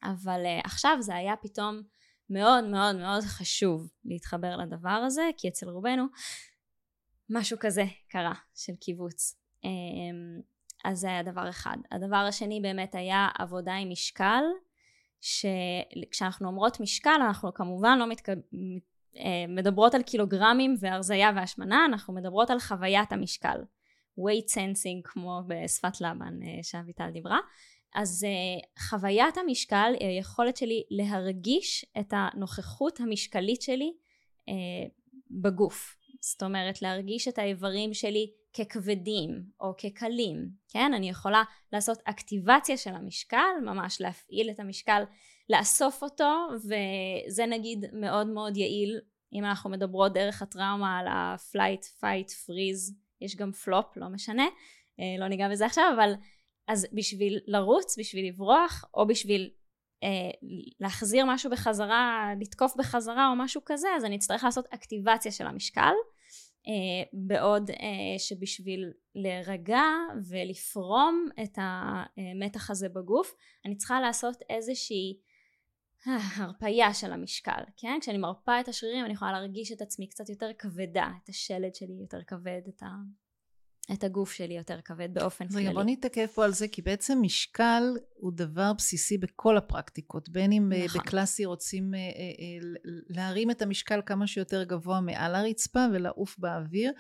אבל 0.04 0.46
אה, 0.46 0.60
עכשיו 0.64 0.96
זה 1.00 1.14
היה 1.14 1.34
פתאום 1.42 1.82
מאוד 2.30 2.64
מאוד 2.64 2.96
מאוד 2.96 3.22
חשוב 3.22 3.88
להתחבר 4.04 4.56
לדבר 4.56 4.88
הזה, 5.06 5.30
כי 5.36 5.48
אצל 5.48 5.68
רובנו 5.68 6.04
משהו 7.30 7.56
כזה 7.60 7.84
קרה, 8.08 8.34
של 8.54 8.72
קיבוץ. 8.80 9.36
אמ, 9.64 10.40
אז 10.84 10.98
זה 10.98 11.08
היה 11.08 11.22
דבר 11.22 11.48
אחד. 11.48 11.76
הדבר 11.92 12.16
השני 12.16 12.60
באמת 12.60 12.94
היה 12.94 13.28
עבודה 13.38 13.74
עם 13.74 13.90
משקל, 13.90 14.44
שכשאנחנו 15.20 16.48
אומרות 16.48 16.80
משקל 16.80 17.20
אנחנו 17.26 17.54
כמובן 17.54 17.98
לא 17.98 18.08
מתק... 18.08 18.28
אה, 19.16 19.44
מדברות 19.48 19.94
על 19.94 20.02
קילוגרמים 20.02 20.74
והרזייה 20.80 21.30
והשמנה, 21.36 21.84
אנחנו 21.84 22.14
מדברות 22.14 22.50
על 22.50 22.60
חוויית 22.60 23.12
המשקל. 23.12 23.58
weight 24.20 24.50
sensing 24.50 25.00
כמו 25.04 25.42
בשפת 25.46 26.00
לבן 26.00 26.42
אה, 26.42 26.62
שאביטל 26.62 27.10
דיברה. 27.10 27.38
אז 27.94 28.26
uh, 28.26 28.82
חוויית 28.88 29.36
המשקל 29.36 29.92
היא 30.00 30.08
היכולת 30.08 30.56
שלי 30.56 30.82
להרגיש 30.90 31.86
את 32.00 32.12
הנוכחות 32.16 33.00
המשקלית 33.00 33.62
שלי 33.62 33.92
uh, 34.50 34.52
בגוף. 35.30 35.96
זאת 36.20 36.42
אומרת 36.42 36.82
להרגיש 36.82 37.28
את 37.28 37.38
האיברים 37.38 37.94
שלי 37.94 38.30
ככבדים 38.58 39.42
או 39.60 39.72
כקלים, 39.78 40.48
כן? 40.68 40.94
אני 40.94 41.08
יכולה 41.10 41.42
לעשות 41.72 41.98
אקטיבציה 42.04 42.76
של 42.76 42.94
המשקל, 42.94 43.52
ממש 43.64 44.00
להפעיל 44.00 44.50
את 44.50 44.60
המשקל, 44.60 45.02
לאסוף 45.50 46.02
אותו, 46.02 46.48
וזה 46.56 47.46
נגיד 47.46 47.84
מאוד 47.92 48.26
מאוד 48.26 48.56
יעיל 48.56 49.00
אם 49.32 49.44
אנחנו 49.44 49.70
מדברות 49.70 50.12
דרך 50.12 50.42
הטראומה 50.42 50.98
על 50.98 51.06
ה-flight, 51.06 51.84
fight, 51.84 52.30
freeze, 52.30 52.94
יש 53.20 53.36
גם 53.36 53.52
פלופ, 53.52 53.96
לא 53.96 54.08
משנה, 54.08 54.46
אה, 55.00 55.04
לא 55.18 55.28
ניגע 55.28 55.48
בזה 55.48 55.66
עכשיו, 55.66 55.92
אבל 55.94 56.12
אז 56.68 56.86
בשביל 56.92 57.40
לרוץ, 57.46 57.98
בשביל 57.98 58.28
לברוח, 58.28 58.84
או 58.94 59.06
בשביל 59.06 59.50
אה, 60.02 60.30
להחזיר 60.80 61.24
משהו 61.28 61.50
בחזרה, 61.50 62.30
לתקוף 62.40 62.76
בחזרה 62.76 63.28
או 63.28 63.36
משהו 63.36 63.60
כזה, 63.64 63.88
אז 63.96 64.04
אני 64.04 64.16
אצטרך 64.16 64.44
לעשות 64.44 64.66
אקטיבציה 64.70 65.32
של 65.32 65.46
המשקל. 65.46 65.92
אה, 66.68 67.08
בעוד 67.12 67.70
אה, 67.70 68.18
שבשביל 68.18 68.92
להירגע 69.14 69.82
ולפרום 70.28 71.28
את 71.42 71.58
המתח 71.58 72.70
הזה 72.70 72.88
בגוף 72.88 73.34
אני 73.64 73.76
צריכה 73.76 74.00
לעשות 74.00 74.36
איזושהי 74.50 75.18
אה, 76.06 76.18
הרפייה 76.36 76.94
של 76.94 77.12
המשקל, 77.12 77.60
כן? 77.76 77.98
כשאני 78.00 78.18
מרפה 78.18 78.60
את 78.60 78.68
השרירים 78.68 79.04
אני 79.04 79.12
יכולה 79.12 79.32
להרגיש 79.32 79.72
את 79.72 79.80
עצמי 79.80 80.08
קצת 80.08 80.28
יותר 80.28 80.50
כבדה, 80.58 81.10
את 81.24 81.28
השלד 81.28 81.74
שלי 81.74 81.98
יותר 82.00 82.22
כבד, 82.26 82.62
את 82.68 82.82
ה... 82.82 82.86
את 83.92 84.04
הגוף 84.04 84.32
שלי 84.32 84.54
יותר 84.54 84.80
כבד 84.80 85.14
באופן 85.14 85.48
כללי. 85.48 85.62
רגע, 85.62 85.72
בוא 85.72 85.82
נתעכב 85.86 86.26
פה 86.26 86.44
על 86.44 86.52
זה, 86.52 86.68
כי 86.68 86.82
בעצם 86.82 87.18
משקל 87.22 87.82
הוא 88.14 88.32
דבר 88.34 88.72
בסיסי 88.72 89.18
בכל 89.18 89.56
הפרקטיקות. 89.56 90.28
בין 90.28 90.52
אם 90.52 90.72
אה, 90.72 90.84
נכון. 90.84 91.00
בקלאסי 91.00 91.44
רוצים 91.44 91.94
אה, 91.94 91.98
אה, 91.98 92.68
להרים 93.08 93.50
את 93.50 93.62
המשקל 93.62 94.00
כמה 94.06 94.26
שיותר 94.26 94.64
גבוה 94.64 95.00
מעל 95.00 95.34
הרצפה 95.34 95.86
ולעוף 95.92 96.38
באוויר, 96.38 96.92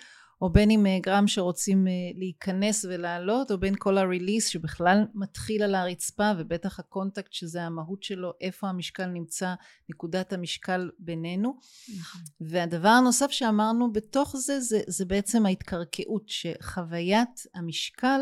או 0.42 0.50
בין 0.50 0.70
אם 0.70 0.86
אה, 0.86 0.98
גרהאם 1.02 1.26
שרוצים 1.26 1.86
אה, 1.86 1.92
להיכנס 2.14 2.84
ולעלות, 2.84 3.50
או 3.50 3.58
בין 3.58 3.74
כל 3.78 3.98
ה 3.98 4.04
release 4.04 4.48
שבכלל 4.48 5.04
מתחיל 5.14 5.62
על 5.62 5.74
הרצפה, 5.74 6.30
ובטח 6.38 6.78
הקונטקט 6.80 7.32
שזה 7.32 7.62
המהות 7.62 8.02
שלו, 8.02 8.32
איפה 8.40 8.68
המשקל 8.68 9.06
נמצא, 9.06 9.54
נקודת 9.88 10.32
המשקל 10.32 10.90
בינינו. 10.98 11.58
נכון. 11.98 12.20
והדבר 12.40 12.88
הנוסף 12.88 13.30
שאמרנו 13.30 13.92
בתוך 13.92 14.36
זה, 14.36 14.60
זה, 14.60 14.80
זה 14.86 15.04
בעצם 15.04 15.46
ההתקרקעות, 15.46 16.28
שחוויית 16.28 17.46
המשקל 17.54 18.20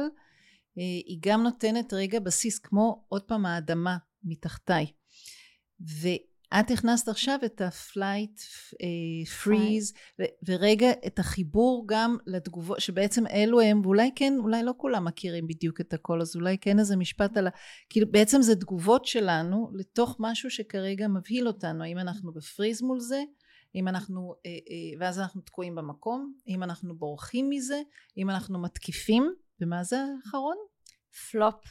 אה, 0.78 0.82
היא 0.82 1.18
גם 1.20 1.42
נותנת 1.42 1.92
רגע 1.92 2.20
בסיס, 2.20 2.58
כמו 2.58 3.04
עוד 3.08 3.22
פעם 3.22 3.46
האדמה 3.46 3.96
מתחתיי. 4.24 4.86
ו... 5.80 6.08
את 6.61 6.70
הכנסת 6.70 7.09
עכשיו 7.09 7.38
את 7.44 7.61
ה 7.61 7.72
flight 7.72 8.40
freeze 9.42 9.92
אה, 10.20 10.24
ורגע 10.48 10.90
את 11.07 11.18
החיבור 11.18 11.84
גם 11.86 12.16
לתגובות 12.26 12.80
שבעצם 12.80 13.26
אלו 13.26 13.61
הם 13.61 13.80
ואולי 13.84 14.11
כן 14.16 14.32
אולי 14.38 14.62
לא 14.62 14.74
כולם 14.76 15.05
מכירים 15.05 15.46
בדיוק 15.46 15.80
את 15.80 15.92
הכל 15.92 16.20
אז 16.20 16.36
אולי 16.36 16.59
כן 16.59 16.78
איזה 16.78 16.96
משפט 16.96 17.36
על 17.36 17.46
ה... 17.46 17.50
כאילו 17.90 18.11
בעצם 18.11 18.42
זה 18.42 18.57
תגובות 18.57 19.07
שלנו 19.07 19.70
לתוך 19.74 20.16
משהו 20.20 20.50
שכרגע 20.50 21.09
מבהיל 21.09 21.46
אותנו. 21.46 21.84
האם 21.84 21.98
אנחנו 21.98 22.32
בפריז 22.32 22.82
מול 22.82 23.00
זה? 23.00 23.22
אם 23.74 23.88
אנחנו 23.88 24.34
אה, 24.46 24.50
אה, 24.50 24.98
ואז 25.00 25.18
אנחנו 25.18 25.40
תקועים 25.40 25.74
במקום? 25.74 26.34
אם 26.48 26.62
אנחנו 26.62 26.96
בורחים 26.96 27.50
מזה? 27.50 27.80
אם 28.16 28.30
אנחנו 28.30 28.62
מתקיפים? 28.62 29.34
ומה 29.61 29.84
זה 29.84 30.05
האחרון? 30.26 30.57
פלופ 31.30 31.64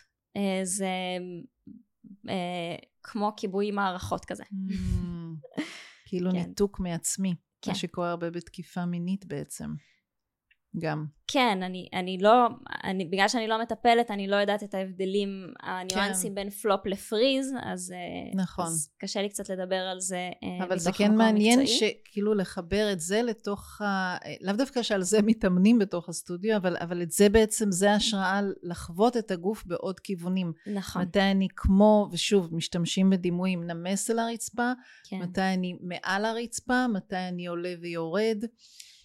זה 0.64 0.88
אה, 2.30 2.76
כמו 3.04 3.34
כיבוי 3.38 3.72
מערכות 3.72 4.26
כזה. 4.26 4.44
Mm, 4.44 5.62
כאילו 6.06 6.32
כן. 6.32 6.38
ניתוק 6.38 6.80
מעצמי, 6.80 7.36
כן. 7.62 7.72
מה 7.72 7.76
שקורה 7.76 8.10
הרבה 8.10 8.30
בתקיפה 8.30 8.86
מינית 8.86 9.26
בעצם. 9.26 9.74
גם. 10.80 11.06
כן, 11.28 11.64
אני, 11.64 11.90
אני 11.94 12.18
לא, 12.18 12.48
אני, 12.84 13.06
בגלל 13.06 13.28
שאני 13.28 13.48
לא 13.48 13.62
מטפלת, 13.62 14.12
אני 14.12 14.28
לא 14.28 14.36
יודעת 14.36 14.64
את 14.64 14.74
ההבדלים, 14.74 15.54
הניואנסים 15.64 16.32
כן. 16.32 16.36
בין 16.36 16.50
פלופ 16.50 16.86
לפריז, 16.86 17.54
אז, 17.64 17.92
אה, 17.92 18.42
נכון. 18.42 18.66
אז 18.66 18.90
קשה 18.98 19.22
לי 19.22 19.30
קצת 19.30 19.50
לדבר 19.50 19.76
על 19.76 20.00
זה 20.00 20.30
אה, 20.44 20.66
אבל 20.66 20.80
זה 20.80 20.92
כן 20.92 21.16
מעניין 21.16 21.68
שכאילו 21.68 22.34
לחבר 22.34 22.90
את 22.92 23.00
זה 23.00 23.22
לתוך 23.22 23.82
ה... 23.82 24.18
לאו 24.42 24.54
דווקא 24.54 24.84
שעל 24.84 25.02
זה 25.02 25.22
מתאמנים 25.22 25.80
בתוך 25.80 26.10
הסטודיו, 26.10 26.58
אבל, 26.58 26.78
אבל 26.80 27.02
את 27.02 27.12
זה 27.12 27.30
בעצם, 27.30 27.72
זה 27.72 27.94
השראה 27.94 28.42
לחוות 28.64 29.18
את 29.18 29.32
הגוף 29.32 29.66
בעוד 29.66 30.00
כיוונים. 30.00 30.54
נכון. 30.68 31.02
מתי 31.02 31.22
אני 31.22 31.48
כמו, 31.56 32.10
ושוב, 32.12 32.56
משתמשים 32.56 33.10
בדימויים, 33.10 33.64
נמס 33.64 34.10
על 34.10 34.20
הרצפה, 34.20 34.72
כן. 35.10 35.20
מתי 35.20 35.42
אני 35.42 35.76
מעל 35.82 36.26
הרצפה, 36.26 36.88
מתי 36.88 37.16
אני 37.16 37.48
עולה 37.48 37.74
ויורד. 37.82 38.46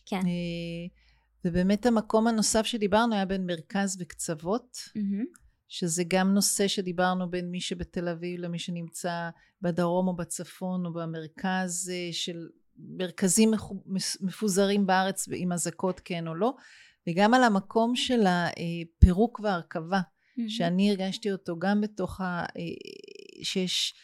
כן. 0.07 0.17
אה, 0.17 1.06
ובאמת 1.47 1.87
המקום 1.87 2.27
הנוסף 2.27 2.67
שדיברנו 2.67 3.15
היה 3.15 3.25
בין 3.25 3.47
מרכז 3.47 3.97
וקצוות, 4.01 4.77
mm-hmm. 4.77 5.39
שזה 5.69 6.05
גם 6.09 6.35
נושא 6.35 6.69
שדיברנו 6.69 7.31
בין 7.31 7.51
מי 7.51 7.61
שבתל 7.61 8.09
אביב 8.09 8.41
למי 8.41 8.59
שנמצא 8.59 9.31
בדרום 9.63 10.09
או 10.09 10.17
בצפון 10.17 10.87
או 10.87 10.93
במרכז 10.93 11.93
אה, 11.95 12.09
של 12.13 12.49
מרכזים 12.79 13.51
מפוזרים 14.21 14.87
בארץ 14.87 15.29
עם 15.33 15.53
אזעקות 15.53 16.01
כן 16.05 16.29
או 16.29 16.35
לא, 16.35 16.55
וגם 17.09 17.35
על 17.35 17.43
המקום 17.43 17.97
של 17.97 18.25
הפירוק 18.27 19.41
והרכבה, 19.43 20.01
mm-hmm. 20.01 20.43
שאני 20.49 20.91
הרגשתי 20.91 21.33
אותו 21.33 21.59
גם 21.59 21.81
בתוך 21.81 22.21
ה... 22.21 22.25
אה, 22.25 22.45
שיש 23.43 23.95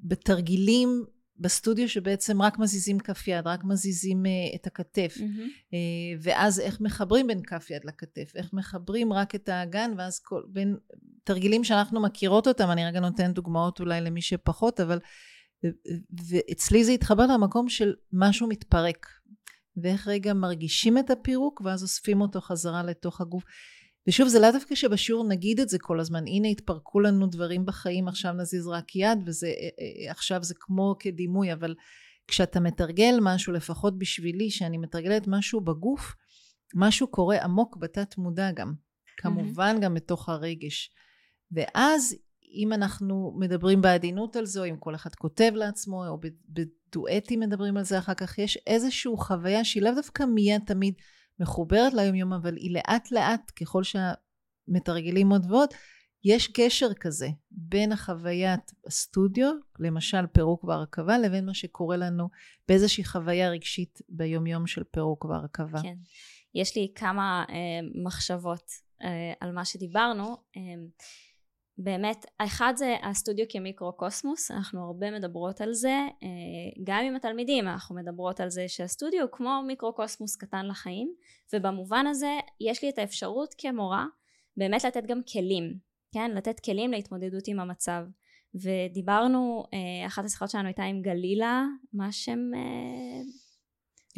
בתרגילים 0.00 1.04
בסטודיו 1.38 1.88
שבעצם 1.88 2.42
רק 2.42 2.58
מזיזים 2.58 2.98
כף 2.98 3.28
יד, 3.28 3.46
רק 3.46 3.64
מזיזים 3.64 4.24
uh, 4.24 4.56
את 4.56 4.66
הכתף. 4.66 5.14
Mm-hmm. 5.16 5.72
Uh, 5.72 6.20
ואז 6.22 6.60
איך 6.60 6.80
מחברים 6.80 7.26
בין 7.26 7.42
כף 7.42 7.70
יד 7.70 7.84
לכתף? 7.84 8.32
איך 8.34 8.52
מחברים 8.52 9.12
רק 9.12 9.34
את 9.34 9.48
האגן, 9.48 9.90
ואז 9.98 10.20
כל, 10.20 10.42
בין 10.48 10.76
תרגילים 11.24 11.64
שאנחנו 11.64 12.02
מכירות 12.02 12.48
אותם, 12.48 12.70
אני 12.70 12.86
רגע 12.86 13.00
נותנת 13.00 13.34
דוגמאות 13.34 13.80
אולי 13.80 14.00
למי 14.00 14.22
שפחות, 14.22 14.80
אבל... 14.80 14.98
ואצלי 16.28 16.84
זה 16.84 16.92
התחבר 16.92 17.26
למקום 17.26 17.68
של 17.68 17.94
משהו 18.12 18.48
מתפרק. 18.48 19.06
ואיך 19.76 20.08
רגע 20.08 20.34
מרגישים 20.34 20.98
את 20.98 21.10
הפירוק, 21.10 21.60
ואז 21.64 21.82
אוספים 21.82 22.20
אותו 22.20 22.40
חזרה 22.40 22.82
לתוך 22.82 23.20
הגוף. 23.20 23.44
ושוב 24.08 24.28
זה 24.28 24.40
לאו 24.40 24.52
דווקא 24.52 24.74
שבשיעור 24.74 25.28
נגיד 25.28 25.60
את 25.60 25.68
זה 25.68 25.78
כל 25.80 26.00
הזמן 26.00 26.26
הנה 26.26 26.48
התפרקו 26.48 27.00
לנו 27.00 27.26
דברים 27.26 27.66
בחיים 27.66 28.08
עכשיו 28.08 28.32
נזיז 28.32 28.66
רק 28.66 28.96
יד 28.96 29.18
וזה 29.26 29.46
אה, 29.46 29.52
אה, 29.52 30.10
עכשיו 30.10 30.42
זה 30.42 30.54
כמו 30.58 30.96
כדימוי 30.98 31.52
אבל 31.52 31.74
כשאתה 32.28 32.60
מתרגל 32.60 33.18
משהו 33.22 33.52
לפחות 33.52 33.98
בשבילי 33.98 34.50
שאני 34.50 34.78
מתרגלת 34.78 35.24
משהו 35.26 35.60
בגוף 35.60 36.14
משהו 36.74 37.06
קורה 37.06 37.42
עמוק 37.42 37.76
בתת 37.76 38.18
מודע 38.18 38.50
גם, 38.50 38.72
כמובן 39.16 39.76
גם 39.80 39.94
בתוך 39.94 40.28
הרגש. 40.28 40.90
ואז 41.52 42.16
אם 42.54 42.72
אנחנו 42.72 43.36
מדברים 43.38 43.82
בעדינות 43.82 44.36
על 44.36 44.46
זה, 44.46 44.60
או 44.60 44.66
אם 44.66 44.76
כל 44.76 44.94
אחד 44.94 45.14
כותב 45.14 45.52
לעצמו, 45.54 46.06
או 46.06 46.18
בדואטים 46.48 47.40
מדברים 47.40 47.76
על 47.76 47.84
זה 47.84 47.98
אחר 47.98 48.14
כך, 48.14 48.38
יש 48.38 48.58
איזושהי 48.66 49.12
חוויה 49.16 49.64
שהיא 49.64 49.82
לאו 49.82 49.94
דווקא 49.94 50.22
מיד 50.22 50.62
תמיד 50.66 50.94
מחוברת 51.42 51.94
ליום 51.94 52.14
יום, 52.14 52.32
אבל 52.32 52.56
היא 52.56 52.74
לאט 52.74 53.10
לאט, 53.10 53.52
ככל 53.56 53.82
שהמתרגלים 53.84 55.30
עוד 55.30 55.50
ועוד, 55.50 55.68
יש 56.24 56.48
קשר 56.48 56.94
כזה 57.00 57.28
בין 57.50 57.92
החוויית 57.92 58.72
הסטודיו, 58.86 59.52
למשל 59.78 60.26
פירוק 60.26 60.64
והרכבה, 60.64 61.18
לבין 61.18 61.46
מה 61.46 61.54
שקורה 61.54 61.96
לנו 61.96 62.28
באיזושהי 62.68 63.04
חוויה 63.04 63.50
רגשית 63.50 63.98
ביומיום 64.08 64.66
של 64.66 64.84
פירוק 64.84 65.24
והרכבה. 65.24 65.82
כן. 65.82 65.94
יש 66.54 66.76
לי 66.76 66.92
כמה 66.94 67.44
אה, 67.48 67.54
מחשבות 68.04 68.70
אה, 69.02 69.32
על 69.40 69.52
מה 69.52 69.64
שדיברנו. 69.64 70.36
אה, 70.56 70.60
באמת, 71.78 72.26
האחד 72.40 72.72
זה 72.76 72.96
הסטודיו 73.02 73.46
כמיקרו-קוסמוס, 73.48 74.50
אנחנו 74.50 74.84
הרבה 74.84 75.10
מדברות 75.10 75.60
על 75.60 75.72
זה, 75.72 75.98
אה, 76.22 76.28
גם 76.84 77.04
עם 77.04 77.16
התלמידים 77.16 77.68
אנחנו 77.68 77.94
מדברות 77.94 78.40
על 78.40 78.50
זה 78.50 78.68
שהסטודיו 78.68 79.22
הוא 79.22 79.30
כמו 79.32 79.62
מיקרו-קוסמוס 79.66 80.36
קטן 80.36 80.66
לחיים, 80.66 81.14
ובמובן 81.52 82.06
הזה 82.06 82.38
יש 82.60 82.82
לי 82.82 82.88
את 82.88 82.98
האפשרות 82.98 83.54
כמורה 83.58 84.06
באמת 84.56 84.84
לתת 84.84 85.06
גם 85.06 85.20
כלים, 85.32 85.78
כן? 86.14 86.30
לתת 86.30 86.60
כלים 86.60 86.90
להתמודדות 86.90 87.48
עם 87.48 87.60
המצב. 87.60 88.02
ודיברנו, 88.54 89.64
אה, 89.74 90.06
אחת 90.06 90.24
השיחות 90.24 90.50
שלנו 90.50 90.66
הייתה 90.66 90.82
עם 90.82 91.02
גלילה, 91.02 91.64
מה 91.92 92.06
השם... 92.06 92.38
אה, 92.54 93.20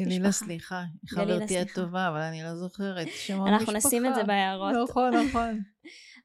גלילה, 0.04 0.32
סליחה, 0.32 0.84
חברתי 1.08 1.58
הטובה, 1.58 2.08
אבל 2.08 2.20
אני 2.20 2.42
לא 2.42 2.56
זוכרת. 2.56 3.08
אנחנו 3.30 3.72
נשים 3.72 4.06
את 4.06 4.14
זה 4.14 4.24
בהערות. 4.24 4.74
נכון, 4.90 5.14
נכון. 5.14 5.60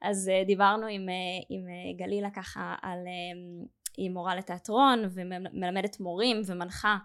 אז 0.01 0.31
uh, 0.31 0.47
דיברנו 0.47 0.87
עם, 0.87 1.09
uh, 1.09 1.45
עם 1.49 1.61
uh, 1.67 1.97
גלילה 1.97 2.29
ככה 2.29 2.75
על, 2.81 2.99
היא 3.97 4.09
מורה 4.09 4.35
לתיאטרון 4.35 4.99
ומלמדת 5.13 5.99
מורים 5.99 6.41
ומנחה 6.45 6.97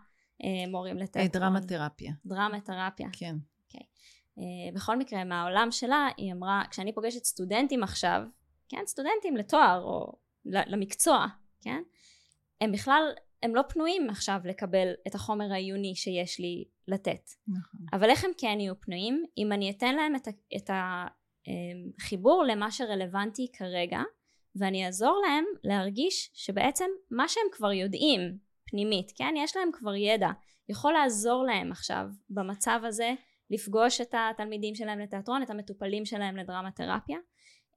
מורים 0.68 0.99
לתיאטרון. 0.99 1.42
דרמה 1.45 1.61
תרפיה. 1.61 2.12
דרמה 2.26 2.61
תרפיה. 2.61 3.09
כן. 3.12 3.36
Okay. 3.36 3.76
אוקיי. 4.36 4.72
בכל 4.74 4.99
מקרה 4.99 5.24
מהעולם 5.24 5.68
שלה 5.70 6.09
היא 6.16 6.32
אמרה 6.32 6.62
כשאני 6.70 6.92
פוגשת 6.95 7.24
סטודנטים 7.24 7.82
עכשיו, 7.82 8.22
כן 8.68 8.82
סטודנטים 8.86 9.36
לתואר 9.36 9.82
או 9.82 10.12
למקצוע, 10.45 11.26
כן? 11.61 11.82
הם 12.61 12.72
בכלל 12.72 13.03
הם 13.42 13.55
לא 13.55 13.62
פנויים 13.68 14.11
עכשיו 14.11 14.40
לקבל 14.45 14.92
את 15.07 15.14
החומר 15.14 15.53
העיוני 15.53 15.95
שיש 15.97 16.40
לי 16.40 16.64
לתת. 16.88 17.30
נכון. 17.49 17.80
אבל 17.92 18.11
איך 18.11 18.24
הם 18.24 18.30
כן 18.38 18.57
יהיו 18.61 18.80
פנויים? 18.80 19.24
אם 19.38 19.53
אני 19.53 19.70
אתן 19.70 19.95
להם 19.95 20.16
את, 20.16 20.28
ה, 20.28 20.30
את 20.57 20.70
החיבור 20.72 21.24
אמ, 21.47 21.90
למה 22.47 22.70
שרלוונטי 22.70 23.53
כרגע, 23.53 24.03
ואני 24.57 24.86
אעזור 24.86 25.22
להם 25.26 25.45
להרגיש 25.64 26.30
שבעצם 26.34 26.86
מה 27.11 27.28
שהם 27.28 27.45
כבר 27.53 27.72
יודעים 27.72 28.38
פנימית, 28.64 29.12
כן? 29.16 29.34
יש 29.36 29.57
להם 29.57 29.68
כבר 29.72 29.95
ידע, 29.95 30.28
יכול 30.68 30.92
לעזור 30.92 31.45
להם 31.45 31.72
עכשיו 31.72 32.07
במצב 32.30 32.80
הזה 32.84 33.12
לפגוש 33.51 34.01
את 34.01 34.14
התלמידים 34.18 34.74
שלהם 34.74 34.99
לתיאטרון, 34.99 35.42
את 35.42 35.51
המטופלים 35.51 36.05
שלהם 36.05 36.36
לדרמה 36.36 36.70
תרפיה, 36.70 37.18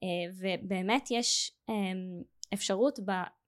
אה, 0.04 0.34
ובאמת 0.40 1.12
יש 1.12 1.52
אמ, 1.70 2.22
אפשרות 2.54 3.00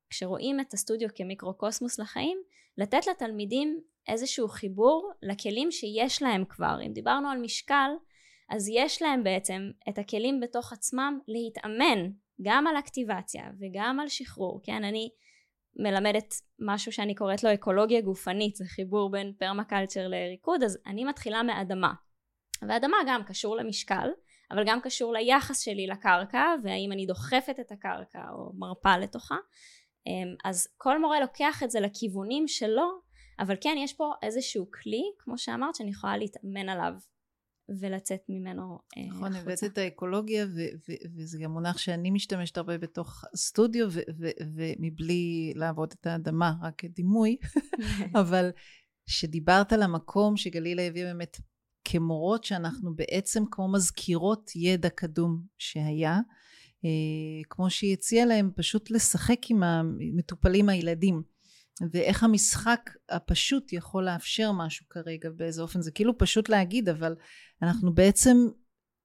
כשרואים 0.09 0.59
את 0.59 0.73
הסטודיו 0.73 1.09
כמיקרוקוסמוס 1.15 1.99
לחיים, 1.99 2.37
לתת 2.77 3.07
לתלמידים 3.07 3.81
איזשהו 4.07 4.47
חיבור 4.47 5.11
לכלים 5.23 5.71
שיש 5.71 6.21
להם 6.21 6.45
כבר. 6.45 6.77
אם 6.85 6.93
דיברנו 6.93 7.29
על 7.29 7.37
משקל, 7.37 7.89
אז 8.49 8.69
יש 8.73 9.01
להם 9.01 9.23
בעצם 9.23 9.71
את 9.89 9.97
הכלים 9.97 10.39
בתוך 10.39 10.73
עצמם 10.73 11.19
להתאמן 11.27 12.09
גם 12.41 12.67
על 12.67 12.77
אקטיבציה 12.77 13.43
וגם 13.59 13.99
על 13.99 14.07
שחרור. 14.07 14.59
כן, 14.63 14.83
אני 14.83 15.09
מלמדת 15.79 16.33
משהו 16.59 16.91
שאני 16.91 17.15
קוראת 17.15 17.43
לו 17.43 17.53
אקולוגיה 17.53 18.01
גופנית, 18.01 18.55
זה 18.55 18.65
חיבור 18.65 19.11
בין 19.11 19.33
פרמקלצ'ר 19.39 20.07
לריקוד, 20.07 20.63
אז 20.63 20.77
אני 20.85 21.05
מתחילה 21.05 21.43
מאדמה. 21.43 21.93
ואדמה 22.61 22.97
גם 23.07 23.23
קשור 23.23 23.55
למשקל, 23.55 24.09
אבל 24.51 24.63
גם 24.65 24.81
קשור 24.81 25.13
ליחס 25.13 25.61
שלי 25.61 25.87
לקרקע, 25.87 26.55
והאם 26.63 26.91
אני 26.91 27.05
דוחפת 27.05 27.59
את 27.59 27.71
הקרקע 27.71 28.21
או 28.31 28.51
מרפה 28.57 28.97
לתוכה. 28.97 29.37
אמ, 30.07 30.35
אז 30.45 30.67
כל 30.77 31.01
מורה 31.01 31.19
לוקח 31.19 31.63
את 31.63 31.71
זה 31.71 31.79
לכיוונים 31.79 32.47
שלו 32.47 33.09
אבל 33.39 33.55
כן 33.61 33.75
יש 33.77 33.93
פה 33.93 34.13
איזשהו 34.21 34.71
כלי 34.71 35.03
כמו 35.19 35.37
שאמרת 35.37 35.75
שאני 35.75 35.91
יכולה 35.91 36.17
להתאמן 36.17 36.69
עליו 36.69 36.93
ולצאת 37.79 38.21
ממנו 38.29 38.79
אה, 38.97 39.05
נכון, 39.07 39.23
החוצה. 39.23 39.39
הבאת 39.39 39.63
את 39.63 39.77
האקולוגיה 39.77 40.45
וזה 41.17 41.37
גם 41.41 41.51
מונח 41.51 41.77
שאני 41.77 42.11
משתמשת 42.11 42.57
הרבה 42.57 42.77
בתוך 42.77 43.23
סטודיו 43.35 43.87
ומבלי 44.55 45.53
לעבוד 45.55 45.93
את 45.99 46.07
האדמה 46.07 46.53
רק 46.61 46.73
כדימוי 46.77 47.37
אבל 48.21 48.49
שדיברת 49.05 49.73
על 49.73 49.83
המקום 49.83 50.37
שגלילה 50.37 50.81
הביאה 50.81 51.05
באמת 51.05 51.37
כמורות 51.83 52.43
שאנחנו 52.43 52.95
בעצם 52.95 53.43
כמו 53.51 53.71
מזכירות 53.71 54.51
ידע 54.55 54.89
קדום 54.89 55.41
שהיה 55.57 56.19
אה, 56.85 57.41
כמו 57.49 57.69
שהיא 57.69 57.93
הציעה 57.93 58.25
להם 58.25 58.51
פשוט 58.55 58.91
לשחק 58.91 59.39
עם 59.49 59.63
המטופלים 59.63 60.69
הילדים 60.69 61.21
ואיך 61.91 62.23
המשחק 62.23 62.89
הפשוט 63.09 63.73
יכול 63.73 64.05
לאפשר 64.05 64.51
משהו 64.51 64.85
כרגע 64.89 65.29
באיזה 65.29 65.61
אופן. 65.61 65.81
זה 65.81 65.91
כאילו 65.91 66.17
פשוט 66.17 66.49
להגיד 66.49 66.89
אבל 66.89 67.15
אנחנו 67.61 67.93
בעצם 67.93 68.37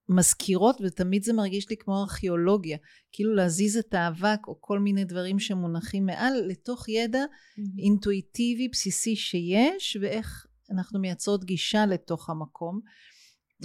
מזכירות 0.08 0.76
ותמיד 0.80 1.22
זה 1.22 1.32
מרגיש 1.32 1.70
לי 1.70 1.76
כמו 1.76 2.02
ארכיאולוגיה. 2.02 2.78
כאילו 3.12 3.34
להזיז 3.34 3.76
את 3.76 3.94
האבק 3.94 4.38
או 4.48 4.60
כל 4.60 4.78
מיני 4.78 5.04
דברים 5.04 5.38
שמונחים 5.38 6.06
מעל 6.06 6.32
לתוך 6.46 6.88
ידע 6.88 7.24
mm-hmm. 7.24 7.82
אינטואיטיבי 7.82 8.68
בסיסי 8.68 9.16
שיש 9.16 9.96
ואיך 10.00 10.46
אנחנו 10.70 11.00
מייצרות 11.00 11.44
גישה 11.44 11.86
לתוך 11.86 12.30
המקום. 12.30 12.80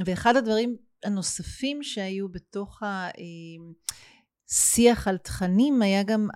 ואחד 0.06 0.36
הדברים 0.36 0.76
הנוספים 1.04 1.84
שהיו 1.84 2.30
בתוך 2.30 2.82
השיח 4.50 5.08
על 5.08 5.18
תכנים 5.18 5.82
היה 5.82 6.04
גם 6.04 6.28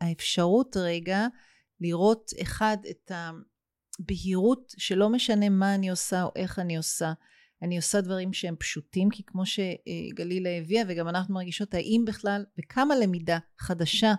האפשרות 0.00 0.76
רגע 0.76 1.26
לראות 1.80 2.30
אחד 2.42 2.76
את 2.90 3.12
הבהירות 3.14 4.74
שלא 4.78 5.08
משנה 5.08 5.48
מה 5.48 5.74
אני 5.74 5.90
עושה 5.90 6.22
או 6.22 6.30
איך 6.36 6.58
אני 6.58 6.76
עושה. 6.76 7.12
אני 7.62 7.76
עושה 7.76 8.00
דברים 8.00 8.32
שהם 8.32 8.56
פשוטים 8.56 9.08
כי 9.10 9.22
כמו 9.26 9.42
שגלילה 9.46 10.50
הביאה 10.50 10.82
וגם 10.88 11.08
אנחנו 11.08 11.34
מרגישות 11.34 11.74
האם 11.74 12.04
בכלל 12.06 12.44
וכמה 12.58 12.96
למידה 12.96 13.38
חדשה 13.58 14.14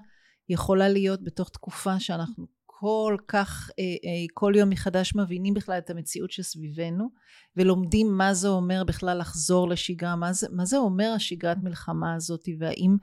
יכולה 0.50 0.90
להיות 0.90 1.24
בתוך 1.24 1.50
תקופה 1.50 2.00
שאנחנו 2.00 2.48
כל 2.66 3.18
כך 3.28 3.70
אה, 3.80 3.84
אה, 3.84 4.26
כל 4.34 4.54
יום 4.56 4.70
מחדש 4.70 5.16
מבינים 5.16 5.54
בכלל 5.54 5.78
את 5.78 5.90
המציאות 5.90 6.32
שסביבנו 6.32 7.10
ולומדים 7.58 8.18
מה 8.18 8.34
זה 8.34 8.48
אומר 8.48 8.84
בכלל 8.84 9.18
לחזור 9.18 9.70
לשגרה, 9.70 10.16
מה 10.16 10.34
זה, 10.34 10.48
מה 10.52 10.66
זה 10.66 10.78
אומר 10.78 11.14
השגרת 11.16 11.58
מלחמה 11.64 12.16
הזאת 12.16 12.50
והאם 12.60 12.98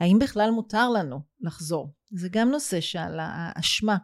האם 0.00 0.18
בכלל 0.18 0.50
מותר 0.50 0.90
לנו 0.90 1.20
לחזור. 1.40 1.92
זה 2.10 2.28
גם 2.32 2.50
נושא 2.50 2.80
שעל 2.80 3.18
האשמה. 3.22 3.96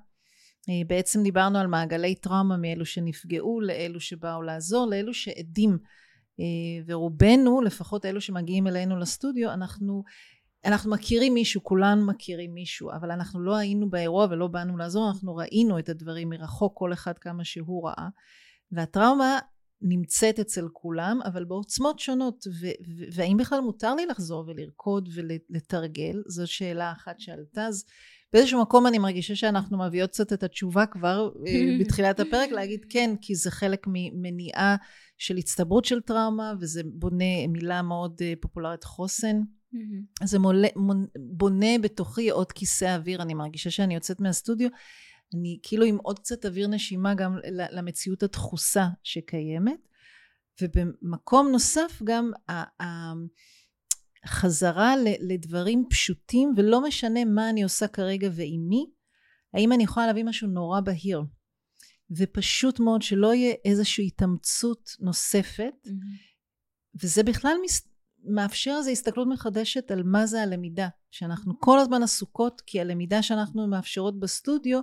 אה, 0.68 0.74
בעצם 0.86 1.22
דיברנו 1.22 1.58
על 1.58 1.66
מעגלי 1.66 2.14
טראומה 2.14 2.56
מאלו 2.56 2.86
שנפגעו 2.86 3.60
לאלו 3.60 4.00
שבאו 4.00 4.42
לעזור 4.42 4.86
לאלו 4.86 5.14
שעדים 5.14 5.78
ורובנו 6.86 7.60
לפחות 7.60 8.04
אלו 8.04 8.20
שמגיעים 8.20 8.66
אלינו 8.66 8.98
לסטודיו 8.98 9.52
אנחנו 9.52 10.02
אנחנו 10.64 10.90
מכירים 10.90 11.34
מישהו, 11.34 11.64
כולנו 11.64 12.06
מכירים 12.06 12.54
מישהו, 12.54 12.90
אבל 12.90 13.10
אנחנו 13.10 13.40
לא 13.40 13.56
היינו 13.56 13.90
באירוע 13.90 14.26
ולא 14.30 14.46
באנו 14.46 14.76
לעזור, 14.76 15.08
אנחנו 15.10 15.36
ראינו 15.36 15.78
את 15.78 15.88
הדברים 15.88 16.28
מרחוק, 16.28 16.78
כל 16.78 16.92
אחד 16.92 17.18
כמה 17.18 17.44
שהוא 17.44 17.88
ראה, 17.88 18.08
והטראומה 18.72 19.38
נמצאת 19.88 20.40
אצל 20.40 20.68
כולם, 20.72 21.20
אבל 21.24 21.44
בעוצמות 21.44 21.98
שונות, 21.98 22.44
ו- 22.60 23.10
והאם 23.12 23.36
בכלל 23.36 23.60
מותר 23.60 23.94
לי 23.94 24.06
לחזור 24.06 24.44
ולרקוד 24.46 25.08
ולתרגל, 25.14 26.22
זו 26.26 26.46
שאלה 26.46 26.92
אחת 26.92 27.20
שעלתה, 27.20 27.66
אז 27.66 27.84
באיזשהו 28.32 28.62
מקום 28.62 28.86
אני 28.86 28.98
מרגישה 28.98 29.36
שאנחנו 29.36 29.78
מביאות 29.78 30.10
קצת 30.10 30.32
את 30.32 30.42
התשובה 30.42 30.86
כבר 30.86 31.30
אה, 31.46 31.52
בתחילת 31.80 32.20
הפרק, 32.20 32.50
להגיד 32.50 32.80
כן, 32.88 33.14
כי 33.20 33.34
זה 33.34 33.50
חלק 33.50 33.86
ממניעה 33.86 34.76
של 35.18 35.36
הצטברות 35.36 35.84
של 35.84 36.00
טראומה, 36.00 36.52
וזה 36.60 36.82
בונה 36.84 37.46
מילה 37.48 37.82
מאוד 37.82 38.20
אה, 38.22 38.32
פופולרית 38.40 38.84
חוסן. 38.84 39.40
Mm-hmm. 39.40 40.26
זה 40.26 40.38
מולה, 40.38 40.68
בונה 41.16 41.78
בתוכי 41.82 42.30
עוד 42.30 42.52
כיסא 42.52 42.96
אוויר, 42.96 43.22
אני 43.22 43.34
מרגישה 43.34 43.70
שאני 43.70 43.94
יוצאת 43.94 44.20
מהסטודיו, 44.20 44.68
אני 45.34 45.58
כאילו 45.62 45.84
עם 45.84 45.96
עוד 45.96 46.18
קצת 46.18 46.46
אוויר 46.46 46.68
נשימה 46.68 47.14
גם 47.14 47.38
למציאות 47.70 48.22
הדחוסה 48.22 48.86
שקיימת, 49.02 49.88
ובמקום 50.62 51.48
נוסף 51.52 52.02
גם 52.04 52.30
החזרה 54.24 54.94
לדברים 55.20 55.84
פשוטים, 55.90 56.52
ולא 56.56 56.82
משנה 56.82 57.24
מה 57.24 57.50
אני 57.50 57.62
עושה 57.62 57.88
כרגע 57.88 58.28
ועם 58.32 58.66
מי, 58.68 58.90
האם 59.54 59.72
אני 59.72 59.84
יכולה 59.84 60.06
להביא 60.06 60.24
משהו 60.24 60.48
נורא 60.48 60.80
בהיר. 60.80 61.22
ופשוט 62.16 62.80
מאוד 62.80 63.02
שלא 63.02 63.34
יהיה 63.34 63.54
איזושהי 63.64 64.06
התאמצות 64.06 64.90
נוספת, 65.00 65.74
mm-hmm. 65.86 67.00
וזה 67.02 67.22
בכלל 67.22 67.56
מס... 67.64 67.93
מאפשר 68.26 68.74
איזו 68.78 68.90
הסתכלות 68.90 69.28
מחדשת 69.28 69.90
על 69.90 70.02
מה 70.02 70.26
זה 70.26 70.42
הלמידה, 70.42 70.88
שאנחנו 71.10 71.60
כל 71.60 71.78
הזמן 71.78 72.02
עסוקות, 72.02 72.62
כי 72.66 72.80
הלמידה 72.80 73.22
שאנחנו 73.22 73.66
מאפשרות 73.66 74.20
בסטודיו 74.20 74.80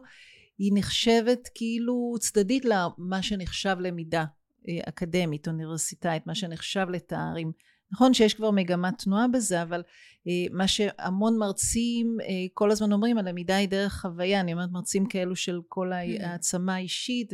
היא 0.57 0.71
נחשבת 0.75 1.49
כאילו 1.55 2.15
צדדית 2.19 2.65
למה 2.65 3.21
שנחשב 3.21 3.75
למידה 3.79 4.25
אה, 4.67 4.79
אקדמית, 4.89 5.47
אוניברסיטאית, 5.47 6.27
מה 6.27 6.35
שנחשב 6.35 6.85
לתארים. 6.89 7.51
נכון 7.93 8.13
שיש 8.13 8.33
כבר 8.33 8.51
מגמת 8.51 8.97
תנועה 9.03 9.27
בזה, 9.27 9.61
אבל 9.61 9.83
אה, 10.27 10.33
מה 10.51 10.67
שהמון 10.67 11.37
מרצים 11.37 12.17
אה, 12.21 12.27
כל 12.53 12.71
הזמן 12.71 12.91
אומרים, 12.91 13.17
הלמידה 13.17 13.55
היא 13.55 13.69
דרך 13.69 14.01
חוויה, 14.01 14.39
אני 14.39 14.53
אומרת 14.53 14.69
מרצים 14.71 15.05
כאלו 15.05 15.35
של 15.35 15.59
כל 15.67 15.91
mm. 15.93 16.25
העצמה 16.25 16.75
האישית 16.75 17.33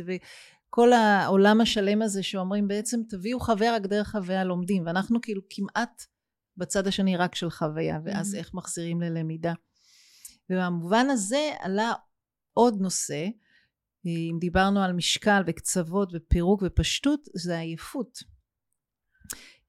וכל 0.68 0.92
העולם 0.92 1.60
השלם 1.60 2.02
הזה 2.02 2.22
שאומרים 2.22 2.68
בעצם 2.68 3.00
תביאו 3.08 3.40
חוויה 3.40 3.74
רק 3.76 3.82
דרך 3.82 4.10
חוויה 4.10 4.44
לומדים, 4.44 4.86
ואנחנו 4.86 5.20
כאילו 5.20 5.42
כמעט 5.50 6.02
בצד 6.56 6.86
השני 6.86 7.16
רק 7.16 7.34
של 7.34 7.50
חוויה, 7.50 7.98
ואז 8.04 8.34
mm-hmm. 8.34 8.38
איך 8.38 8.54
מחזירים 8.54 9.00
ללמידה. 9.00 9.52
ובמובן 10.50 11.06
הזה 11.10 11.50
עלה 11.60 11.92
עוד 12.52 12.80
נושא, 12.80 13.26
אם 14.06 14.36
דיברנו 14.40 14.82
על 14.82 14.92
משקל 14.92 15.42
וקצוות 15.46 16.10
ופירוק 16.14 16.62
ופשטות, 16.66 17.20
זה 17.34 17.58
עייפות. 17.58 18.18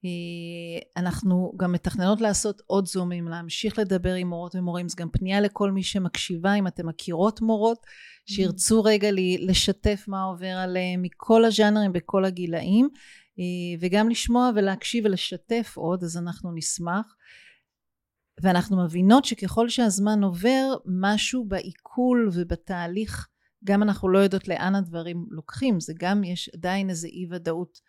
אה, 0.06 1.02
אנחנו 1.02 1.54
גם 1.58 1.72
מתכננות 1.72 2.22
לעשות 2.22 2.62
עוד 2.66 2.88
זומים, 2.88 3.28
להמשיך 3.28 3.80
לדבר 3.80 4.14
עם 4.14 4.28
מורות 4.28 4.56
ומורים, 4.56 4.90
זה 4.90 4.96
גם 4.98 5.10
פנייה 5.10 5.42
לכל 5.42 5.72
מי 5.72 5.84
שמקשיבה, 5.84 6.54
אם 6.54 6.68
אתם 6.68 6.88
מכירות 6.88 7.42
מורות, 7.42 7.78
שירצו 8.30 8.84
רגע 8.84 9.10
לשתף 9.40 10.06
מה 10.08 10.24
עובר 10.24 10.58
עליהם 10.58 11.02
מכל 11.02 11.46
הז'אנרים 11.46 11.94
בכל 11.94 12.26
הגילאים, 12.26 12.90
אה, 13.40 13.78
וגם 13.80 14.10
לשמוע 14.10 14.52
ולהקשיב 14.56 15.06
ולשתף 15.06 15.74
עוד, 15.76 16.04
אז 16.04 16.18
אנחנו 16.18 16.52
נשמח. 16.56 17.16
ואנחנו 18.42 18.84
מבינות 18.84 19.26
שככל 19.26 19.70
שהזמן 19.70 20.24
עובר, 20.24 20.76
משהו 20.86 21.46
בעיכול 21.48 22.30
ובתהליך, 22.34 23.28
גם 23.64 23.84
אנחנו 23.84 24.10
לא 24.10 24.20
יודעות 24.20 24.48
לאן 24.48 24.76
הדברים 24.76 25.26
לוקחים, 25.30 25.80
זה 25.80 25.94
גם 26.00 26.24
יש 26.24 26.50
עדיין 26.54 26.90
איזה 26.90 27.08
אי 27.08 27.28
ודאות. 27.32 27.80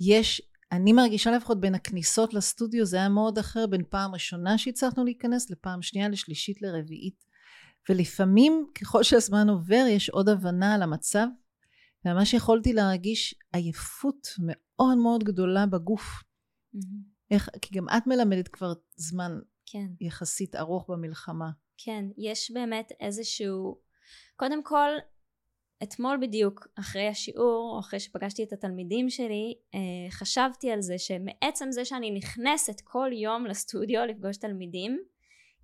יש 0.00 0.42
אני 0.72 0.92
מרגישה 0.92 1.30
לפחות 1.30 1.60
בין 1.60 1.74
הכניסות 1.74 2.34
לסטודיו 2.34 2.86
זה 2.86 2.96
היה 2.96 3.08
מאוד 3.08 3.38
אחר 3.38 3.66
בין 3.66 3.82
פעם 3.90 4.14
ראשונה 4.14 4.58
שהצלחנו 4.58 5.04
להיכנס 5.04 5.50
לפעם 5.50 5.82
שנייה 5.82 6.08
לשלישית 6.08 6.62
לרביעית 6.62 7.24
ולפעמים 7.88 8.66
ככל 8.80 9.02
שהזמן 9.02 9.48
עובר 9.48 9.84
יש 9.88 10.10
עוד 10.10 10.28
הבנה 10.28 10.74
על 10.74 10.82
המצב 10.82 11.26
וממש 12.04 12.34
יכולתי 12.34 12.72
להרגיש 12.72 13.34
עייפות 13.52 14.28
מאוד 14.46 14.98
מאוד 14.98 15.24
גדולה 15.24 15.66
בגוף 15.66 16.02
mm-hmm. 16.02 17.12
איך, 17.30 17.48
כי 17.62 17.74
גם 17.74 17.86
את 17.88 18.06
מלמדת 18.06 18.48
כבר 18.48 18.72
זמן 18.96 19.32
כן. 19.66 19.86
יחסית 20.00 20.56
ארוך 20.56 20.90
במלחמה 20.90 21.50
כן 21.78 22.04
יש 22.18 22.50
באמת 22.50 22.92
איזשהו 23.00 23.78
קודם 24.36 24.62
כל 24.62 24.90
אתמול 25.82 26.18
בדיוק 26.22 26.66
אחרי 26.78 27.08
השיעור 27.08 27.74
או 27.74 27.80
אחרי 27.80 28.00
שפגשתי 28.00 28.42
את 28.42 28.52
התלמידים 28.52 29.10
שלי 29.10 29.54
אה, 29.74 30.10
חשבתי 30.10 30.70
על 30.70 30.80
זה 30.80 30.98
שמעצם 30.98 31.66
זה 31.70 31.84
שאני 31.84 32.10
נכנסת 32.10 32.80
כל 32.84 33.10
יום 33.12 33.46
לסטודיו 33.46 34.06
לפגוש 34.06 34.36
תלמידים 34.36 34.98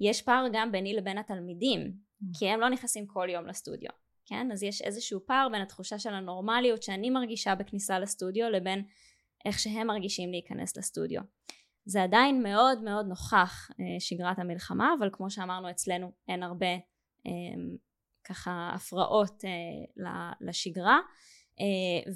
יש 0.01 0.23
פער 0.23 0.45
גם 0.53 0.73
ביני 0.73 0.95
לבין 0.95 1.19
התלמידים. 1.19 2.08
כי 2.39 2.49
הם 2.49 2.61
לא 2.61 2.69
נכנסים 2.69 3.07
כל 3.07 3.29
יום 3.31 3.47
לסטודיו 3.47 3.91
כן? 4.29 4.53
אז 4.53 4.63
יש 4.63 4.83
איזשהו 4.83 5.21
פער 5.27 5.49
בין 5.53 5.63
התחושה 5.63 5.99
של 5.99 6.15
הנורמליות 6.15 6.83
שאני 6.83 7.11
מרגישה 7.11 7.55
בכניסה 7.55 7.99
לסטודיו 7.99 8.51
לבין 8.51 8.85
איך 9.45 9.59
שהם 9.59 9.87
מרגישים 9.87 10.31
להיכנס 10.31 10.77
לסטודיו. 10.77 11.23
זה 11.85 12.03
עדיין 12.03 12.43
מאוד 12.43 12.83
מאוד 12.83 13.07
נוכח 13.07 13.71
אה, 13.81 14.01
שגרת 14.01 14.39
המלחמה 14.39 14.95
אבל 14.99 15.09
כמו 15.13 15.31
שאמרנו 15.31 15.71
אצלנו 15.71 16.13
אין 16.29 16.43
הרבה 16.43 16.75
אה, 17.27 17.33
ככה 18.25 18.71
הפרעות 18.75 19.45
אה, 19.45 19.51
לשגרה 20.41 21.01
אה, 21.61 22.13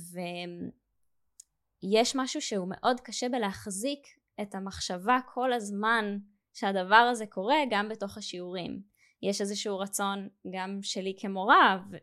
ויש 1.82 2.16
משהו 2.16 2.40
שהוא 2.40 2.68
מאוד 2.70 3.00
קשה 3.00 3.28
בלהחזיק 3.28 4.06
את 4.42 4.54
המחשבה 4.54 5.18
כל 5.34 5.52
הזמן 5.52 6.18
שהדבר 6.52 6.94
הזה 7.12 7.26
קורה 7.26 7.56
גם 7.70 7.88
בתוך 7.88 8.18
השיעורים 8.18 8.91
יש 9.22 9.40
איזשהו 9.40 9.78
רצון 9.78 10.28
גם 10.52 10.78
שלי 10.82 11.14
כמורה 11.18 11.78
ו- 11.90 11.96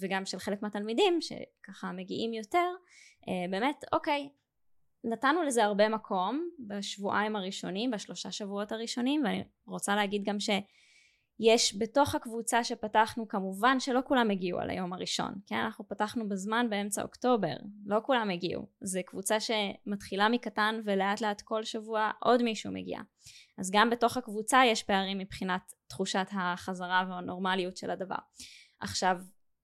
וגם 0.00 0.26
של 0.26 0.38
חלק 0.38 0.62
מהתלמידים 0.62 1.18
שככה 1.20 1.92
מגיעים 1.92 2.32
יותר 2.32 2.70
אה, 3.28 3.50
באמת 3.50 3.84
אוקיי 3.92 4.28
נתנו 5.04 5.42
לזה 5.42 5.64
הרבה 5.64 5.88
מקום 5.88 6.50
בשבועיים 6.66 7.36
הראשונים 7.36 7.90
בשלושה 7.90 8.30
שבועות 8.30 8.72
הראשונים 8.72 9.24
ואני 9.24 9.44
רוצה 9.66 9.96
להגיד 9.96 10.24
גם 10.24 10.40
ש... 10.40 10.50
יש 11.40 11.76
בתוך 11.78 12.14
הקבוצה 12.14 12.64
שפתחנו 12.64 13.28
כמובן 13.28 13.80
שלא 13.80 14.00
כולם 14.04 14.30
הגיעו 14.30 14.60
על 14.60 14.70
היום 14.70 14.92
הראשון 14.92 15.34
כן? 15.46 15.56
אנחנו 15.56 15.88
פתחנו 15.88 16.28
בזמן 16.28 16.66
באמצע 16.70 17.02
אוקטובר 17.02 17.54
לא 17.86 17.98
כולם 18.02 18.30
הגיעו. 18.30 18.66
זה 18.80 19.00
קבוצה 19.06 19.36
שמתחילה 19.40 20.28
מקטן 20.28 20.80
ולאט 20.84 21.20
לאט 21.20 21.40
כל 21.40 21.64
שבוע 21.64 22.10
עוד 22.20 22.42
מישהו 22.42 22.72
מגיע. 22.72 22.98
אז 23.58 23.70
גם 23.70 23.90
בתוך 23.90 24.16
הקבוצה 24.16 24.62
יש 24.66 24.82
פערים 24.82 25.18
מבחינת 25.18 25.72
תחושת 25.86 26.26
החזרה 26.32 27.04
והנורמליות 27.08 27.76
של 27.76 27.90
הדבר. 27.90 28.18
עכשיו 28.80 29.16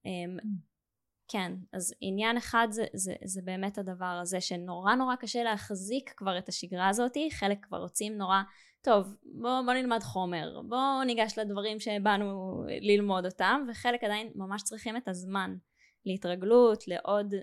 אמ, 0.05 0.37
כן 1.27 1.51
אז 1.73 1.93
עניין 2.01 2.37
אחד 2.37 2.67
זה, 2.71 2.85
זה, 2.93 3.13
זה 3.23 3.41
באמת 3.43 3.77
הדבר 3.77 4.19
הזה 4.21 4.41
שנורא 4.41 4.95
נורא 4.95 5.15
קשה 5.15 5.43
להחזיק 5.43 6.13
כבר 6.17 6.37
את 6.37 6.49
השגרה 6.49 6.89
הזאתי 6.89 7.29
חלק 7.31 7.65
כבר 7.65 7.77
רוצים 7.77 8.17
נורא 8.17 8.41
טוב 8.81 9.15
בוא, 9.23 9.61
בוא 9.65 9.73
נלמד 9.73 9.99
חומר 10.03 10.61
בוא 10.67 11.03
ניגש 11.05 11.37
לדברים 11.37 11.79
שבאנו 11.79 12.63
ללמוד 12.81 13.25
אותם 13.25 13.61
וחלק 13.69 14.03
עדיין 14.03 14.31
ממש 14.35 14.63
צריכים 14.63 14.97
את 14.97 15.07
הזמן 15.07 15.55
להתרגלות 16.05 16.87
לעוד 16.87 17.33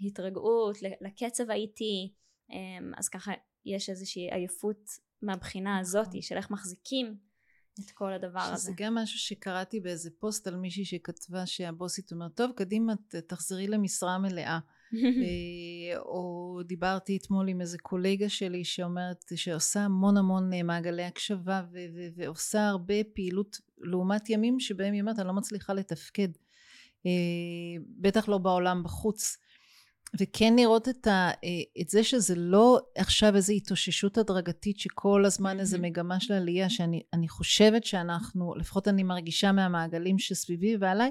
התרגעות 0.00 0.78
לקצב 1.00 1.50
האיטי 1.50 2.14
אמ, 2.50 2.92
אז 2.96 3.08
ככה 3.08 3.32
יש 3.64 3.90
איזושהי 3.90 4.30
עייפות 4.30 4.90
מהבחינה 5.22 5.78
הזאת 5.78 6.06
נכון. 6.06 6.22
של 6.22 6.36
איך 6.36 6.50
מחזיקים 6.50 7.16
את 7.80 7.90
כל 7.90 8.12
הדבר 8.12 8.40
שזה 8.40 8.52
הזה. 8.52 8.62
שזה 8.62 8.72
גם 8.76 8.94
משהו 8.94 9.18
שקראתי 9.18 9.80
באיזה 9.80 10.10
פוסט 10.18 10.46
על 10.46 10.56
מישהי 10.56 10.84
שכתבה 10.84 11.46
שהבוסית 11.46 12.12
אומרת 12.12 12.34
טוב 12.36 12.52
קדימה 12.56 12.92
תחזרי 13.28 13.66
למשרה 13.66 14.18
מלאה 14.18 14.44
אה, 14.44 14.58
או 15.96 16.60
דיברתי 16.64 17.16
אתמול 17.16 17.48
עם 17.48 17.60
איזה 17.60 17.78
קולגה 17.78 18.28
שלי 18.28 18.64
שאומרת 18.64 19.24
שעושה 19.34 19.80
המון 19.80 20.16
המון 20.16 20.52
אה, 20.52 20.62
מעגלי 20.62 21.04
הקשבה 21.04 21.62
ו- 21.72 21.76
ו- 21.94 22.08
ועושה 22.16 22.68
הרבה 22.68 22.94
פעילות 23.14 23.60
לעומת 23.78 24.30
ימים 24.30 24.60
שבהם 24.60 24.92
היא 24.92 25.00
אומרת 25.00 25.18
אני 25.18 25.26
לא 25.26 25.32
מצליחה 25.32 25.72
לתפקד 25.72 26.28
אה, 27.06 27.10
בטח 28.00 28.28
לא 28.28 28.38
בעולם 28.38 28.82
בחוץ. 28.82 29.36
וכן 30.20 30.56
לראות 30.56 30.88
את, 30.88 31.06
ה, 31.06 31.30
את 31.80 31.88
זה 31.88 32.04
שזה 32.04 32.34
לא 32.36 32.80
עכשיו 32.96 33.36
איזו 33.36 33.52
התאוששות 33.52 34.18
הדרגתית 34.18 34.78
שכל 34.78 35.24
הזמן 35.24 35.60
איזו 35.60 35.78
מגמה 35.82 36.20
של 36.20 36.34
עלייה 36.34 36.70
שאני 36.70 37.28
חושבת 37.28 37.84
שאנחנו 37.84 38.54
לפחות 38.54 38.88
אני 38.88 39.02
מרגישה 39.02 39.52
מהמעגלים 39.52 40.18
שסביבי 40.18 40.76
ועליי 40.76 41.10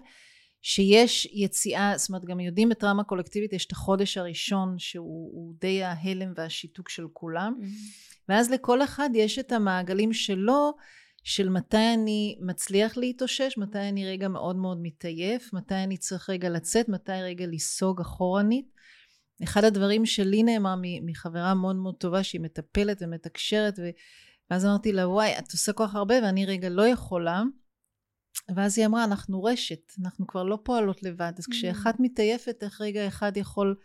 שיש 0.66 1.26
יציאה, 1.26 1.94
זאת 1.98 2.10
אומרת 2.10 2.26
גם 2.26 2.40
יודעים 2.40 2.70
בטראומה 2.70 3.04
קולקטיבית 3.04 3.54
יש 3.54 3.66
את 3.66 3.72
החודש 3.72 4.18
הראשון 4.18 4.80
שהוא 4.80 5.54
די 5.62 5.84
ההלם 5.84 6.34
והשיתוק 6.36 6.90
של 6.90 7.08
כולם 7.14 7.54
mm-hmm. 7.60 8.30
ואז 8.30 8.52
לכל 8.52 8.84
אחד 8.84 9.10
יש 9.14 9.40
את 9.40 9.52
המעגלים 9.52 10.14
שלו 10.14 10.74
של 11.24 11.50
מתי 11.50 11.94
אני 11.94 12.38
מצליח 12.42 12.98
להתאושש, 12.98 13.58
מתי 13.58 13.80
אני 13.80 14.06
רגע 14.06 14.28
מאוד 14.28 14.56
מאוד 14.56 14.78
מתעייף, 14.82 15.54
מתי 15.54 15.76
אני 15.76 15.98
צריך 15.98 16.30
רגע 16.30 16.50
לצאת, 16.50 16.90
מתי 16.90 17.12
רגע 17.12 17.46
לסוג 17.48 18.02
אחורנית. 18.02 18.74
אחד 19.44 19.64
הדברים 19.64 20.06
שלי 20.06 20.44
נאמר 20.44 20.76
מחברה 21.02 21.54
מאוד 21.54 21.76
מאוד 21.76 21.96
טובה 21.96 22.24
שהיא 22.24 22.42
מטפלת 22.42 22.98
ומתקשרת 23.02 23.80
ואז 24.50 24.66
אמרתי 24.66 24.92
לה 24.92 25.10
וואי 25.10 25.38
את 25.40 25.52
עושה 25.52 25.74
כל 25.74 25.88
כך 25.88 25.96
הרבה 25.96 26.16
ואני 26.24 26.46
רגע 26.46 26.70
לא 26.70 26.88
יכולה 26.88 27.44
ואז 28.56 28.78
היא 28.78 28.86
אמרה 28.86 29.04
אנחנו 29.04 29.44
רשת 29.44 29.92
אנחנו 30.02 30.28
כבר 30.28 30.44
לא 30.44 30.58
פועלות 30.64 31.04
לבד 31.04 31.32
אז. 31.38 31.46
כשאחת 31.48 31.96
מתעייפת 32.00 32.64
איך 32.64 32.82
רגע 32.82 33.08
אחד 33.08 33.38
יכול 33.38 33.76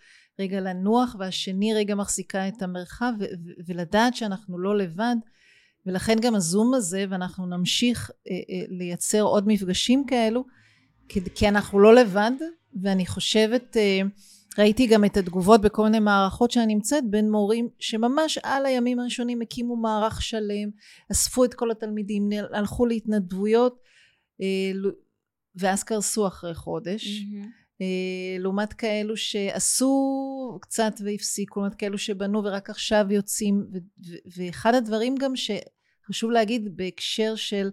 רגע 0.40 0.61
לנוח 0.61 1.16
והשני 1.18 1.74
רגע 1.74 1.94
מחזיקה 1.94 2.49
את 2.49 2.62
המרחב 2.62 3.12
ו- 3.20 3.24
ו- 3.24 3.51
ולדעת 3.66 4.16
שאנחנו 4.16 4.59
לא 4.59 4.78
לבד 4.78 5.16
ולכן 5.86 6.16
גם 6.20 6.34
הזום 6.34 6.74
הזה 6.74 7.05
ואנחנו 7.11 7.46
נמשיך 7.46 8.11
אה, 8.11 8.34
אה, 8.34 8.64
לייצר 8.68 9.22
עוד 9.22 9.49
מפגשים 9.49 10.07
כאלו 10.07 10.44
כי, 11.09 11.20
כי 11.34 11.49
אנחנו 11.49 11.80
לא 11.80 11.94
לבד 11.94 12.32
ואני 12.82 13.07
חושבת 13.07 13.76
אה, 13.76 14.01
ראיתי 14.59 14.86
גם 14.86 15.05
את 15.05 15.16
התגובות 15.16 15.61
בכל 15.61 15.82
מיני 15.82 16.01
מערכות 16.01 16.51
שאני 16.51 16.74
נמצאת 16.74 17.11
בין 17.11 17.30
מורים 17.30 17.68
שממש 17.78 18.38
על 18.42 18.66
הימים 18.66 19.01
הראשונים 19.01 19.42
הקימו 19.42 19.76
מערך 19.76 20.22
שלם 20.22 20.70
אספו 21.12 21.44
את 21.44 21.55
כל 21.55 21.70
התלמידים 21.70 22.28
הלכו 22.53 22.86
להתנדבויות 22.86 23.78
ואז 25.55 25.84
קרסו 25.84 26.26
אחרי 26.26 26.55
חודש 26.55 27.07
mm-hmm. 27.07 27.47
אה, 27.80 28.39
לעומת 28.39 28.72
כאלו 28.72 29.16
שעשו 29.16 30.59
קצת 30.62 30.93
והפסיקו, 31.05 31.61
לעומת 31.61 31.74
כאלו 31.74 31.99
שבנו 31.99 32.45
ורק 32.45 32.70
עכשיו 32.70 33.07
יוצאים, 33.11 33.66
ואחד 34.36 34.74
הדברים 34.74 35.14
גם 35.20 35.32
שחשוב 35.36 36.30
להגיד 36.30 36.76
בהקשר 36.76 37.34
של 37.36 37.70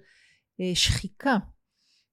אה, 0.61 0.75
שחיקה, 0.75 1.37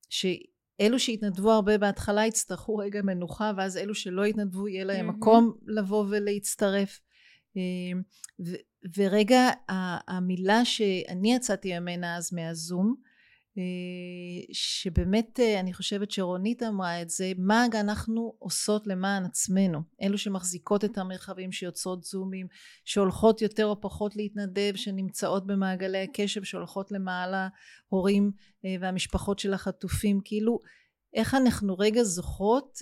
שאלו 0.08 0.98
שהתנדבו 0.98 1.52
הרבה 1.52 1.78
בהתחלה 1.78 2.26
יצטרכו 2.26 2.76
רגע 2.76 3.02
מנוחה, 3.02 3.52
ואז 3.56 3.76
אלו 3.76 3.94
שלא 3.94 4.24
התנדבו 4.24 4.68
יהיה 4.68 4.84
להם 4.84 5.10
mm-hmm. 5.10 5.12
מקום 5.12 5.52
לבוא 5.66 6.04
ולהצטרף. 6.08 7.00
אה, 7.56 8.00
ורגע 8.96 9.50
המילה 10.08 10.64
שאני 10.64 11.34
יצאתי 11.34 11.78
ממנה 11.78 12.16
אז 12.16 12.34
מהזום 12.34 12.94
אה, 12.98 13.11
שבאמת 14.52 15.40
אה, 15.40 15.60
אני 15.60 15.72
חושבת 15.72 16.10
שרונית 16.10 16.62
אמרה 16.62 17.02
את 17.02 17.10
זה, 17.10 17.32
מה 17.38 17.66
אנחנו 17.74 18.34
עושות 18.38 18.86
למען 18.86 19.24
עצמנו, 19.24 19.80
אלו 20.02 20.18
שמחזיקות 20.18 20.84
את 20.84 20.98
המרחבים 20.98 21.52
שיוצרות 21.52 22.02
זומים, 22.02 22.46
שהולכות 22.84 23.42
יותר 23.42 23.66
או 23.66 23.80
פחות 23.80 24.16
להתנדב, 24.16 24.72
שנמצאות 24.76 25.46
במעגלי 25.46 26.02
הקשב, 26.02 26.44
שהולכות 26.44 26.92
למעל 26.92 27.34
ההורים 27.34 28.30
אה, 28.64 28.74
והמשפחות 28.80 29.38
של 29.38 29.54
החטופים, 29.54 30.20
כאילו 30.24 30.60
איך 31.14 31.34
אנחנו 31.34 31.78
רגע 31.78 32.02
זוכרות 32.02 32.78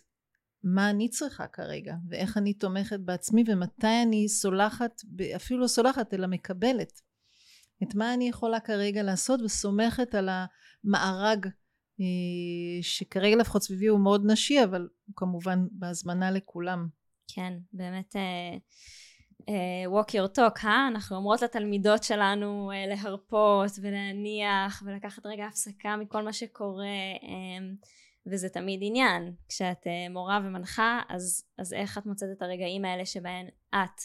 מה 0.64 0.90
אני 0.90 1.08
צריכה 1.08 1.46
כרגע 1.46 1.94
ואיך 2.08 2.36
אני 2.36 2.54
תומכת 2.54 3.00
בעצמי 3.00 3.44
ומתי 3.46 4.02
אני 4.06 4.28
סולחת, 4.28 5.00
אפילו 5.36 5.60
לא 5.60 5.66
סולחת 5.66 6.14
אלא 6.14 6.26
מקבלת 6.26 7.00
את 7.82 7.94
מה 7.94 8.14
אני 8.14 8.28
יכולה 8.28 8.60
כרגע 8.60 9.02
לעשות 9.02 9.42
וסומכת 9.42 10.14
על 10.14 10.28
המארג 10.28 11.46
אה, 12.00 12.82
שכרגע 12.82 13.36
לפחות 13.36 13.62
סביבי 13.62 13.86
הוא 13.86 14.00
מאוד 14.00 14.22
נשי 14.26 14.64
אבל 14.64 14.88
הוא 15.06 15.14
כמובן 15.16 15.66
בהזמנה 15.70 16.30
לכולם. 16.30 16.88
כן, 17.34 17.52
באמת 17.72 18.16
uh, 18.16 18.58
uh, 19.40 19.90
walk 19.92 20.08
your 20.08 20.38
talk, 20.38 20.64
אה? 20.64 20.88
אנחנו 20.88 21.16
אומרות 21.16 21.42
לתלמידות 21.42 22.02
שלנו 22.02 22.70
uh, 22.70 22.88
להרפות 22.88 23.70
ולהניח 23.82 24.82
ולקחת 24.86 25.26
רגע 25.26 25.46
הפסקה 25.46 25.96
מכל 25.96 26.22
מה 26.22 26.32
שקורה 26.32 26.86
um, 27.20 27.86
וזה 28.26 28.48
תמיד 28.48 28.80
עניין. 28.82 29.34
כשאת 29.48 29.86
uh, 29.86 30.12
מורה 30.12 30.40
ומנחה 30.44 31.00
אז, 31.08 31.44
אז 31.58 31.72
איך 31.72 31.98
את 31.98 32.06
מוצאת 32.06 32.28
את 32.36 32.42
הרגעים 32.42 32.84
האלה 32.84 33.06
שבהן 33.06 33.46
את 33.74 34.00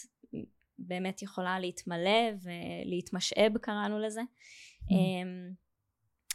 באמת 0.80 1.22
יכולה 1.22 1.60
להתמלא 1.60 2.32
ולהתמשאב 2.42 3.58
קראנו 3.58 4.00
לזה. 4.00 4.22
Mm. 4.22 4.94
אמ, 4.94 5.52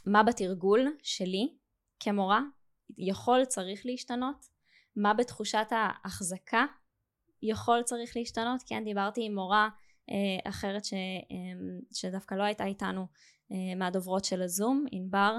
מה 0.06 0.22
בתרגול 0.22 0.96
שלי 1.02 1.54
כמורה 2.00 2.40
יכול 2.98 3.44
צריך 3.44 3.82
להשתנות? 3.84 4.46
מה 4.96 5.14
בתחושת 5.14 5.66
ההחזקה 5.70 6.64
יכול 7.42 7.82
צריך 7.82 8.16
להשתנות? 8.16 8.62
כן 8.66 8.84
דיברתי 8.84 9.24
עם 9.24 9.34
מורה 9.34 9.68
אה, 10.10 10.50
אחרת 10.50 10.84
ש, 10.84 10.92
אה, 10.92 10.98
שדווקא 11.92 12.34
לא 12.34 12.42
הייתה 12.42 12.64
איתנו 12.64 13.06
אה, 13.52 13.74
מהדוברות 13.76 14.24
של 14.24 14.42
הזום, 14.42 14.84
ענבר, 14.92 15.36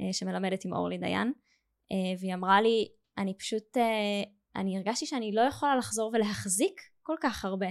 אה, 0.00 0.12
שמלמדת 0.12 0.64
עם 0.64 0.72
אורלי 0.72 0.98
דיין, 0.98 1.32
והיא 2.20 2.34
אמרה 2.34 2.60
לי, 2.60 2.88
אני 3.18 3.38
פשוט, 3.38 3.76
אני 4.56 4.76
הרגשתי 4.76 5.06
שאני 5.06 5.32
לא 5.32 5.40
יכולה 5.40 5.76
לחזור 5.76 6.10
ולהחזיק 6.14 6.80
כל 7.02 7.16
כך 7.20 7.44
הרבה. 7.44 7.66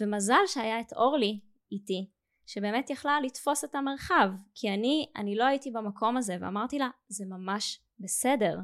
ומזל 0.00 0.46
שהיה 0.46 0.80
את 0.80 0.92
אורלי 0.92 1.40
איתי 1.72 2.10
שבאמת 2.46 2.90
יכלה 2.90 3.20
לתפוס 3.20 3.64
את 3.64 3.74
המרחב 3.74 4.30
כי 4.54 4.68
אני, 4.74 5.06
אני 5.16 5.36
לא 5.36 5.44
הייתי 5.44 5.70
במקום 5.70 6.16
הזה 6.16 6.36
ואמרתי 6.40 6.78
לה 6.78 6.88
זה 7.08 7.24
ממש 7.26 7.80
בסדר 7.98 8.58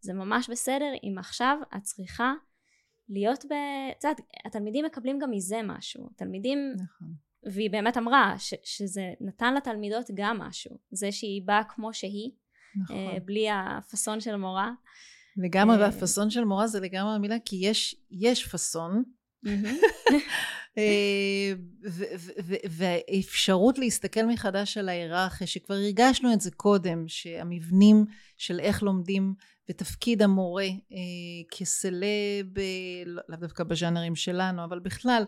זה 0.00 0.12
ממש 0.12 0.50
בסדר 0.50 0.92
אם 1.04 1.18
עכשיו 1.18 1.58
את 1.76 1.82
צריכה 1.82 2.32
להיות 3.08 3.44
ב... 3.44 3.52
את 3.98 4.04
יודעת, 4.04 4.20
התלמידים 4.44 4.84
מקבלים 4.84 5.18
גם 5.18 5.30
מזה 5.30 5.60
משהו 5.64 6.08
תלמידים 6.16 6.58
נכון. 6.76 7.14
והיא 7.52 7.70
באמת 7.70 7.96
אמרה 7.96 8.34
ש, 8.38 8.54
שזה 8.64 9.12
נתן 9.20 9.54
לתלמידות 9.54 10.10
גם 10.14 10.38
משהו 10.38 10.78
זה 10.90 11.12
שהיא 11.12 11.42
באה 11.44 11.64
כמו 11.64 11.94
שהיא 11.94 12.30
נכון. 12.82 12.96
אה, 12.96 13.18
בלי 13.24 13.46
הפאסון 13.50 14.20
של 14.20 14.36
מורה 14.36 14.70
לגמרי, 15.36 15.76
אה, 15.76 15.80
והפאסון 15.80 16.30
של 16.30 16.44
מורה 16.44 16.66
זה 16.66 16.80
לגמרי 16.80 17.14
המילה, 17.14 17.36
כי 17.44 17.56
יש, 17.56 17.96
יש 18.10 18.46
פאסון, 18.46 19.02
והאפשרות 22.70 23.78
להסתכל 23.78 24.26
מחדש 24.26 24.78
על 24.78 24.88
ההיררכיה 24.88 25.46
שכבר 25.46 25.74
הרגשנו 25.74 26.32
את 26.32 26.40
זה 26.40 26.50
קודם 26.50 27.08
שהמבנים 27.08 28.04
של 28.36 28.60
איך 28.60 28.82
לומדים 28.82 29.34
ותפקיד 29.70 30.22
המורה 30.22 30.64
אה, 30.64 30.98
כסלב 31.50 32.46
לא, 33.06 33.22
לאו 33.28 33.38
דווקא 33.38 33.64
בז'אנרים 33.64 34.16
שלנו 34.16 34.64
אבל 34.64 34.78
בכלל 34.78 35.24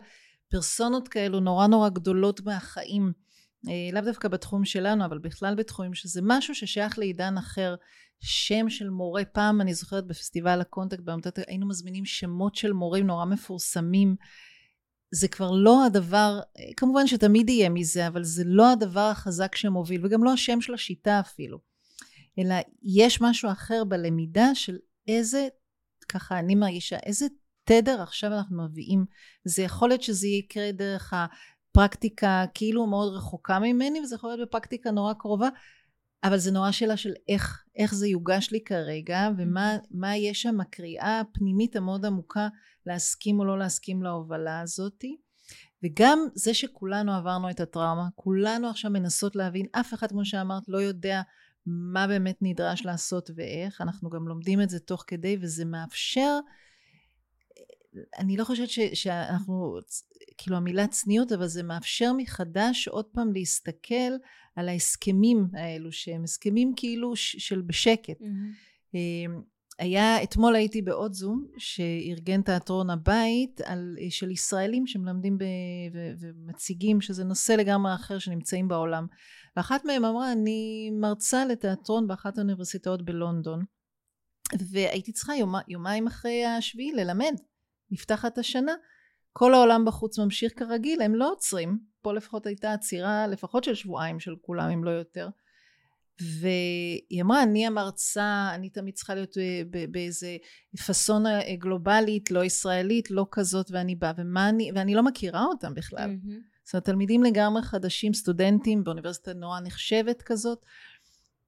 פרסונות 0.49 1.07
כאלו 1.07 1.39
נורא 1.39 1.67
נורא 1.67 1.89
גדולות 1.89 2.41
מהחיים 2.41 3.11
אה, 3.67 3.89
לאו 3.93 4.01
דווקא 4.01 4.27
בתחום 4.27 4.65
שלנו 4.65 5.05
אבל 5.05 5.17
בכלל 5.17 5.55
בתחומים 5.55 5.93
שזה 5.93 6.21
משהו 6.23 6.55
ששייך 6.55 6.99
לעידן 6.99 7.37
אחר 7.37 7.75
שם 8.21 8.69
של 8.69 8.89
מורה. 8.89 9.25
פעם 9.25 9.61
אני 9.61 9.73
זוכרת 9.73 10.07
בפסטיבל 10.07 10.61
הקונטקט 10.61 11.03
בעמותת 11.03 11.39
היינו 11.47 11.67
מזמינים 11.67 12.05
שמות 12.05 12.55
של 12.55 12.73
מורים 12.73 13.07
נורא 13.07 13.25
מפורסמים. 13.25 14.15
זה 15.11 15.27
כבר 15.27 15.51
לא 15.51 15.85
הדבר 15.85 16.39
כמובן 16.77 17.07
שתמיד 17.07 17.49
יהיה 17.49 17.69
מזה 17.69 18.07
אבל 18.07 18.23
זה 18.23 18.43
לא 18.45 18.71
הדבר 18.71 19.09
החזק 19.11 19.55
שמוביל 19.55 20.05
וגם 20.05 20.23
לא 20.23 20.33
השם 20.33 20.61
של 20.61 20.73
השיטה 20.73 21.19
אפילו. 21.19 21.59
אלא 22.39 22.55
יש 22.83 23.21
משהו 23.21 23.51
אחר 23.51 23.83
בלמידה 23.83 24.55
של 24.55 24.77
איזה 25.07 25.47
ככה 26.09 26.39
אני 26.39 26.55
מרגישה 26.55 26.97
איזה 27.05 27.25
תדר 27.63 28.01
עכשיו 28.01 28.33
אנחנו 28.33 28.63
מביאים. 28.63 29.05
זה 29.45 29.61
יכול 29.61 29.89
להיות 29.89 30.03
שזה 30.03 30.27
יקרה 30.27 30.71
דרך 30.71 31.13
הפרקטיקה 31.13 32.45
כאילו 32.53 32.87
מאוד 32.87 33.13
רחוקה 33.13 33.59
ממני 33.59 34.01
וזה 34.01 34.15
יכול 34.15 34.29
להיות 34.29 34.49
בפרקטיקה 34.49 34.91
נורא 34.91 35.13
קרובה 35.13 35.49
אבל 36.23 36.37
זה 36.37 36.51
נורא 36.51 36.71
שאלה 36.71 36.97
של 36.97 37.13
איך, 37.29 37.63
איך 37.75 37.95
זה 37.95 38.07
יוגש 38.07 38.51
לי 38.51 38.63
כרגע 38.63 39.29
ומה 39.37 40.17
יש 40.17 40.41
שם 40.41 40.61
הקריאה 40.61 41.19
הפנימית 41.19 41.75
המאוד 41.75 42.05
עמוקה 42.05 42.47
להסכים 42.85 43.39
או 43.39 43.45
לא 43.45 43.59
להסכים 43.59 44.03
להובלה 44.03 44.61
הזאתי. 44.61 45.17
וגם 45.83 46.19
זה 46.35 46.53
שכולנו 46.53 47.13
עברנו 47.13 47.49
את 47.49 47.59
הטראומה 47.59 48.07
כולנו 48.15 48.69
עכשיו 48.69 48.91
מנסות 48.91 49.35
להבין 49.35 49.65
אף 49.71 49.93
אחד 49.93 50.07
כמו 50.09 50.25
שאמרת 50.25 50.63
לא 50.67 50.77
יודע 50.77 51.21
מה 51.65 52.07
באמת 52.07 52.37
נדרש 52.41 52.85
לעשות 52.85 53.29
ואיך. 53.35 53.81
אנחנו 53.81 54.09
גם 54.09 54.27
לומדים 54.27 54.61
את 54.61 54.69
זה 54.69 54.79
תוך 54.79 55.03
כדי 55.07 55.37
וזה 55.41 55.65
מאפשר 55.65 56.39
אני 58.17 58.37
לא 58.37 58.43
חושבת 58.43 58.69
ש, 58.69 58.79
שאנחנו 58.93 59.77
כאילו 60.37 60.57
המילה 60.57 60.87
צניעות 60.87 61.31
אבל 61.31 61.47
זה 61.47 61.63
מאפשר 61.63 62.11
מחדש 62.17 62.87
עוד 62.87 63.05
פעם 63.05 63.33
להסתכל 63.33 64.11
על 64.59 64.69
ההסכמים 64.69 65.47
האלו 65.53 65.91
שהם 65.91 66.23
הסכמים 66.23 66.73
כאילו 66.75 67.15
של 67.15 67.61
בשקט. 67.61 68.21
Mm-hmm. 68.21 68.95
היה, 69.79 70.23
אתמול 70.23 70.55
הייתי 70.55 70.81
בעוד 70.81 71.13
זום 71.13 71.47
שארגן 71.57 72.41
תיאטרון 72.41 72.89
הבית 72.89 73.61
על, 73.61 73.97
של 74.09 74.31
ישראלים 74.31 74.87
שמלמדים 74.87 75.37
ב, 75.37 75.43
ו, 75.93 76.11
ומציגים 76.19 77.01
שזה 77.01 77.23
נושא 77.23 77.53
לגמרי 77.53 77.95
אחר 77.95 78.19
שנמצאים 78.19 78.67
בעולם. 78.67 79.07
ואחת 79.57 79.85
מהם 79.85 80.05
אמרה 80.05 80.31
אני 80.31 80.91
מרצה 81.01 81.45
לתיאטרון 81.45 82.07
באחת 82.07 82.37
האוניברסיטאות 82.37 83.05
בלונדון 83.05 83.63
והייתי 84.71 85.11
צריכה 85.11 85.35
יומ, 85.35 85.53
יומיים 85.67 86.07
אחרי 86.07 86.45
השביעי 86.45 86.91
ללמד 86.91 87.33
נפתחת 87.91 88.37
השנה 88.37 88.73
כל 89.39 89.53
העולם 89.53 89.85
בחוץ 89.85 90.19
ממשיך 90.19 90.51
כרגיל 90.55 91.01
הם 91.01 91.15
לא 91.15 91.31
עוצרים. 91.31 91.79
פה 92.01 92.13
לפחות 92.13 92.45
הייתה 92.45 92.73
עצירה 92.73 93.27
לפחות 93.27 93.63
של 93.63 93.75
שבועיים 93.75 94.19
של 94.19 94.35
כולם 94.41 94.69
אם 94.69 94.83
לא 94.83 94.89
יותר. 94.89 95.29
והיא 96.39 97.21
אמרה 97.21 97.43
אני 97.43 97.67
המרצה 97.67 98.51
אני 98.53 98.69
תמיד 98.69 98.93
צריכה 98.93 99.15
להיות 99.15 99.37
אה, 99.37 99.61
באיזה 99.91 100.37
פאסון 100.85 101.25
אה, 101.25 101.55
גלובלית 101.55 102.31
לא 102.31 102.43
ישראלית 102.43 103.11
לא 103.11 103.25
כזאת 103.31 103.71
ואני 103.71 103.95
באה 103.95 104.11
ומה 104.17 104.49
אני 104.49 104.71
ואני 104.75 104.95
לא 104.95 105.03
מכירה 105.03 105.43
אותם 105.43 105.73
בכלל. 105.73 106.09
mm-hmm. 106.09 106.31
זאת 106.63 106.73
אומרת 106.73 106.85
תלמידים 106.85 107.23
לגמרי 107.23 107.61
חדשים 107.61 108.13
סטודנטים 108.13 108.83
באוניברסיטה 108.83 109.33
נורא 109.33 109.59
נחשבת 109.59 110.21
כזאת. 110.21 110.65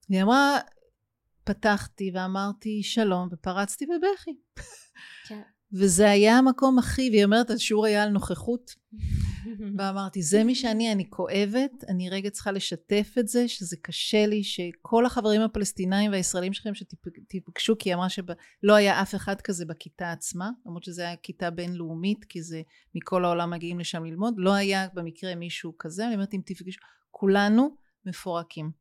והיא 0.09 0.23
אמרה 0.23 0.59
פתחתי 1.43 2.11
ואמרתי 2.13 2.83
שלום 2.83 3.29
ופרצתי 3.31 3.85
בבכי. 3.85 4.31
כן. 5.27 5.41
וזה 5.73 6.09
היה 6.09 6.37
המקום 6.37 6.79
הכי, 6.79 7.09
והיא 7.09 7.25
אומרת 7.25 7.49
השיעור 7.49 7.85
היה 7.85 8.03
על 8.03 8.09
נוכחות 8.09 8.71
ואמרתי 9.77 10.21
זה 10.21 10.43
מי 10.43 10.55
שאני, 10.55 10.91
אני 10.91 11.09
כואבת, 11.09 11.83
אני 11.87 12.09
רגע 12.09 12.29
צריכה 12.29 12.51
לשתף 12.51 13.15
את 13.19 13.27
זה, 13.27 13.47
שזה 13.47 13.77
קשה 13.81 14.25
לי, 14.25 14.43
שכל 14.43 15.05
החברים 15.05 15.41
הפלסטינאים 15.41 16.11
והישראלים 16.11 16.53
שלכם 16.53 16.71
שתיפגשו, 16.73 17.75
כי 17.79 17.89
היא 17.89 17.95
אמרה 17.95 18.09
שלא 18.09 18.73
היה 18.75 19.01
אף 19.01 19.15
אחד 19.15 19.41
כזה 19.41 19.65
בכיתה 19.65 20.11
עצמה, 20.11 20.49
למרות 20.65 20.83
שזה 20.83 21.01
היה 21.01 21.15
כיתה 21.15 21.49
בינלאומית, 21.49 22.25
כי 22.25 22.43
זה 22.43 22.61
מכל 22.95 23.25
העולם 23.25 23.49
מגיעים 23.49 23.79
לשם 23.79 24.05
ללמוד, 24.05 24.33
לא 24.37 24.53
היה 24.53 24.87
במקרה 24.93 25.35
מישהו 25.35 25.73
כזה, 25.79 26.07
אני 26.07 26.13
אומרת 26.13 26.33
אם 26.33 26.41
תפגשו, 26.45 26.79
כולנו 27.11 27.75
מפורקים. 28.05 28.71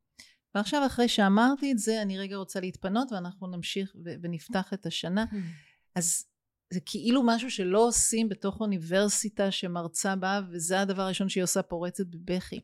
ועכשיו 0.55 0.85
אחרי 0.85 1.07
שאמרתי 1.07 1.71
את 1.71 1.77
זה, 1.77 2.01
אני 2.01 2.17
רגע 2.17 2.35
רוצה 2.35 2.59
להתפנות 2.59 3.11
ואנחנו 3.11 3.47
נמשיך 3.47 3.95
ונפתח 4.21 4.73
את 4.73 4.85
השנה. 4.85 5.25
אז 5.95 6.25
זה 6.71 6.79
כאילו 6.85 7.23
משהו 7.25 7.51
שלא 7.51 7.87
עושים 7.87 8.29
בתוך 8.29 8.61
אוניברסיטה 8.61 9.51
שמרצה 9.51 10.15
באה, 10.15 10.41
וזה 10.51 10.79
הדבר 10.79 11.01
הראשון 11.01 11.29
שהיא 11.29 11.43
עושה, 11.43 11.61
פורצת 11.61 12.05
בבכי. 12.07 12.59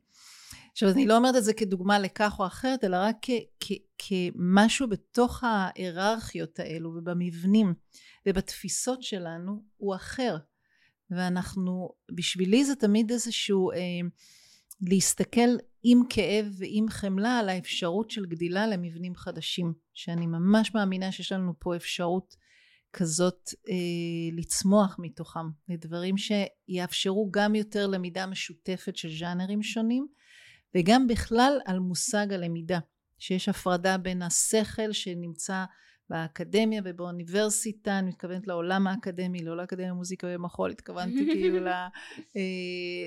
עכשיו, 0.71 0.89
אני 0.89 1.05
לא 1.05 1.17
אומרת 1.17 1.35
את 1.35 1.43
זה 1.43 1.53
כדוגמה 1.53 1.99
לכך 1.99 2.35
או 2.39 2.47
אחרת, 2.47 2.83
אלא 2.83 2.97
רק 2.99 3.25
כמשהו 3.97 4.89
בתוך 4.89 5.43
ההיררכיות 5.43 6.59
האלו 6.59 6.89
ובמבנים 6.89 7.73
ובתפיסות 8.27 9.03
שלנו 9.03 9.63
הוא 9.77 9.95
אחר. 9.95 10.37
ואנחנו, 11.11 11.89
בשבילי 12.11 12.65
זה 12.65 12.75
תמיד 12.75 13.11
איזשהו 13.11 13.71
אה, 13.71 13.77
להסתכל 14.81 15.49
עם 15.83 16.01
כאב 16.09 16.45
ועם 16.57 16.85
חמלה 16.89 17.39
על 17.39 17.49
האפשרות 17.49 18.11
של 18.11 18.25
גדילה 18.25 18.67
למבנים 18.67 19.15
חדשים, 19.15 19.73
שאני 19.93 20.27
ממש 20.27 20.75
מאמינה 20.75 21.11
שיש 21.11 21.31
לנו 21.31 21.53
פה 21.59 21.75
אפשרות 21.75 22.35
כזאת 22.97 23.49
אה, 23.69 23.75
לצמוח 24.37 24.95
מתוכם, 24.99 25.49
לדברים 25.69 26.15
שיאפשרו 26.17 27.29
גם 27.31 27.55
יותר 27.55 27.87
למידה 27.87 28.25
משותפת 28.25 28.97
של 28.97 29.09
ז'אנרים 29.19 29.63
שונים, 29.63 30.07
וגם 30.75 31.07
בכלל 31.07 31.59
על 31.65 31.79
מושג 31.79 32.33
הלמידה, 32.33 32.79
שיש 33.17 33.49
הפרדה 33.49 33.97
בין 33.97 34.21
השכל 34.21 34.91
שנמצא 34.91 35.65
באקדמיה 36.09 36.81
ובאוניברסיטה, 36.85 37.99
אני 37.99 38.09
מתכוונת 38.09 38.47
לעולם 38.47 38.87
האקדמי, 38.87 39.43
לא 39.43 39.57
לאקדמיה 39.57 39.93
מוזיקה 39.93 40.27
ומחול, 40.29 40.71
התכוונתי 40.71 41.25
כאילו 41.33 41.59
ל, 41.59 41.67
אה, 41.67 41.91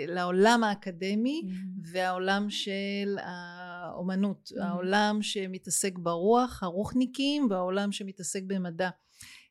לעולם 0.07 0.64
האקדמי 0.64 1.43
mm-hmm. 1.45 1.88
והעולם 1.93 2.51
של 2.51 3.16
האומנות, 3.22 4.49
mm-hmm. 4.49 4.64
העולם 4.64 5.18
שמתעסק 5.22 5.99
ברוח, 5.99 6.62
הרוחניקים, 6.62 7.47
והעולם 7.51 7.93
שמתעסק 7.93 8.43
במדע. 8.47 8.91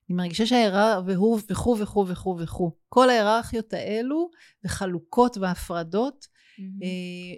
אני 0.10 0.16
מרגישה 0.16 0.46
שההיררכיה, 0.46 1.00
והוא 1.06 1.40
וכו' 1.50 1.78
וכו' 1.80 2.08
וכו' 2.08 2.38
וכו'. 2.40 2.72
כל 2.90 3.10
ההיררכיות 3.10 3.74
האלו 3.74 4.30
וחלוקות 4.64 5.38
והפרדות 5.38 6.26
mm-hmm. 6.26 6.86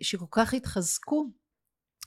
שכל 0.02 0.26
כך 0.32 0.54
התחזקו, 0.54 1.30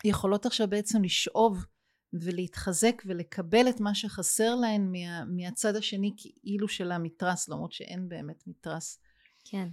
יכולות 0.04 0.46
עכשיו 0.46 0.68
בעצם 0.68 1.04
לשאוב 1.04 1.64
ולהתחזק 2.12 3.02
ולקבל 3.06 3.68
את 3.68 3.80
מה 3.80 3.94
שחסר 3.94 4.54
להן 4.54 4.92
מה, 4.92 5.24
מהצד 5.24 5.76
השני 5.76 6.14
כאילו 6.16 6.68
של 6.68 6.92
המתרס, 6.92 7.48
למרות 7.48 7.72
שאין 7.72 8.08
באמת 8.08 8.44
מתרס. 8.46 8.98
כן. 9.44 9.68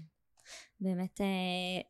באמת 0.82 1.22
אה, 1.22 1.26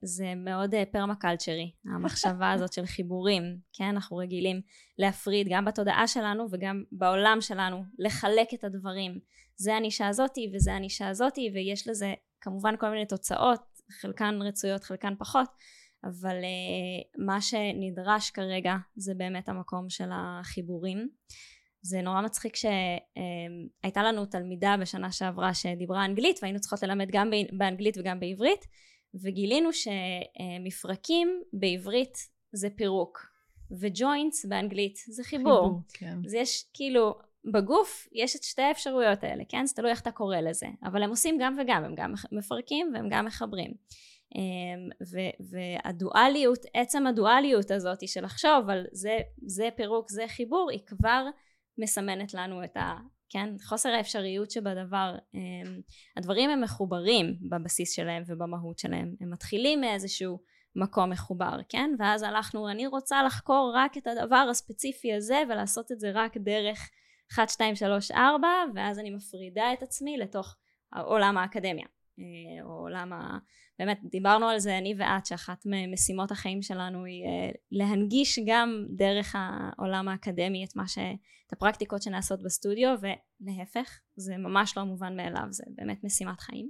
זה 0.01 0.33
מאוד 0.35 0.73
אה, 0.73 0.83
פרמקלצ'רי, 0.91 1.71
המחשבה 1.85 2.51
הזאת 2.53 2.73
של 2.73 2.85
חיבורים, 2.85 3.43
כן? 3.73 3.85
אנחנו 3.85 4.17
רגילים 4.17 4.61
להפריד 4.97 5.47
גם 5.49 5.65
בתודעה 5.65 6.07
שלנו 6.07 6.47
וגם 6.51 6.83
בעולם 6.91 7.37
שלנו, 7.41 7.83
לחלק 7.99 8.53
את 8.53 8.63
הדברים. 8.63 9.19
זה 9.55 9.75
הנישה 9.75 10.07
הזאתי 10.07 10.51
וזה 10.53 10.73
הנישה 10.73 11.09
הזאתי, 11.09 11.51
ויש 11.53 11.87
לזה 11.87 12.13
כמובן 12.41 12.75
כל 12.79 12.89
מיני 12.89 13.05
תוצאות, 13.05 13.61
חלקן 14.01 14.39
רצויות, 14.41 14.83
חלקן 14.83 15.13
פחות, 15.19 15.49
אבל 16.03 16.35
uh, 16.35 17.23
מה 17.25 17.41
שנדרש 17.41 18.31
כרגע 18.31 18.75
זה 18.95 19.13
באמת 19.17 19.49
המקום 19.49 19.89
של 19.89 20.09
החיבורים. 20.13 21.09
זה 21.81 22.01
נורא 22.01 22.21
מצחיק 22.21 22.55
שהייתה 22.55 24.03
לנו 24.03 24.25
תלמידה 24.25 24.75
בשנה 24.81 25.11
שעברה 25.11 25.53
שדיברה 25.53 26.05
אנגלית 26.05 26.39
והיינו 26.41 26.59
צריכות 26.59 26.83
ללמד 26.83 27.07
גם 27.11 27.31
באנגלית 27.51 27.97
וגם 27.97 28.19
בעברית 28.19 28.67
וגילינו 29.13 29.69
שמפרקים 29.73 31.41
בעברית 31.53 32.17
זה 32.51 32.69
פירוק 32.75 33.31
וג'וינטס 33.79 34.45
באנגלית 34.45 34.95
זה 35.07 35.23
חיבור. 35.23 35.63
חיבור, 35.63 35.81
כן. 35.93 36.17
אז 36.25 36.33
יש 36.33 36.65
כאילו 36.73 37.15
בגוף 37.53 38.07
יש 38.11 38.35
את 38.35 38.43
שתי 38.43 38.61
האפשרויות 38.61 39.23
האלה, 39.23 39.43
כן? 39.49 39.65
זה 39.65 39.75
תלוי 39.75 39.91
איך 39.91 40.01
אתה 40.01 40.11
קורא 40.11 40.37
לזה, 40.37 40.67
אבל 40.83 41.03
הם 41.03 41.09
עושים 41.09 41.37
גם 41.41 41.57
וגם, 41.61 41.83
הם 41.83 41.95
גם 41.95 42.13
מפרקים 42.31 42.91
והם 42.93 43.07
גם 43.09 43.25
מחברים. 43.25 43.71
אמ, 44.35 44.89
והדואליות, 45.51 46.65
עצם 46.73 47.07
הדואליות 47.07 47.71
הזאת 47.71 48.07
של 48.07 48.23
לחשוב 48.23 48.69
על 48.69 48.85
זה, 48.91 49.17
זה 49.45 49.69
פירוק, 49.75 50.09
זה 50.09 50.25
חיבור, 50.27 50.69
היא 50.71 50.79
כבר 50.85 51.25
מסמנת 51.81 52.33
לנו 52.33 52.63
את 52.63 52.77
ה... 52.77 52.97
כן? 53.29 53.49
חוסר 53.63 53.89
האפשריות 53.89 54.51
שבדבר. 54.51 55.15
אמ, 55.33 55.81
הדברים 56.17 56.49
הם 56.49 56.61
מחוברים 56.61 57.37
בבסיס 57.49 57.95
שלהם 57.95 58.23
ובמהות 58.27 58.79
שלהם. 58.79 59.15
הם 59.21 59.31
מתחילים 59.31 59.81
מאיזשהו 59.81 60.39
מקום 60.75 61.09
מחובר, 61.09 61.59
כן? 61.69 61.91
ואז 61.99 62.23
הלכנו, 62.23 62.69
אני 62.69 62.87
רוצה 62.87 63.23
לחקור 63.23 63.73
רק 63.75 63.97
את 63.97 64.07
הדבר 64.07 64.47
הספציפי 64.49 65.13
הזה 65.13 65.41
ולעשות 65.49 65.91
את 65.91 65.99
זה 65.99 66.11
רק 66.13 66.37
דרך 66.37 66.89
1, 67.33 67.49
2, 67.49 67.75
3, 67.75 68.11
4, 68.11 68.47
ואז 68.75 68.99
אני 68.99 69.09
מפרידה 69.09 69.73
את 69.73 69.83
עצמי 69.83 70.17
לתוך 70.17 70.55
עולם 70.95 71.37
האקדמיה. 71.37 71.85
אה, 72.19 72.63
או 72.63 72.69
עולם 72.69 73.13
ה... 73.13 73.37
באמת 73.79 73.99
דיברנו 74.11 74.45
על 74.45 74.59
זה 74.59 74.77
אני 74.77 74.95
ואת 74.97 75.25
שאחת 75.25 75.63
ממשימות 75.65 76.31
החיים 76.31 76.61
שלנו 76.61 77.05
היא 77.05 77.25
אה, 77.25 77.51
להנגיש 77.71 78.39
גם 78.45 78.85
דרך 78.89 79.35
העולם 79.37 80.07
האקדמי 80.07 80.65
את 80.65 80.75
מה 80.75 80.87
ש... 80.87 80.97
את 81.47 81.53
הפרקטיקות 81.53 82.01
שנעשות 82.01 82.43
בסטודיו 82.43 82.95
ולהפך 83.01 83.99
זה 84.15 84.37
ממש 84.37 84.77
לא 84.77 84.83
מובן 84.83 85.15
מאליו 85.15 85.47
זה 85.49 85.63
באמת 85.75 86.03
משימת 86.03 86.39
חיים. 86.39 86.69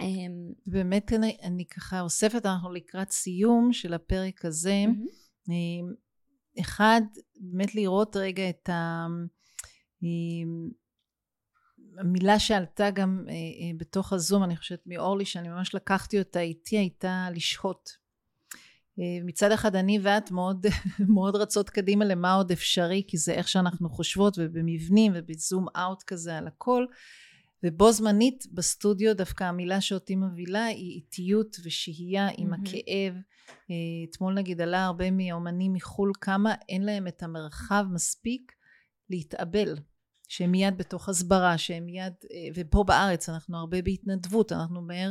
אמ, 0.00 0.52
באמת 0.66 1.12
אני, 1.12 1.36
אני 1.42 1.66
ככה 1.66 2.00
אוספת 2.00 2.46
אנחנו 2.46 2.72
לקראת 2.72 3.10
סיום 3.10 3.72
של 3.72 3.94
הפרק 3.94 4.44
הזה 4.44 4.84
mm-hmm. 4.86 5.50
אחד 6.60 7.00
באמת 7.40 7.74
לראות 7.74 8.16
רגע 8.16 8.48
את 8.50 8.68
ה... 8.68 9.06
המילה 11.98 12.38
שעלתה 12.38 12.90
גם 12.90 13.24
אה, 13.28 13.32
אה, 13.32 13.38
בתוך 13.76 14.12
הזום, 14.12 14.44
אני 14.44 14.56
חושבת 14.56 14.82
מאורלי, 14.86 15.24
שאני 15.24 15.48
ממש 15.48 15.74
לקחתי 15.74 16.18
אותה 16.18 16.40
איתי, 16.40 16.78
הייתה 16.78 17.28
לשהות. 17.34 17.90
אה, 18.98 19.24
מצד 19.24 19.52
אחד 19.52 19.76
אני 19.76 19.98
ואת 20.02 20.30
מאוד, 20.30 20.66
מאוד 21.14 21.36
רצות 21.36 21.70
קדימה 21.70 22.04
למה 22.04 22.34
עוד 22.34 22.52
אפשרי, 22.52 23.02
כי 23.08 23.16
זה 23.16 23.32
איך 23.32 23.48
שאנחנו 23.48 23.90
חושבות, 23.90 24.38
ובמבנים 24.38 25.12
ובזום 25.14 25.66
אאוט 25.76 26.02
כזה 26.02 26.38
על 26.38 26.46
הכל. 26.46 26.86
ובו 27.64 27.92
זמנית 27.92 28.44
בסטודיו 28.52 29.16
דווקא 29.16 29.44
המילה 29.44 29.80
שאותי 29.80 30.16
מבהילה 30.16 30.64
היא 30.64 30.94
איטיות 30.94 31.56
ושהייה 31.64 32.28
עם. 32.38 32.52
הכאב. 32.54 33.14
אתמול 34.10 34.34
נגיד 34.34 34.60
עלה 34.60 34.84
הרבה 34.84 35.10
מהאומנים 35.10 35.72
מחו"ל 35.72 36.12
כמה 36.20 36.54
אין 36.68 36.82
להם 36.82 37.06
את 37.06 37.22
המרחב 37.22 37.84
מספיק 37.92 38.52
להתאבל. 39.10 39.74
שהם 40.32 40.50
מיד 40.50 40.78
בתוך 40.78 41.08
הסברה, 41.08 41.58
שהם 41.58 41.84
מיד, 41.84 42.12
אה, 42.32 42.48
ופה 42.54 42.84
בארץ 42.86 43.28
אנחנו 43.28 43.58
הרבה 43.58 43.82
בהתנדבות, 43.82 44.52
אנחנו 44.52 44.82
מהר 44.82 45.10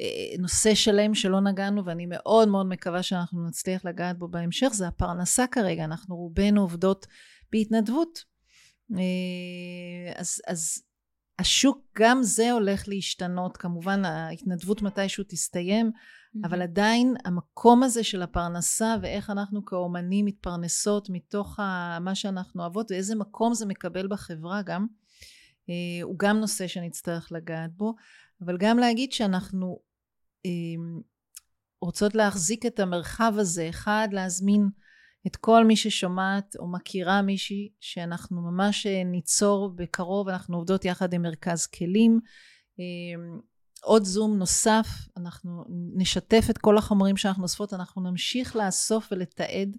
אה, 0.00 0.36
נושא 0.38 0.74
שלם 0.74 1.14
שלא 1.14 1.40
נגענו 1.40 1.84
ואני 1.84 2.06
מאוד 2.06 2.48
מאוד 2.48 2.66
מקווה 2.66 3.02
שאנחנו 3.02 3.48
נצליח 3.48 3.84
לגעת 3.84 4.18
בו 4.18 4.28
בהמשך, 4.28 4.68
זה 4.72 4.88
הפרנסה 4.88 5.46
כרגע, 5.46 5.84
אנחנו 5.84 6.16
רובנו 6.16 6.60
עובדות 6.60 7.06
בהתנדבות. 7.52 8.24
אה, 8.98 10.12
אז, 10.16 10.42
אז 10.46 10.82
השוק 11.38 11.78
גם 11.98 12.22
זה 12.22 12.52
הולך 12.52 12.88
להשתנות, 12.88 13.56
כמובן 13.56 14.04
ההתנדבות 14.04 14.82
מתישהו 14.82 15.24
תסתיים, 15.28 15.90
Mm-hmm. 16.36 16.46
אבל 16.48 16.62
עדיין 16.62 17.14
המקום 17.24 17.82
הזה 17.82 18.04
של 18.04 18.22
הפרנסה 18.22 18.96
ואיך 19.02 19.30
אנחנו 19.30 19.64
כאומנים 19.64 20.24
מתפרנסות 20.24 21.10
מתוך 21.10 21.60
מה 22.00 22.14
שאנחנו 22.14 22.62
אוהבות 22.62 22.90
ואיזה 22.90 23.14
מקום 23.14 23.54
זה 23.54 23.66
מקבל 23.66 24.08
בחברה 24.08 24.62
גם, 24.62 24.86
אה, 25.70 26.02
הוא 26.02 26.18
גם 26.18 26.36
נושא 26.36 26.66
שנצטרך 26.66 27.32
לגעת 27.32 27.70
בו, 27.76 27.94
אבל 28.44 28.56
גם 28.58 28.78
להגיד 28.78 29.12
שאנחנו 29.12 29.80
אה, 30.46 30.50
רוצות 31.80 32.14
להחזיק 32.14 32.66
את 32.66 32.80
המרחב 32.80 33.32
הזה, 33.38 33.68
אחד 33.68 34.08
להזמין 34.12 34.68
את 35.26 35.36
כל 35.36 35.64
מי 35.64 35.76
ששומעת 35.76 36.56
או 36.56 36.72
מכירה 36.72 37.22
מישהי 37.22 37.68
שאנחנו 37.80 38.42
ממש 38.42 38.86
אה, 38.86 39.04
ניצור 39.04 39.72
בקרוב, 39.76 40.28
אנחנו 40.28 40.56
עובדות 40.56 40.84
יחד 40.84 41.12
עם 41.12 41.22
מרכז 41.22 41.66
כלים 41.66 42.20
עוד 43.82 44.04
זום 44.04 44.38
נוסף, 44.38 44.86
אנחנו 45.16 45.64
נשתף 45.94 46.46
את 46.50 46.58
כל 46.58 46.78
החומרים 46.78 47.16
שאנחנו 47.16 47.42
אוספות, 47.42 47.74
אנחנו 47.74 48.02
נמשיך 48.02 48.56
לאסוף 48.56 49.08
ולתעד, 49.12 49.76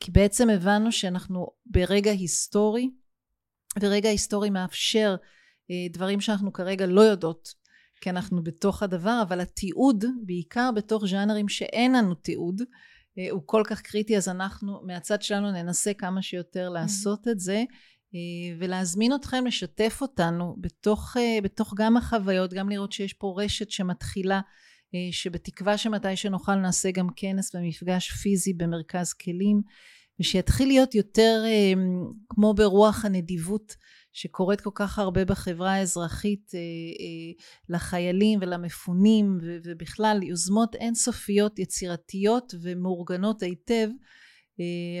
כי 0.00 0.10
בעצם 0.10 0.50
הבנו 0.50 0.92
שאנחנו 0.92 1.46
ברגע 1.66 2.10
היסטורי, 2.10 2.90
ורגע 3.80 4.08
היסטורי 4.08 4.50
מאפשר 4.50 5.16
אה, 5.70 5.86
דברים 5.92 6.20
שאנחנו 6.20 6.52
כרגע 6.52 6.86
לא 6.86 7.00
יודעות, 7.00 7.48
כי 8.00 8.10
אנחנו 8.10 8.42
בתוך 8.42 8.82
הדבר, 8.82 9.22
אבל 9.28 9.40
התיעוד, 9.40 10.04
בעיקר 10.26 10.70
בתוך 10.76 11.06
ז'אנרים 11.06 11.48
שאין 11.48 11.92
לנו 11.92 12.14
תיעוד, 12.14 12.62
אה, 13.18 13.30
הוא 13.30 13.42
כל 13.46 13.62
כך 13.66 13.80
קריטי, 13.80 14.16
אז 14.16 14.28
אנחנו 14.28 14.80
מהצד 14.86 15.22
שלנו 15.22 15.52
ננסה 15.52 15.94
כמה 15.94 16.22
שיותר 16.22 16.68
לעשות 16.68 17.28
את 17.28 17.40
זה. 17.40 17.64
אה, 18.14 18.56
ולהזמין 18.58 19.14
אתכם 19.14 19.46
לשתף 19.46 19.98
אותנו 20.00 20.56
בתוך, 20.58 21.16
אה, 21.16 21.38
בתוך 21.42 21.74
גם 21.76 21.96
החוויות, 21.96 22.52
גם 22.52 22.68
לראות 22.68 22.92
שיש 22.92 23.12
פה 23.12 23.34
רשת 23.38 23.70
שמתחילה, 23.70 24.40
אה, 24.94 25.08
שבתקווה 25.12 25.78
שמתי 25.78 26.16
שנוכל 26.16 26.54
נעשה 26.54 26.90
גם 26.90 27.08
כנס 27.16 27.54
ומפגש 27.54 28.10
פיזי 28.10 28.52
במרכז 28.52 29.12
כלים, 29.12 29.62
ושיתחיל 30.20 30.68
להיות 30.68 30.94
יותר 30.94 31.44
כמו 32.28 32.54
ברוח 32.54 33.04
הנדיבות 33.04 33.76
שקורית 34.12 34.60
כל 34.60 34.70
כך 34.74 34.98
הרבה 34.98 35.24
בחברה 35.24 35.72
האזרחית 35.72 36.50
לחיילים 37.68 38.38
ולמפונים 38.42 39.38
ובכלל 39.64 40.22
יוזמות 40.22 40.74
אינסופיות 40.74 41.58
יצירתיות 41.58 42.54
ומאורגנות 42.62 43.42
היטב 43.42 43.88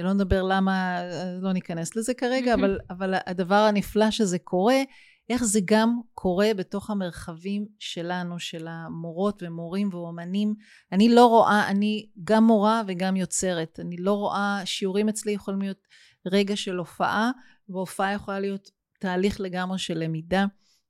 לא 0.02 0.12
נדבר 0.12 0.42
למה, 0.42 1.00
לא 1.40 1.52
ניכנס 1.52 1.96
לזה 1.96 2.14
כרגע, 2.14 2.54
אבל, 2.54 2.78
אבל 2.90 3.14
הדבר 3.26 3.54
הנפלא 3.54 4.10
שזה 4.10 4.38
קורה, 4.38 4.82
איך 5.30 5.44
זה 5.44 5.60
גם 5.64 6.00
קורה 6.14 6.50
בתוך 6.56 6.90
המרחבים 6.90 7.66
שלנו, 7.78 8.38
של 8.38 8.68
המורות 8.68 9.42
ומורים 9.42 9.88
ואומנים. 9.92 10.54
אני 10.92 11.08
לא 11.08 11.26
רואה, 11.26 11.68
אני 11.68 12.06
גם 12.24 12.44
מורה 12.44 12.82
וגם 12.86 13.16
יוצרת. 13.16 13.80
אני 13.80 13.96
לא 13.96 14.12
רואה, 14.12 14.62
שיעורים 14.64 15.08
אצלי 15.08 15.32
יכולים 15.32 15.60
להיות 15.60 15.88
רגע 16.26 16.56
של 16.56 16.76
הופעה, 16.76 17.30
והופעה 17.68 18.12
יכולה 18.12 18.40
להיות 18.40 18.70
תהליך 19.00 19.40
לגמרי 19.40 19.78
של 19.78 19.98
למידה. 19.98 20.46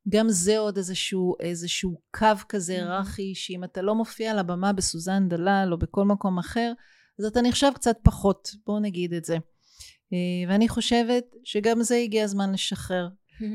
גם 0.08 0.28
זה 0.28 0.58
עוד 0.58 0.76
איזשהו, 0.76 1.34
איזשהו 1.40 2.00
קו 2.10 2.26
כזה 2.48 2.82
רכי, 2.82 3.34
שאם 3.34 3.64
אתה 3.64 3.82
לא 3.82 3.94
מופיע 3.94 4.30
על 4.30 4.38
הבמה 4.38 4.72
בסוזן 4.72 5.28
דלל 5.28 5.68
או 5.72 5.78
בכל 5.78 6.04
מקום 6.04 6.38
אחר, 6.38 6.72
אז 7.20 7.26
אתה 7.26 7.42
נחשב 7.42 7.70
קצת 7.74 7.96
פחות, 8.02 8.50
בואו 8.66 8.80
נגיד 8.80 9.12
את 9.14 9.24
זה. 9.24 9.34
אה, 10.12 10.48
ואני 10.48 10.68
חושבת 10.68 11.24
שגם 11.44 11.82
זה 11.82 11.96
הגיע 11.96 12.24
הזמן 12.24 12.52
לשחרר. 12.52 13.08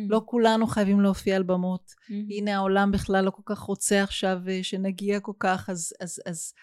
לא 0.09 0.21
כולנו 0.25 0.67
חייבים 0.67 1.01
להופיע 1.01 1.35
על 1.35 1.43
במות. 1.43 1.91
הנה 2.29 2.55
העולם 2.55 2.91
בכלל 2.91 3.25
לא 3.25 3.31
כל 3.31 3.41
כך 3.45 3.59
רוצה 3.59 4.03
עכשיו 4.03 4.37
אה, 4.47 4.59
שנגיע 4.63 5.19
כל 5.19 5.31
כך, 5.39 5.69
אז, 5.69 5.93
אז, 6.01 6.19
אז 6.25 6.53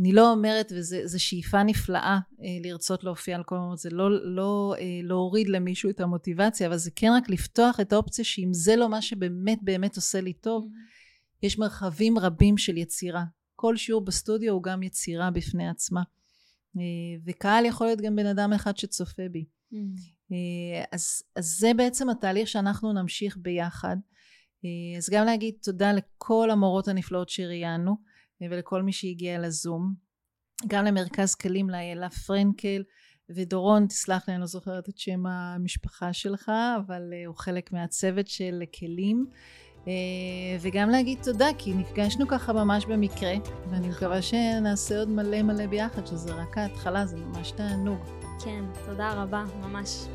אני 0.00 0.12
לא 0.12 0.32
אומרת, 0.32 0.72
וזו 0.76 1.20
שאיפה 1.24 1.62
נפלאה 1.62 2.18
אה, 2.42 2.46
לרצות 2.62 3.04
להופיע 3.04 3.36
על 3.36 3.42
כל 3.42 3.56
במות, 3.56 3.78
זה 3.78 3.90
לא, 3.90 4.34
לא 4.34 4.74
להוריד 5.02 5.48
למישהו 5.48 5.90
את 5.90 6.00
המוטיבציה, 6.00 6.66
אבל 6.66 6.76
זה 6.76 6.90
כן 6.96 7.12
רק 7.16 7.30
לפתוח 7.30 7.80
את 7.80 7.92
האופציה 7.92 8.24
שאם 8.24 8.48
זה 8.52 8.76
לא 8.76 8.88
מה 8.88 9.02
שבאמת 9.02 9.58
באמת 9.62 9.96
עושה 9.96 10.20
לי 10.20 10.32
טוב, 10.32 10.68
יש 11.42 11.58
מרחבים 11.58 12.18
רבים 12.18 12.58
של 12.58 12.76
יצירה. 12.76 13.24
כל 13.56 13.76
שיעור 13.76 14.04
בסטודיו 14.04 14.52
הוא 14.52 14.62
גם 14.62 14.82
יצירה 14.82 15.30
בפני 15.30 15.68
עצמה. 15.68 16.02
אה, 16.76 16.82
וקהל 17.24 17.64
יכול 17.64 17.86
להיות 17.86 18.00
גם 18.00 18.16
בן 18.16 18.26
אדם 18.26 18.52
אחד 18.52 18.76
שצופה 18.76 19.22
בי. 19.30 19.44
Mm. 19.72 19.76
אה, 20.32 20.84
אז, 20.92 21.22
אז 21.36 21.56
זה 21.58 21.74
בעצם 21.76 22.10
התהליך 22.10 22.48
שאנחנו 22.48 22.92
נמשיך 22.92 23.36
ביחד. 23.40 23.96
אה, 24.64 24.98
אז 24.98 25.10
גם 25.10 25.26
להגיד 25.26 25.54
תודה 25.62 25.92
לכל 25.92 26.50
המורות 26.50 26.88
הנפלאות 26.88 27.28
שראיינו 27.28 27.96
ולכל 28.40 28.82
מי 28.82 28.92
שהגיע 28.92 29.38
לזום. 29.38 29.94
גם 30.66 30.84
למרכז 30.84 31.34
כלים 31.34 31.70
לאיילה 31.70 32.10
פרנקל 32.10 32.82
ודורון, 33.30 33.86
תסלח 33.86 34.28
לי, 34.28 34.34
אני 34.34 34.40
לא 34.40 34.46
זוכרת 34.46 34.88
את 34.88 34.98
שם 34.98 35.26
המשפחה 35.26 36.12
שלך, 36.12 36.52
אבל 36.76 37.02
הוא 37.26 37.36
חלק 37.36 37.72
מהצוות 37.72 38.28
של 38.28 38.62
כלים. 38.78 39.26
אה, 39.88 39.92
וגם 40.60 40.90
להגיד 40.90 41.18
תודה, 41.22 41.46
כי 41.58 41.74
נפגשנו 41.74 42.28
ככה 42.28 42.52
ממש 42.52 42.86
במקרה, 42.86 43.32
ואני 43.70 43.88
מקווה 43.88 44.22
שנעשה 44.22 44.98
עוד 44.98 45.08
מלא 45.08 45.42
מלא 45.42 45.66
ביחד, 45.66 46.06
שזה 46.06 46.34
רק 46.34 46.58
ההתחלה, 46.58 47.06
זה 47.06 47.16
ממש 47.16 47.50
תענוג. 47.50 47.98
כן, 48.44 48.64
תודה 48.86 49.12
רבה, 49.12 49.44
ממש. 49.62 50.06